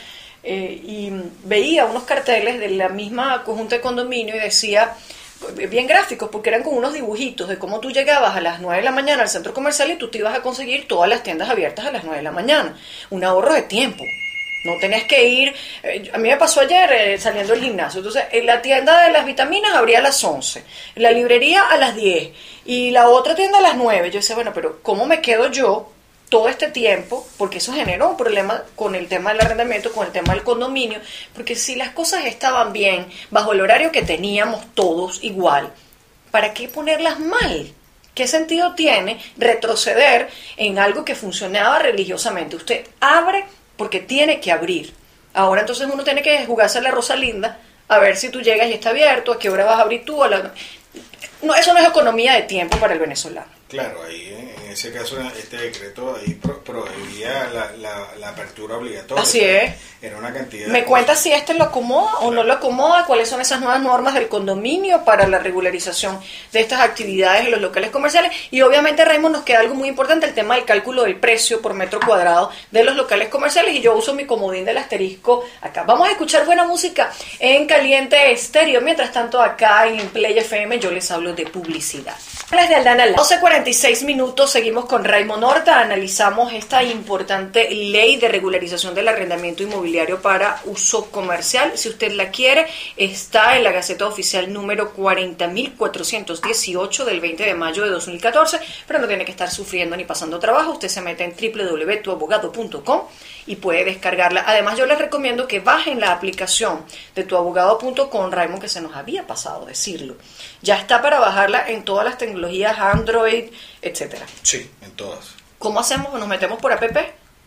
eh, 0.42 0.80
y 0.82 1.12
veía 1.44 1.84
unos 1.84 2.04
carteles 2.04 2.58
de 2.58 2.70
la 2.70 2.88
misma 2.88 3.44
conjunta 3.44 3.76
de 3.76 3.82
condominio 3.82 4.34
y 4.34 4.38
decía, 4.38 4.94
eh, 5.58 5.66
bien 5.66 5.86
gráficos, 5.86 6.30
porque 6.32 6.48
eran 6.48 6.62
con 6.62 6.74
unos 6.74 6.94
dibujitos 6.94 7.48
de 7.48 7.58
cómo 7.58 7.78
tú 7.80 7.90
llegabas 7.90 8.36
a 8.36 8.40
las 8.40 8.60
9 8.60 8.78
de 8.78 8.84
la 8.84 8.90
mañana 8.90 9.22
al 9.22 9.28
centro 9.28 9.52
comercial 9.52 9.90
y 9.90 9.96
tú 9.96 10.08
te 10.10 10.18
ibas 10.18 10.34
a 10.34 10.42
conseguir 10.42 10.88
todas 10.88 11.10
las 11.10 11.22
tiendas 11.22 11.50
abiertas 11.50 11.86
a 11.86 11.92
las 11.92 12.04
9 12.04 12.18
de 12.18 12.22
la 12.22 12.32
mañana. 12.32 12.76
Un 13.10 13.22
ahorro 13.24 13.52
de 13.52 13.62
tiempo. 13.62 14.02
No 14.64 14.78
tenías 14.78 15.04
que 15.04 15.28
ir. 15.28 15.54
eh, 15.82 16.10
a 16.12 16.18
mí 16.18 16.28
me 16.28 16.36
pasó 16.36 16.60
ayer 16.60 17.20
saliendo 17.20 17.52
del 17.52 17.62
gimnasio. 17.62 17.98
Entonces, 17.98 18.24
en 18.32 18.46
la 18.46 18.62
tienda 18.62 19.02
de 19.02 19.12
las 19.12 19.26
vitaminas 19.26 19.74
abría 19.74 19.98
a 19.98 20.02
las 20.02 20.22
11, 20.24 20.64
la 20.96 21.10
librería 21.10 21.68
a 21.68 21.76
las 21.76 21.94
10 21.94 22.30
y 22.64 22.90
la 22.90 23.08
otra 23.10 23.34
tienda 23.34 23.58
a 23.58 23.62
las 23.62 23.76
9. 23.76 24.10
Yo 24.10 24.20
decía, 24.20 24.36
bueno, 24.36 24.52
pero 24.54 24.80
¿cómo 24.82 25.06
me 25.06 25.20
quedo 25.20 25.50
yo 25.50 25.90
todo 26.30 26.48
este 26.48 26.68
tiempo? 26.70 27.28
Porque 27.36 27.58
eso 27.58 27.74
generó 27.74 28.08
un 28.08 28.16
problema 28.16 28.62
con 28.76 28.94
el 28.94 29.08
tema 29.08 29.32
del 29.32 29.42
arrendamiento, 29.42 29.92
con 29.92 30.06
el 30.06 30.12
tema 30.12 30.32
del 30.32 30.42
condominio. 30.42 31.00
Porque 31.34 31.54
si 31.54 31.74
las 31.74 31.90
cosas 31.90 32.24
estaban 32.24 32.72
bien, 32.72 33.06
bajo 33.30 33.52
el 33.52 33.60
horario 33.60 33.92
que 33.92 34.00
teníamos 34.00 34.64
todos 34.74 35.22
igual, 35.22 35.70
¿para 36.30 36.54
qué 36.54 36.68
ponerlas 36.68 37.20
mal? 37.20 37.72
¿Qué 38.14 38.26
sentido 38.26 38.74
tiene 38.74 39.20
retroceder 39.36 40.30
en 40.56 40.78
algo 40.78 41.04
que 41.04 41.14
funcionaba 41.14 41.80
religiosamente? 41.80 42.56
Usted 42.56 42.86
abre 43.00 43.44
porque 43.76 44.00
tiene 44.00 44.40
que 44.40 44.52
abrir. 44.52 44.94
Ahora 45.34 45.60
entonces 45.60 45.88
uno 45.92 46.04
tiene 46.04 46.22
que 46.22 46.46
jugarse 46.46 46.78
a 46.78 46.82
la 46.82 46.90
Rosalinda 46.90 47.58
a 47.88 47.98
ver 47.98 48.16
si 48.16 48.28
tú 48.28 48.40
llegas 48.40 48.68
y 48.68 48.74
está 48.74 48.90
abierto, 48.90 49.32
a 49.32 49.38
qué 49.38 49.50
hora 49.50 49.64
vas 49.64 49.78
a 49.78 49.82
abrir 49.82 50.04
tú. 50.04 50.22
A 50.22 50.28
la... 50.28 50.52
No, 51.42 51.54
eso 51.54 51.72
no 51.72 51.80
es 51.80 51.88
economía 51.88 52.34
de 52.34 52.42
tiempo 52.42 52.78
para 52.78 52.94
el 52.94 53.00
venezolano. 53.00 53.50
Claro, 53.68 54.02
ahí 54.02 54.54
en 54.70 54.74
ese 54.74 54.92
caso 54.92 55.18
este 55.36 55.56
decreto 55.56 56.14
ahí 56.16 56.34
pro- 56.34 56.62
prohibía 56.62 57.50
la, 57.52 57.72
la, 57.72 58.06
la 58.20 58.28
apertura 58.28 58.76
obligatoria. 58.76 59.20
Así 59.24 59.40
es. 59.40 59.74
Era 60.00 60.16
una 60.16 60.32
cantidad 60.32 60.68
¿Me 60.68 60.84
cuenta 60.84 61.14
si 61.14 61.30
este 61.32 61.52
lo 61.54 61.64
acomoda 61.64 62.18
o 62.20 62.30
no 62.30 62.42
lo 62.44 62.52
acomoda? 62.54 63.04
¿Cuáles 63.04 63.28
son 63.28 63.40
esas 63.40 63.60
nuevas 63.60 63.80
normas 63.82 64.14
del 64.14 64.28
condominio 64.28 65.04
para 65.04 65.26
la 65.26 65.40
regularización 65.40 66.18
de 66.52 66.60
estas 66.60 66.80
actividades 66.80 67.44
en 67.46 67.50
los 67.50 67.60
locales 67.60 67.90
comerciales? 67.90 68.32
Y 68.50 68.62
obviamente, 68.62 69.04
Raymond, 69.04 69.34
nos 69.34 69.44
queda 69.44 69.58
algo 69.58 69.74
muy 69.74 69.88
importante, 69.88 70.24
el 70.26 70.34
tema 70.34 70.54
del 70.54 70.64
cálculo 70.64 71.02
del 71.02 71.16
precio 71.16 71.60
por 71.60 71.74
metro 71.74 71.98
cuadrado 72.00 72.50
de 72.70 72.84
los 72.84 72.94
locales 72.96 73.28
comerciales. 73.28 73.74
Y 73.74 73.80
yo 73.82 73.94
uso 73.94 74.14
mi 74.14 74.24
comodín 74.24 74.64
del 74.64 74.78
asterisco 74.78 75.44
acá. 75.60 75.82
Vamos 75.82 76.08
a 76.08 76.12
escuchar 76.12 76.46
buena 76.46 76.64
música 76.64 77.12
en 77.40 77.66
Caliente 77.66 78.30
Estéreo. 78.32 78.80
Mientras 78.80 79.12
tanto, 79.12 79.42
acá 79.42 79.86
en 79.86 80.08
Play 80.10 80.38
FM 80.38 80.78
yo 80.78 80.90
les 80.92 81.10
hablo 81.10 81.34
de 81.34 81.44
publicidad. 81.46 82.16
Las 82.52 82.68
de 82.70 82.76
Aldana 82.76 83.04
Lara. 83.06 83.22
12.46 83.22 84.04
minutos, 84.04 84.50
seguimos 84.60 84.84
con 84.84 85.04
Raymond 85.04 85.42
Horta, 85.42 85.80
analizamos 85.80 86.52
esta 86.52 86.82
importante 86.82 87.70
ley 87.70 88.18
de 88.18 88.28
regularización 88.28 88.94
del 88.94 89.08
arrendamiento 89.08 89.62
inmobiliario 89.62 90.20
para 90.20 90.60
uso 90.66 91.10
comercial. 91.10 91.78
Si 91.78 91.88
usted 91.88 92.12
la 92.12 92.28
quiere, 92.28 92.66
está 92.98 93.56
en 93.56 93.64
la 93.64 93.72
Gaceta 93.72 94.06
Oficial 94.06 94.52
número 94.52 94.94
40.418 94.94 97.04
del 97.04 97.22
20 97.22 97.42
de 97.42 97.54
mayo 97.54 97.84
de 97.84 97.88
2014, 97.88 98.60
pero 98.86 98.98
no 98.98 99.08
tiene 99.08 99.24
que 99.24 99.30
estar 99.30 99.50
sufriendo 99.50 99.96
ni 99.96 100.04
pasando 100.04 100.38
trabajo. 100.38 100.72
Usted 100.72 100.88
se 100.88 101.00
mete 101.00 101.24
en 101.24 101.34
www.tuabogado.com 101.34 103.00
y 103.46 103.56
puede 103.56 103.84
descargarla. 103.84 104.44
Además, 104.46 104.78
yo 104.78 104.84
les 104.84 104.98
recomiendo 104.98 105.48
que 105.48 105.60
bajen 105.60 106.00
la 106.00 106.12
aplicación 106.12 106.84
de 107.14 107.24
tuabogado.com, 107.24 108.30
Raymond, 108.30 108.60
que 108.60 108.68
se 108.68 108.82
nos 108.82 108.94
había 108.94 109.26
pasado 109.26 109.64
decirlo. 109.64 110.16
Ya 110.60 110.76
está 110.76 111.00
para 111.00 111.18
bajarla 111.18 111.66
en 111.66 111.82
todas 111.82 112.04
las 112.04 112.18
tecnologías 112.18 112.78
Android, 112.78 113.44
etcétera. 113.80 114.26
Sí, 114.50 114.68
en 114.82 114.90
todas. 114.96 115.26
¿Cómo 115.60 115.78
hacemos? 115.78 116.12
¿Nos 116.18 116.26
metemos 116.26 116.58
por 116.58 116.72
app? 116.72 116.82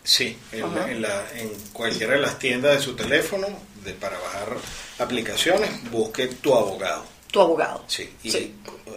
Sí, 0.02 0.38
en, 0.52 0.64
Ajá. 0.64 0.90
en 0.90 1.02
la, 1.02 1.22
en 1.34 1.50
cualquiera 1.74 2.14
de 2.14 2.20
las 2.20 2.38
tiendas 2.38 2.76
de 2.76 2.80
su 2.80 2.96
teléfono, 2.96 3.46
de, 3.84 3.92
para 3.92 4.18
bajar 4.18 4.56
aplicaciones, 5.00 5.90
busque 5.90 6.28
tu 6.28 6.54
abogado. 6.54 7.04
Tu 7.30 7.40
abogado. 7.42 7.84
Sí, 7.88 8.10
y 8.22 8.30
Sí. 8.30 8.54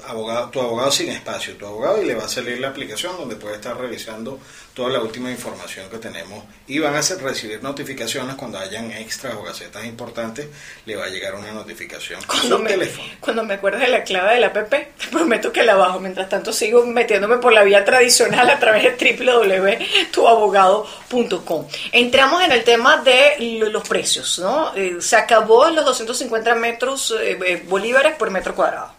abogado, 0.08 0.50
tu 0.52 0.62
abogado 0.62 0.90
sin 0.90 1.10
espacio, 1.10 1.58
tu 1.58 1.66
abogado, 1.66 2.02
y 2.02 2.06
le 2.06 2.16
va 2.16 2.24
a 2.24 2.30
salir 2.30 2.60
la 2.62 2.70
aplicación 2.70 3.18
donde 3.18 3.36
puede 3.36 3.56
estar 3.56 3.76
revisando 3.78 4.40
toda 4.78 4.90
la 4.92 5.00
última 5.02 5.32
información 5.32 5.90
que 5.90 5.98
tenemos 5.98 6.44
y 6.68 6.78
van 6.78 6.94
a 6.96 7.02
recibir 7.02 7.64
notificaciones 7.64 8.36
cuando 8.36 8.60
hayan 8.60 8.92
extras 8.92 9.34
o 9.34 9.42
gacetas 9.42 9.84
importantes, 9.86 10.48
le 10.86 10.96
va 10.96 11.06
a 11.06 11.10
llegar 11.10 11.34
una 11.34 11.52
notificación 11.52 12.22
Cuando 12.28 12.60
me, 12.60 12.70
teléfono. 12.70 13.08
cuando 13.20 13.44
me 13.44 13.56
acuerdes 13.56 13.82
de 13.82 13.88
la 13.88 14.04
clave 14.04 14.36
de 14.36 14.40
la 14.42 14.48
app, 14.48 14.70
te 14.70 14.92
prometo 15.12 15.52
que 15.52 15.64
la 15.64 15.74
bajo. 15.76 16.00
Mientras 16.00 16.30
tanto, 16.30 16.54
sigo 16.54 16.86
metiéndome 16.86 17.38
por 17.38 17.54
la 17.54 17.64
vía 17.64 17.84
tradicional 17.84 18.48
a 18.52 18.60
través 18.60 18.84
de 18.84 18.92
www.tuabogado.com. 19.26 21.68
Entramos 21.92 22.44
en 22.44 22.52
el 22.52 22.64
tema 22.64 22.98
de 22.98 23.36
lo- 23.60 23.70
los 23.70 23.88
precios, 23.88 24.40
¿no? 24.40 24.74
Eh, 24.76 24.98
se 25.00 25.16
acabó 25.16 25.68
en 25.68 25.76
los 25.76 25.86
250 25.86 26.56
metros 26.56 27.16
eh, 27.20 27.38
eh, 27.46 27.64
bolívares 27.68 28.16
por 28.16 28.30
metro 28.30 28.56
cuadrado. 28.56 28.92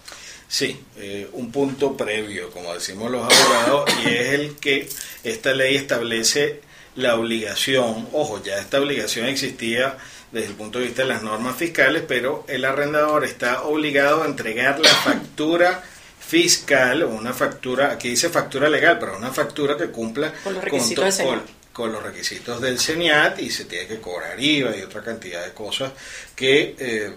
Sí, 0.48 0.80
eh, 0.96 1.28
un 1.34 1.52
punto 1.52 1.96
previo, 1.96 2.50
como 2.50 2.72
decimos 2.72 3.10
los 3.10 3.22
abogados, 3.22 3.90
y 4.02 4.08
es 4.08 4.28
el 4.30 4.56
que 4.56 4.88
esta 5.22 5.52
ley 5.52 5.76
establece 5.76 6.62
la 6.96 7.16
obligación, 7.16 8.08
ojo, 8.12 8.42
ya 8.42 8.58
esta 8.58 8.80
obligación 8.80 9.26
existía 9.26 9.98
desde 10.32 10.48
el 10.48 10.54
punto 10.54 10.78
de 10.78 10.86
vista 10.86 11.02
de 11.02 11.08
las 11.08 11.22
normas 11.22 11.56
fiscales, 11.56 12.02
pero 12.08 12.44
el 12.48 12.64
arrendador 12.64 13.24
está 13.24 13.62
obligado 13.62 14.22
a 14.22 14.26
entregar 14.26 14.80
la 14.80 14.88
factura 14.88 15.82
fiscal 16.18 17.02
o 17.02 17.08
una 17.10 17.32
factura, 17.32 17.92
aquí 17.92 18.10
dice 18.10 18.28
factura 18.30 18.68
legal, 18.68 18.98
pero 18.98 19.16
una 19.16 19.30
factura 19.32 19.76
que 19.76 19.86
cumpla 19.90 20.32
Con 20.44 20.54
los 20.54 20.64
requisitos 20.64 21.16
del 21.18 21.26
con- 21.26 21.42
con 21.72 21.92
los 21.92 22.02
requisitos 22.02 22.60
del 22.60 22.78
CENIAT 22.80 23.40
y 23.40 23.50
se 23.50 23.66
tiene 23.66 23.86
que 23.86 24.00
cobrar 24.00 24.38
IVA 24.40 24.76
y 24.76 24.82
otra 24.82 25.02
cantidad 25.04 25.44
de 25.44 25.52
cosas 25.52 25.92
que 26.34 26.74
eh, 26.78 27.12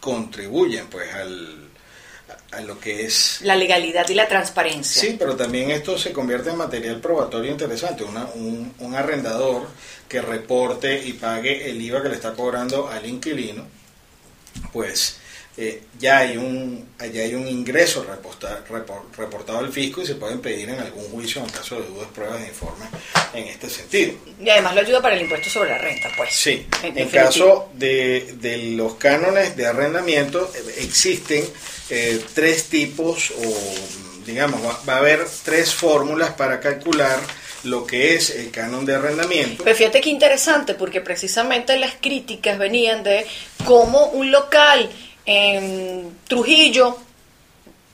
contribuyen 0.00 0.86
pues 0.86 1.12
al 1.12 1.65
a 2.52 2.60
lo 2.60 2.78
que 2.78 3.04
es 3.06 3.38
La 3.42 3.56
legalidad 3.56 4.08
y 4.08 4.14
la 4.14 4.28
transparencia. 4.28 5.02
Sí, 5.02 5.16
pero 5.18 5.36
también 5.36 5.70
esto 5.70 5.98
se 5.98 6.12
convierte 6.12 6.50
en 6.50 6.56
material 6.56 7.00
probatorio 7.00 7.50
interesante. 7.50 8.04
Una- 8.04 8.26
un, 8.34 8.72
un 8.78 8.94
arrendador 8.94 9.66
que 10.08 10.22
reporte 10.22 11.02
y 11.04 11.14
pague 11.14 11.70
el 11.70 11.80
IVA 11.82 12.02
que 12.02 12.08
le 12.10 12.14
está 12.14 12.32
cobrando 12.34 12.88
al 12.88 13.04
inquilino, 13.06 13.66
pues 14.72 15.18
eh, 15.58 15.82
ya 15.98 16.18
hay 16.18 16.36
un 16.36 16.86
ya 16.98 17.22
hay 17.22 17.34
un 17.34 17.46
ingreso 17.48 18.04
reposta- 18.04 18.62
repor- 18.68 19.10
reportado 19.16 19.58
al 19.58 19.72
fisco 19.72 20.02
y 20.02 20.06
se 20.06 20.14
pueden 20.16 20.40
pedir 20.40 20.68
en 20.70 20.80
algún 20.80 21.04
juicio 21.10 21.42
en 21.42 21.48
caso 21.48 21.80
de 21.80 21.86
dudas, 21.88 22.08
pruebas 22.14 22.42
e 22.42 22.48
informes 22.48 22.88
en 23.34 23.44
este 23.48 23.70
sentido. 23.70 24.12
Y 24.42 24.48
además 24.50 24.74
lo 24.74 24.80
ayuda 24.82 25.00
para 25.02 25.14
el 25.14 25.22
impuesto 25.22 25.48
sobre 25.48 25.70
la 25.70 25.78
renta, 25.78 26.08
pues. 26.16 26.30
Sí, 26.34 26.66
en, 26.82 27.08
caso 27.08 27.70
de, 27.74 28.34
de 28.40 28.58
los 28.72 28.94
cánones 28.96 29.56
de 29.56 29.66
arrendamiento 29.66 30.50
eh, 30.54 30.74
existen 30.84 31.44
eh, 31.90 32.20
tres 32.34 32.64
tipos 32.64 33.30
o 33.30 34.24
digamos 34.26 34.60
va, 34.64 34.78
va 34.88 34.94
a 34.94 34.98
haber 34.98 35.24
tres 35.44 35.72
fórmulas 35.72 36.30
para 36.34 36.60
calcular 36.60 37.18
lo 37.64 37.86
que 37.86 38.14
es 38.14 38.30
el 38.30 38.50
canon 38.50 38.84
de 38.84 38.94
arrendamiento. 38.94 39.64
Pero 39.64 39.74
fíjate 39.76 40.00
qué 40.00 40.10
interesante, 40.10 40.74
porque 40.74 41.00
precisamente 41.00 41.76
las 41.78 41.94
críticas 42.00 42.58
venían 42.58 43.02
de 43.02 43.26
cómo 43.64 44.06
un 44.06 44.30
local 44.30 44.88
en 45.26 46.18
Trujillo, 46.28 46.96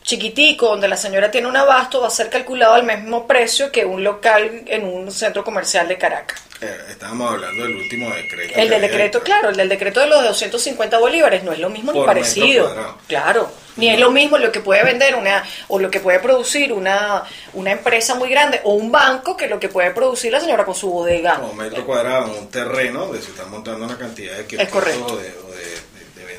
chiquitico, 0.02 0.66
donde 0.68 0.88
la 0.88 0.96
señora 0.96 1.30
tiene 1.30 1.46
un 1.46 1.56
abasto, 1.56 2.00
va 2.00 2.08
a 2.08 2.10
ser 2.10 2.28
calculado 2.28 2.74
al 2.74 2.82
mismo 2.84 3.26
precio 3.26 3.70
que 3.70 3.84
un 3.84 4.02
local 4.02 4.62
en 4.66 4.84
un 4.84 5.10
centro 5.12 5.44
comercial 5.44 5.86
de 5.88 5.96
Caracas. 5.96 6.42
Eh, 6.60 6.76
estábamos 6.90 7.32
hablando 7.32 7.62
del 7.64 7.76
último 7.76 8.08
decreto. 8.10 8.54
El 8.56 8.68
que 8.68 8.70
del 8.70 8.80
decreto, 8.82 9.20
claro, 9.22 9.50
el 9.50 9.56
del 9.56 9.68
decreto 9.68 10.00
de 10.00 10.06
los 10.08 10.22
250 10.24 10.98
bolívares 10.98 11.42
no 11.44 11.52
es 11.52 11.58
lo 11.58 11.70
mismo 11.70 11.92
ni 11.92 11.98
Por 11.98 12.06
parecido. 12.06 12.64
metro 12.68 12.74
cuadrado. 12.74 12.98
Claro, 13.08 13.52
ni 13.76 13.88
es 13.90 13.98
lo 13.98 14.10
mismo 14.12 14.38
lo 14.38 14.52
que 14.52 14.60
puede 14.60 14.84
vender 14.84 15.14
una 15.16 15.42
o 15.68 15.78
lo 15.80 15.90
que 15.90 15.98
puede 16.00 16.18
producir 16.20 16.72
una, 16.72 17.24
una 17.54 17.72
empresa 17.72 18.14
muy 18.14 18.28
grande 18.28 18.60
o 18.64 18.74
un 18.74 18.92
banco 18.92 19.36
que 19.36 19.46
lo 19.48 19.58
que 19.58 19.68
puede 19.68 19.90
producir 19.92 20.30
la 20.30 20.40
señora 20.40 20.64
con 20.64 20.74
su 20.74 20.88
bodega. 20.90 21.40
O 21.42 21.52
metro 21.52 21.84
cuadrado 21.86 22.32
un 22.38 22.48
terreno 22.48 23.06
donde 23.06 23.22
se 23.22 23.30
está 23.30 23.44
montando 23.46 23.84
una 23.84 23.98
cantidad 23.98 24.36
de 24.36 24.46
kioscos 24.46 24.68
correcto. 24.70 25.06
o 25.06 25.16
de, 25.16 25.28
o 25.46 25.50
de- 25.52 25.71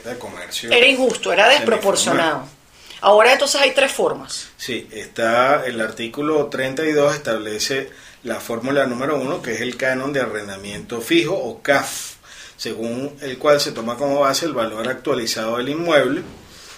de- 0.03 0.17
comercio. 0.17 0.71
Era 0.71 0.87
injusto, 0.87 1.31
era 1.33 1.49
desproporcionado. 1.49 2.47
Ahora 3.01 3.33
entonces 3.33 3.59
hay 3.61 3.71
tres 3.71 3.91
formas. 3.91 4.49
Sí, 4.57 4.87
está 4.91 5.65
el 5.65 5.81
artículo 5.81 6.45
32 6.47 7.15
establece 7.15 7.89
la 8.23 8.39
fórmula 8.39 8.85
número 8.85 9.17
uno, 9.19 9.41
que 9.41 9.53
es 9.53 9.61
el 9.61 9.75
canon 9.75 10.13
de 10.13 10.21
arrendamiento 10.21 11.01
fijo 11.01 11.35
o 11.35 11.61
CAF, 11.61 12.13
según 12.55 13.13
el 13.21 13.37
cual 13.37 13.59
se 13.59 13.73
toma 13.73 13.97
como 13.97 14.21
base 14.21 14.45
el 14.45 14.53
valor 14.53 14.87
actualizado 14.87 15.57
del 15.57 15.67
inmueble, 15.69 16.21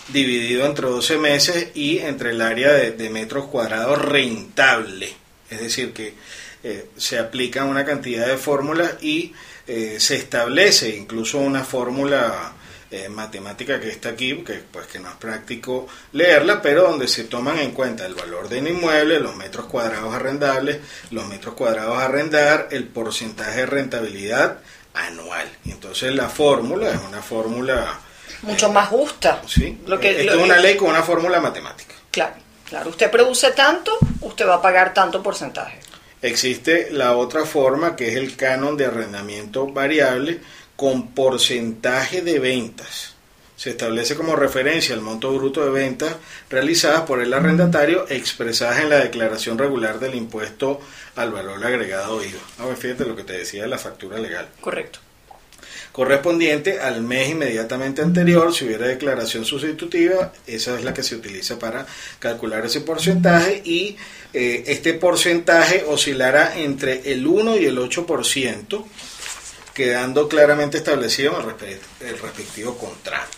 dividido 0.08 0.66
entre 0.66 0.88
12 0.88 1.18
meses 1.20 1.68
y 1.76 2.00
entre 2.00 2.32
el 2.32 2.42
área 2.42 2.72
de, 2.72 2.92
de 2.92 3.10
metros 3.12 3.46
cuadrados 3.46 4.02
rentable. 4.02 5.14
Es 5.52 5.60
decir, 5.60 5.94
que 5.94 6.16
eh, 6.64 6.90
se 6.98 7.20
aplica 7.20 7.66
una 7.66 7.86
cantidad 7.86 8.26
de 8.26 8.38
fórmulas 8.38 8.96
y 9.04 9.34
eh, 9.68 9.98
se 10.00 10.16
establece 10.16 10.96
incluso 10.96 11.38
una 11.38 11.64
fórmula 11.64 12.54
eh, 12.92 13.10
matemática 13.10 13.80
que 13.80 13.90
está 13.90 14.10
aquí, 14.10 14.44
que 14.44 14.54
pues 14.72 14.88
que 14.88 15.00
no 15.00 15.10
es 15.10 15.16
práctico 15.16 15.88
leerla, 16.14 16.62
pero 16.62 16.84
donde 16.84 17.08
se 17.08 17.24
toman 17.26 17.58
en 17.60 17.72
cuenta 17.72 18.06
el 18.06 18.14
valor 18.14 18.48
del 18.48 18.68
inmueble, 18.68 19.20
los 19.20 19.36
metros 19.36 19.66
cuadrados 19.66 20.14
arrendables, 20.14 20.80
los 21.12 21.26
metros 21.28 21.56
cuadrados 21.56 21.98
a 21.98 22.06
arrendar, 22.06 22.68
el 22.72 22.86
porcentaje 22.88 23.62
de 23.62 23.66
rentabilidad 23.66 24.60
anual. 24.94 25.48
Entonces 25.66 26.14
la 26.16 26.30
fórmula 26.30 26.90
es 26.92 27.00
una 27.08 27.22
fórmula 27.22 28.00
Mucho 28.44 28.72
más 28.72 28.88
justa. 28.90 29.42
sí, 29.48 29.80
Lo 29.88 30.00
que, 30.00 30.12
esto 30.22 30.34
lo- 30.36 30.40
es 30.40 30.46
una 30.46 30.58
ley 30.58 30.76
con 30.78 30.90
una 30.90 31.04
fórmula 31.04 31.40
matemática. 31.42 31.96
Claro, 32.12 32.36
claro. 32.70 32.90
Usted 32.92 33.10
produce 33.12 33.52
tanto, 33.52 33.98
usted 34.22 34.48
va 34.48 34.56
a 34.56 34.62
pagar 34.62 34.94
tanto 34.94 35.22
porcentaje. 35.24 35.80
Existe 36.22 36.90
la 36.92 37.16
otra 37.18 37.46
forma 37.46 37.96
que 37.96 38.10
es 38.10 38.16
el 38.16 38.36
canon 38.36 38.78
de 38.78 38.86
arrendamiento 38.86 39.68
variable 39.68 40.40
con 40.76 41.14
porcentaje 41.14 42.22
de 42.22 42.40
ventas. 42.40 43.16
Se 43.56 43.70
establece 43.70 44.16
como 44.16 44.36
referencia 44.36 44.94
el 44.94 45.02
monto 45.02 45.34
bruto 45.34 45.64
de 45.64 45.72
ventas 45.72 46.16
realizadas 46.50 47.02
por 47.02 47.22
el 47.22 47.34
arrendatario 47.34 48.06
expresadas 48.10 48.82
en 48.82 48.90
la 48.90 49.00
declaración 49.00 49.58
regular 49.58 50.00
del 50.00 50.16
impuesto 50.16 50.82
al 51.16 51.32
valor 51.32 51.64
agregado 51.66 52.24
IVA. 52.24 52.42
A 52.60 52.66
ver, 52.66 52.76
fíjate 52.76 53.06
lo 53.06 53.16
que 53.16 53.24
te 53.24 53.34
decía 53.34 53.64
de 53.64 53.70
la 53.70 53.78
factura 53.78 54.20
legal. 54.20 54.50
Correcto. 54.60 55.00
Correspondiente 55.94 56.82
al 56.82 57.02
mes 57.04 57.30
inmediatamente 57.30 58.02
anterior, 58.02 58.54
si 58.54 58.66
hubiera 58.66 58.86
declaración 58.86 59.46
sustitutiva, 59.46 60.34
esa 60.46 60.78
es 60.78 60.84
la 60.84 60.94
que 60.94 61.04
se 61.04 61.16
utiliza 61.16 61.58
para 61.58 61.86
calcular 62.20 62.66
ese 62.66 62.82
porcentaje 62.82 63.62
y 63.64 63.96
eh, 64.34 64.66
este 64.68 64.94
porcentaje 64.96 65.86
oscilará 65.88 66.60
entre 66.60 67.14
el 67.14 67.26
1 67.26 67.56
y 67.56 67.66
el 67.68 67.78
8%, 67.78 68.86
quedando 69.76 70.28
claramente 70.28 70.78
establecido 70.78 71.40
en 71.40 71.48
el, 71.50 71.56
respe- 71.56 71.80
el 72.00 72.18
respectivo 72.18 72.76
contrato. 72.78 73.38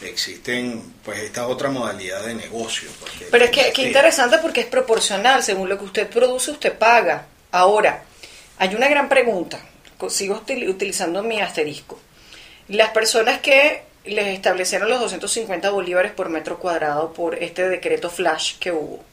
existen 0.00 0.94
pues 1.04 1.18
esta 1.20 1.46
otra 1.46 1.68
modalidad 1.70 2.24
de 2.24 2.34
negocio. 2.34 2.88
porque- 2.98 3.26
Pero 3.30 3.44
es 3.44 3.50
que 3.50 3.72
qué 3.72 3.82
interesante 3.82 4.38
porque 4.38 4.60
es 4.62 4.66
proporcional, 4.66 5.42
según 5.42 5.68
lo 5.68 5.78
que 5.78 5.84
usted 5.84 6.08
produce, 6.08 6.50
usted 6.50 6.76
paga. 6.76 7.26
Ahora, 7.50 8.02
hay 8.58 8.74
una 8.74 8.88
gran 8.88 9.08
pregunta, 9.08 9.60
sigo 10.08 10.40
util- 10.44 10.68
utilizando 10.68 11.22
mi 11.22 11.40
asterisco. 11.40 12.00
Las 12.68 12.90
personas 12.90 13.40
que 13.40 13.82
les 14.04 14.26
establecieron 14.28 14.88
los 14.88 15.00
250 15.00 15.70
bolívares 15.70 16.12
por 16.12 16.28
metro 16.28 16.58
cuadrado 16.58 17.12
por 17.12 17.36
este 17.36 17.68
decreto 17.68 18.10
flash 18.10 18.58
que 18.58 18.72
hubo, 18.72 19.04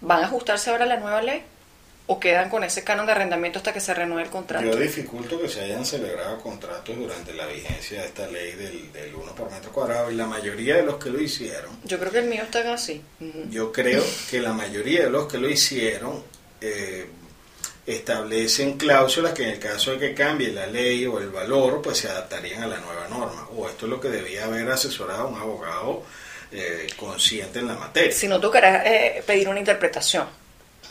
¿van 0.00 0.22
a 0.22 0.26
ajustarse 0.26 0.70
ahora 0.70 0.84
a 0.84 0.88
la 0.88 0.96
nueva 0.98 1.22
ley? 1.22 1.42
¿O 2.06 2.20
quedan 2.20 2.50
con 2.50 2.62
ese 2.64 2.84
canon 2.84 3.06
de 3.06 3.12
arrendamiento 3.12 3.58
hasta 3.58 3.72
que 3.72 3.80
se 3.80 3.94
renueve 3.94 4.24
el 4.24 4.28
contrato? 4.28 4.64
Yo 4.64 4.76
dificulto 4.76 5.40
que 5.40 5.48
se 5.48 5.62
hayan 5.62 5.86
celebrado 5.86 6.38
contratos 6.38 6.94
durante 6.94 7.32
la 7.32 7.46
vigencia 7.46 8.02
de 8.02 8.06
esta 8.08 8.26
ley 8.26 8.52
del, 8.52 8.92
del 8.92 9.14
1 9.14 9.34
por 9.34 9.50
metro 9.50 9.72
cuadrado 9.72 10.10
y 10.10 10.14
la 10.14 10.26
mayoría 10.26 10.76
de 10.76 10.82
los 10.82 10.96
que 10.96 11.08
lo 11.08 11.18
hicieron, 11.18 11.70
Yo 11.84 11.98
creo 11.98 12.12
que 12.12 12.18
el 12.18 12.26
mío 12.26 12.42
está 12.42 12.74
así. 12.74 13.02
Yo 13.50 13.72
creo 13.72 14.04
que 14.30 14.40
la 14.40 14.52
mayoría 14.52 15.04
de 15.04 15.10
los 15.10 15.26
que 15.26 15.38
lo 15.38 15.48
hicieron 15.48 16.22
eh, 16.60 17.06
establecen 17.86 18.76
cláusulas 18.76 19.32
que 19.32 19.44
en 19.44 19.50
el 19.50 19.58
caso 19.58 19.92
de 19.92 19.98
que 19.98 20.14
cambie 20.14 20.52
la 20.52 20.66
ley 20.66 21.06
o 21.06 21.18
el 21.18 21.30
valor, 21.30 21.80
pues 21.80 21.98
se 21.98 22.08
adaptarían 22.08 22.62
a 22.64 22.66
la 22.66 22.80
nueva 22.80 23.08
norma. 23.08 23.48
O 23.56 23.66
esto 23.66 23.86
es 23.86 23.90
lo 23.90 24.00
que 24.00 24.08
debía 24.08 24.44
haber 24.44 24.70
asesorado 24.70 25.28
un 25.28 25.38
abogado 25.38 26.02
eh, 26.52 26.86
consciente 26.96 27.58
en 27.60 27.68
la 27.68 27.74
materia. 27.74 28.12
Si 28.12 28.28
no 28.28 28.40
tocará 28.40 28.84
eh, 28.84 29.22
pedir 29.26 29.48
una 29.48 29.58
interpretación. 29.58 30.43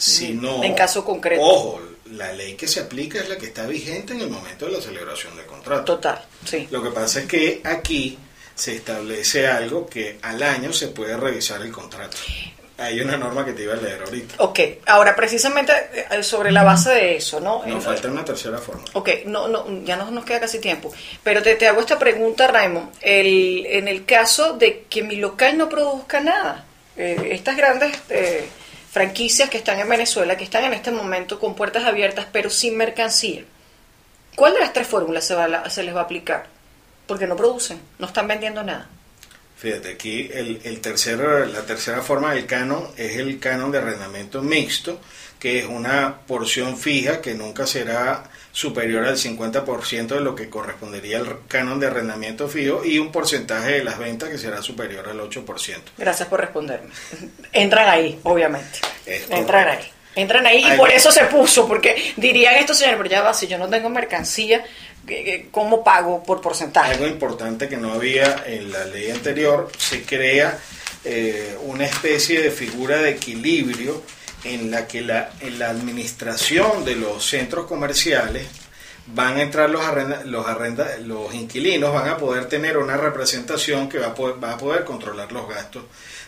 Si 0.03 0.33
no, 0.33 0.61
En 0.61 0.73
caso 0.73 1.05
concreto. 1.05 1.41
Ojo, 1.41 1.81
la 2.11 2.33
ley 2.33 2.55
que 2.55 2.67
se 2.67 2.81
aplica 2.81 3.19
es 3.19 3.29
la 3.29 3.37
que 3.37 3.45
está 3.45 3.65
vigente 3.65 4.11
en 4.11 4.19
el 4.19 4.29
momento 4.29 4.65
de 4.65 4.73
la 4.73 4.81
celebración 4.81 5.33
del 5.37 5.45
contrato. 5.45 5.95
Total, 5.95 6.25
sí. 6.43 6.67
Lo 6.71 6.83
que 6.83 6.89
pasa 6.89 7.21
es 7.21 7.25
que 7.25 7.61
aquí 7.63 8.17
se 8.53 8.75
establece 8.75 9.47
algo 9.47 9.87
que 9.87 10.19
al 10.21 10.43
año 10.43 10.73
se 10.73 10.89
puede 10.89 11.15
revisar 11.15 11.61
el 11.61 11.71
contrato. 11.71 12.17
Hay 12.77 12.99
una 12.99 13.15
norma 13.15 13.45
que 13.45 13.53
te 13.53 13.63
iba 13.63 13.75
a 13.75 13.77
leer 13.77 14.01
ahorita. 14.03 14.35
Ok, 14.39 14.59
ahora 14.87 15.15
precisamente 15.15 15.71
eh, 16.11 16.21
sobre 16.21 16.51
la 16.51 16.63
base 16.63 16.89
de 16.89 17.15
eso, 17.15 17.39
¿no? 17.39 17.63
Nos 17.65 17.83
falta 17.83 18.09
una 18.09 18.25
tercera 18.25 18.57
forma. 18.57 18.83
Ok, 18.93 19.09
no, 19.25 19.47
no, 19.47 19.83
ya 19.85 19.95
no 19.95 20.11
nos 20.11 20.25
queda 20.25 20.41
casi 20.41 20.59
tiempo. 20.59 20.91
Pero 21.23 21.41
te, 21.41 21.55
te 21.55 21.67
hago 21.67 21.79
esta 21.79 21.97
pregunta, 21.97 22.47
Raymond. 22.47 22.89
El, 22.99 23.65
en 23.67 23.87
el 23.87 24.03
caso 24.03 24.53
de 24.57 24.85
que 24.89 25.01
mi 25.01 25.15
local 25.15 25.57
no 25.57 25.69
produzca 25.69 26.19
nada, 26.19 26.65
eh, 26.97 27.29
estas 27.31 27.55
grandes 27.55 27.95
eh, 28.09 28.49
franquicias 28.93 29.49
que 29.49 29.57
están 29.57 29.79
en 29.79 29.89
Venezuela, 29.89 30.37
que 30.37 30.43
están 30.43 30.63
en 30.65 30.73
este 30.73 30.91
momento 30.91 31.39
con 31.39 31.55
puertas 31.55 31.83
abiertas 31.83 32.27
pero 32.31 32.51
sin 32.51 32.77
mercancía, 32.77 33.43
¿cuál 34.35 34.53
de 34.53 34.59
las 34.59 34.71
tres 34.71 34.85
fórmulas 34.87 35.25
se, 35.25 35.33
va 35.33 35.47
la- 35.47 35.67
se 35.69 35.81
les 35.81 35.95
va 35.95 36.01
a 36.01 36.03
aplicar? 36.03 36.45
Porque 37.07 37.25
no 37.25 37.35
producen, 37.35 37.81
no 37.97 38.05
están 38.05 38.27
vendiendo 38.27 38.63
nada. 38.63 38.87
Fíjate, 39.57 39.89
aquí 39.93 40.29
el, 40.31 40.61
el 40.63 40.79
tercero, 40.79 41.43
la 41.45 41.65
tercera 41.65 42.01
forma 42.03 42.33
del 42.35 42.45
canon 42.45 42.87
es 42.95 43.15
el 43.17 43.39
canon 43.39 43.71
de 43.71 43.79
arrendamiento 43.79 44.41
mixto, 44.43 44.99
que 45.39 45.59
es 45.59 45.65
una 45.65 46.19
porción 46.27 46.77
fija 46.77 47.19
que 47.19 47.33
nunca 47.33 47.65
será 47.65 48.29
superior 48.53 49.03
al 49.05 49.17
50% 49.17 50.07
de 50.07 50.21
lo 50.21 50.35
que 50.35 50.47
correspondería 50.49 51.17
al 51.17 51.39
canon 51.47 51.79
de 51.79 51.87
arrendamiento 51.87 52.47
fijo 52.47 52.85
y 52.85 52.99
un 52.99 53.11
porcentaje 53.11 53.71
de 53.73 53.83
las 53.83 53.97
ventas 53.97 54.29
que 54.29 54.37
será 54.37 54.61
superior 54.61 55.09
al 55.09 55.19
8%. 55.19 55.77
Gracias 55.97 56.29
por 56.29 56.39
responderme. 56.39 56.89
Entran 57.51 57.89
ahí, 57.89 58.19
obviamente. 58.23 58.79
Entran 59.29 59.67
ahí. 59.69 59.91
Entran 60.15 60.45
ahí 60.45 60.63
y 60.71 60.77
por 60.77 60.91
eso 60.91 61.11
se 61.11 61.25
puso, 61.25 61.67
porque 61.67 62.13
dirían 62.17 62.53
estos 62.55 62.77
señores, 62.77 62.99
pero 62.99 63.09
ya 63.09 63.21
va, 63.23 63.33
si 63.33 63.47
yo 63.47 63.57
no 63.57 63.67
tengo 63.67 63.89
mercancía, 63.89 64.63
¿qué- 65.07 65.23
qué- 65.23 65.47
¿cómo 65.49 65.83
pago 65.83 66.21
por 66.21 66.39
porcentaje? 66.39 66.91
Algo 66.93 67.07
importante 67.07 67.67
que 67.67 67.77
no 67.77 67.91
había 67.93 68.43
en 68.45 68.71
la 68.71 68.85
ley 68.85 69.09
anterior, 69.09 69.71
se 69.75 70.03
crea 70.03 70.59
eh, 71.05 71.57
una 71.63 71.85
especie 71.85 72.41
de 72.43 72.51
figura 72.51 72.97
de 73.01 73.09
equilibrio 73.09 74.03
en 74.43 74.71
la 74.71 74.87
que 74.87 75.01
la, 75.01 75.31
en 75.39 75.59
la 75.59 75.69
administración 75.69 76.83
de 76.85 76.95
los 76.95 77.25
centros 77.25 77.65
comerciales 77.65 78.47
van 79.07 79.37
a 79.37 79.41
entrar 79.41 79.69
los, 79.69 79.83
arrenda, 79.83 80.21
los, 80.25 80.47
arrenda, 80.47 80.97
los 81.03 81.33
inquilinos, 81.33 81.93
van 81.93 82.07
a 82.09 82.17
poder 82.17 82.45
tener 82.47 82.77
una 82.77 82.95
representación 82.97 83.89
que 83.89 83.99
va 83.99 84.07
a 84.07 84.13
poder, 84.15 84.41
va 84.41 84.53
a 84.53 84.57
poder 84.57 84.83
controlar 84.85 85.31
los 85.31 85.47
gastos 85.49 85.83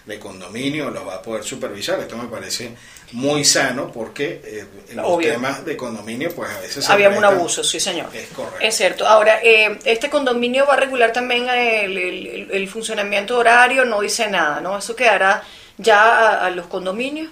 de 0.05 0.19
condominio, 0.19 0.91
los 0.91 1.07
va 1.07 1.15
a 1.15 1.21
poder 1.21 1.43
supervisar. 1.43 1.99
Esto 1.99 2.15
me 2.17 2.27
parece 2.27 2.75
muy 3.13 3.43
sano 3.45 3.91
porque 3.91 4.41
eh, 4.43 4.65
en 4.89 4.97
los 4.97 5.05
Obvio. 5.07 5.31
temas 5.33 5.63
de 5.65 5.75
condominio 5.77 6.29
pues 6.35 6.51
a 6.51 6.59
veces 6.59 6.89
Había 6.89 7.09
un 7.09 7.23
abuso, 7.23 7.63
sí 7.63 7.79
señor. 7.79 8.09
Es 8.13 8.27
correcto. 8.27 8.59
Es 8.59 8.75
cierto. 8.75 9.07
Ahora, 9.07 9.39
eh, 9.41 9.79
este 9.85 10.09
condominio 10.09 10.65
va 10.67 10.73
a 10.73 10.77
regular 10.77 11.11
también 11.13 11.47
el, 11.49 11.97
el- 11.97 12.49
el 12.51 12.67
funcionamiento 12.69 13.37
horario, 13.37 13.83
no 13.85 14.01
dice 14.01 14.29
nada, 14.29 14.59
¿no? 14.61 14.77
Eso 14.77 14.95
quedará 14.95 15.41
ya 15.77 16.03
a, 16.03 16.45
a 16.45 16.49
los 16.51 16.67
condominios. 16.67 17.29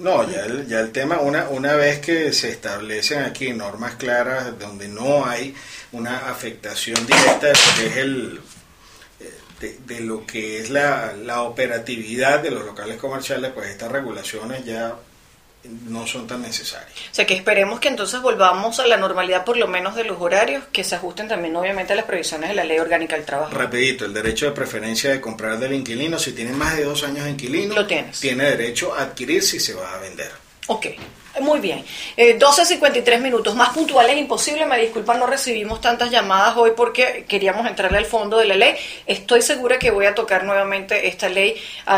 No, 0.00 0.28
ya 0.30 0.46
el, 0.46 0.66
ya 0.66 0.80
el 0.80 0.92
tema, 0.92 1.20
una, 1.20 1.50
una 1.50 1.74
vez 1.74 2.00
que 2.00 2.32
se 2.32 2.48
establecen 2.50 3.22
aquí 3.22 3.52
normas 3.52 3.96
claras 3.96 4.58
donde 4.58 4.88
no 4.88 5.26
hay 5.26 5.54
una 5.92 6.30
afectación 6.30 7.06
directa 7.06 7.48
de 7.48 7.52
lo 7.52 7.76
que 7.76 7.86
es 7.86 7.96
el 7.98 8.40
de, 9.60 9.78
de 9.86 10.00
lo 10.00 10.26
que 10.26 10.60
es 10.60 10.70
la, 10.70 11.12
la 11.12 11.42
operatividad 11.42 12.40
de 12.40 12.50
los 12.50 12.64
locales 12.64 12.96
comerciales, 12.96 13.52
pues 13.52 13.68
estas 13.68 13.92
regulaciones 13.92 14.64
ya 14.64 14.96
no 15.64 16.06
son 16.06 16.26
tan 16.26 16.42
necesarias. 16.42 16.90
O 17.10 17.14
sea 17.14 17.26
que 17.26 17.34
esperemos 17.34 17.80
que 17.80 17.88
entonces 17.88 18.20
volvamos 18.22 18.80
a 18.80 18.86
la 18.86 18.96
normalidad 18.96 19.44
por 19.44 19.56
lo 19.56 19.66
menos 19.68 19.94
de 19.94 20.04
los 20.04 20.20
horarios, 20.20 20.64
que 20.72 20.84
se 20.84 20.94
ajusten 20.94 21.28
también 21.28 21.54
obviamente 21.56 21.92
a 21.92 21.96
las 21.96 22.06
previsiones 22.06 22.48
de 22.48 22.54
la 22.54 22.64
ley 22.64 22.78
orgánica 22.78 23.16
del 23.16 23.24
trabajo. 23.26 23.52
Rapidito, 23.54 24.04
el 24.06 24.14
derecho 24.14 24.46
de 24.46 24.52
preferencia 24.52 25.10
de 25.10 25.20
comprar 25.20 25.58
del 25.58 25.74
inquilino, 25.74 26.18
si 26.18 26.32
tiene 26.32 26.52
más 26.52 26.76
de 26.76 26.84
dos 26.84 27.04
años 27.04 27.24
de 27.24 27.30
inquilino, 27.32 27.74
Lo 27.74 27.86
tienes. 27.86 28.20
tiene 28.20 28.44
derecho 28.44 28.94
a 28.94 29.02
adquirir 29.02 29.42
si 29.42 29.60
se 29.60 29.74
va 29.74 29.94
a 29.94 29.98
vender. 29.98 30.30
Ok, 30.68 30.86
muy 31.40 31.60
bien. 31.60 31.84
Eh, 32.16 32.38
12.53 32.38 33.20
minutos, 33.20 33.54
más 33.54 33.70
puntuales 33.70 34.16
imposible. 34.16 34.66
Me 34.66 34.78
disculpan, 34.78 35.18
no 35.18 35.26
recibimos 35.26 35.80
tantas 35.80 36.10
llamadas 36.10 36.56
hoy 36.56 36.72
porque 36.76 37.24
queríamos 37.28 37.66
entrarle 37.66 37.98
al 37.98 38.06
fondo 38.06 38.38
de 38.38 38.46
la 38.46 38.56
ley. 38.56 38.74
Estoy 39.06 39.42
segura 39.42 39.78
que 39.78 39.90
voy 39.90 40.06
a 40.06 40.14
tocar 40.14 40.44
nuevamente 40.44 41.06
esta 41.08 41.28
ley, 41.28 41.54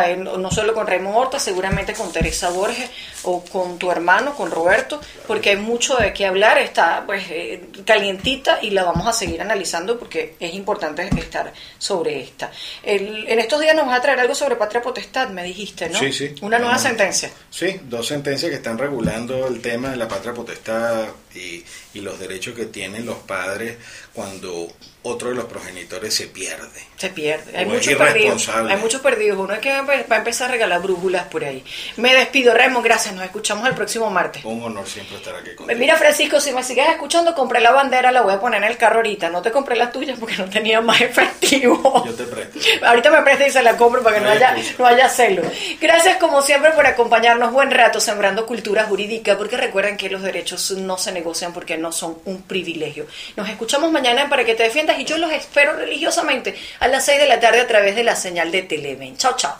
eh, 0.06 0.16
no 0.16 0.50
solo 0.50 0.74
con 0.74 0.86
Raymond 0.86 1.16
Horta, 1.16 1.38
seguramente 1.38 1.94
con 1.94 2.12
Teresa 2.12 2.50
Borges 2.50 2.90
o 3.24 3.42
con 3.44 3.78
tu 3.78 3.90
hermano, 3.90 4.34
con 4.34 4.50
Roberto, 4.50 5.00
porque 5.26 5.50
hay 5.50 5.56
mucho 5.56 5.96
de 5.96 6.12
qué 6.12 6.26
hablar. 6.26 6.58
Está 6.58 7.04
pues 7.06 7.24
eh, 7.30 7.64
calientita 7.86 8.58
y 8.62 8.70
la 8.70 8.84
vamos 8.84 9.06
a 9.06 9.12
seguir 9.12 9.40
analizando 9.40 9.98
porque 9.98 10.34
es 10.40 10.54
importante 10.54 11.08
estar 11.18 11.52
sobre 11.78 12.20
esta. 12.22 12.50
El- 12.82 13.26
en 13.28 13.38
estos 13.38 13.60
días 13.60 13.74
nos 13.76 13.86
vas 13.86 13.98
a 13.98 14.02
traer 14.02 14.20
algo 14.20 14.34
sobre 14.34 14.56
patria 14.56 14.82
potestad, 14.82 15.28
me 15.30 15.42
dijiste, 15.44 15.88
¿no? 15.88 15.98
Sí, 15.98 16.12
sí. 16.12 16.34
Una 16.42 16.58
nueva 16.58 16.78
sentencia. 16.78 17.30
Sí, 17.50 17.80
dos 17.84 18.06
sentencias 18.08 18.50
que 18.50 18.56
están 18.56 18.76
regulando 18.78 19.21
el 19.30 19.60
tema 19.60 19.90
de 19.90 19.96
la 19.96 20.08
patria 20.08 20.34
potestad 20.34 21.06
y, 21.34 21.64
y 21.94 22.00
los 22.00 22.18
derechos 22.18 22.54
que 22.54 22.66
tienen 22.66 23.06
los 23.06 23.18
padres 23.18 23.76
cuando 24.12 24.68
otro 25.04 25.30
de 25.30 25.34
los 25.34 25.46
progenitores 25.46 26.14
se 26.14 26.28
pierde. 26.28 26.68
Se 26.96 27.08
pierde. 27.08 27.56
Hay 27.56 27.66
muchos 27.66 27.94
perdidos. 27.94 28.48
Hay 28.48 28.76
muchos 28.76 29.00
perdidos. 29.00 29.38
Uno 29.38 29.54
es 29.54 29.58
que 29.58 29.80
va 29.80 29.94
a 30.08 30.16
empezar 30.16 30.48
a 30.48 30.52
regalar 30.52 30.80
brújulas 30.80 31.26
por 31.26 31.44
ahí. 31.44 31.64
Me 31.96 32.14
despido, 32.14 32.54
Remo. 32.54 32.82
Gracias. 32.82 33.14
Nos 33.14 33.24
escuchamos 33.24 33.66
el 33.68 33.74
próximo 33.74 34.10
martes. 34.10 34.44
Un 34.44 34.62
honor 34.62 34.86
siempre 34.86 35.16
estar 35.16 35.34
aquí 35.34 35.56
contigo. 35.56 35.78
Mira, 35.78 35.96
Francisco, 35.96 36.40
si 36.40 36.52
me 36.52 36.62
sigues 36.62 36.88
escuchando, 36.88 37.34
compré 37.34 37.60
la 37.60 37.72
bandera, 37.72 38.12
la 38.12 38.22
voy 38.22 38.34
a 38.34 38.40
poner 38.40 38.62
en 38.62 38.68
el 38.70 38.76
carro 38.76 38.96
ahorita. 38.96 39.28
No 39.30 39.42
te 39.42 39.50
compré 39.50 39.74
la 39.74 39.90
tuya 39.90 40.14
porque 40.20 40.36
no 40.36 40.48
tenía 40.48 40.80
más 40.80 41.00
efectivo. 41.00 42.04
Yo 42.06 42.14
te 42.14 42.24
presto. 42.24 42.58
Ahorita 42.86 43.10
me 43.10 43.22
presta 43.22 43.48
y 43.48 43.50
se 43.50 43.62
la 43.62 43.76
compro 43.76 44.02
para 44.02 44.16
que 44.16 44.20
no 44.20 44.26
No 44.26 44.32
hay 44.32 44.38
haya, 44.38 44.56
no 44.78 44.86
haya 44.86 45.08
celo. 45.08 45.42
Gracias 45.80 46.18
como 46.18 46.42
siempre 46.42 46.70
por 46.72 46.86
acompañarnos 46.86 47.52
buen 47.52 47.70
rato 47.70 48.00
sembrando 48.00 48.46
cultura 48.46 48.84
jurídica, 48.84 49.36
porque 49.36 49.56
recuerden 49.56 49.96
que 49.96 50.08
los 50.10 50.22
derechos 50.22 50.70
no 50.72 50.96
se 50.96 51.10
negocian 51.10 51.21
porque 51.54 51.78
no 51.78 51.92
son 51.92 52.18
un 52.24 52.42
privilegio. 52.42 53.06
Nos 53.36 53.48
escuchamos 53.48 53.90
mañana 53.90 54.28
para 54.28 54.44
que 54.44 54.54
te 54.54 54.64
defiendas 54.64 54.98
y 54.98 55.04
yo 55.04 55.18
los 55.18 55.30
espero 55.32 55.74
religiosamente 55.76 56.54
a 56.80 56.88
las 56.88 57.04
6 57.04 57.20
de 57.20 57.28
la 57.28 57.40
tarde 57.40 57.60
a 57.60 57.66
través 57.66 57.96
de 57.96 58.04
la 58.04 58.16
señal 58.16 58.50
de 58.50 58.62
Televen. 58.62 59.16
Chao, 59.16 59.34
chao. 59.36 59.54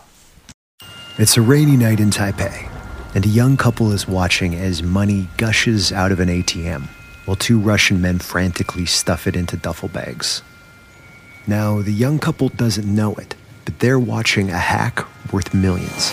It's 1.19 1.37
a 1.37 1.43
rainy 1.43 1.77
night 1.77 2.01
in 2.01 2.11
Taipei, 2.11 2.69
and 3.15 3.25
a 3.25 3.29
young 3.29 3.57
couple 3.57 3.93
is 3.93 4.09
watching 4.09 4.55
as 4.55 4.83
money 4.83 5.29
gushes 5.37 5.93
out 5.93 6.11
of 6.11 6.21
an 6.21 6.29
ATM, 6.29 6.89
while 7.27 7.37
two 7.37 7.59
Russian 7.59 8.01
men 8.01 8.19
frantically 8.19 8.87
stuff 8.87 9.27
it 9.27 9.37
into 9.37 9.57
duffel 9.57 9.89
bags. 9.89 10.43
Now, 11.47 11.83
the 11.83 11.93
young 11.93 12.19
couple 12.19 12.49
doesn't 12.49 12.87
know 12.87 13.15
it, 13.17 13.35
but 13.65 13.79
they're 13.79 13.99
watching 13.99 14.51
a 14.51 14.59
hack 14.59 15.05
worth 15.33 15.53
millions. 15.53 16.13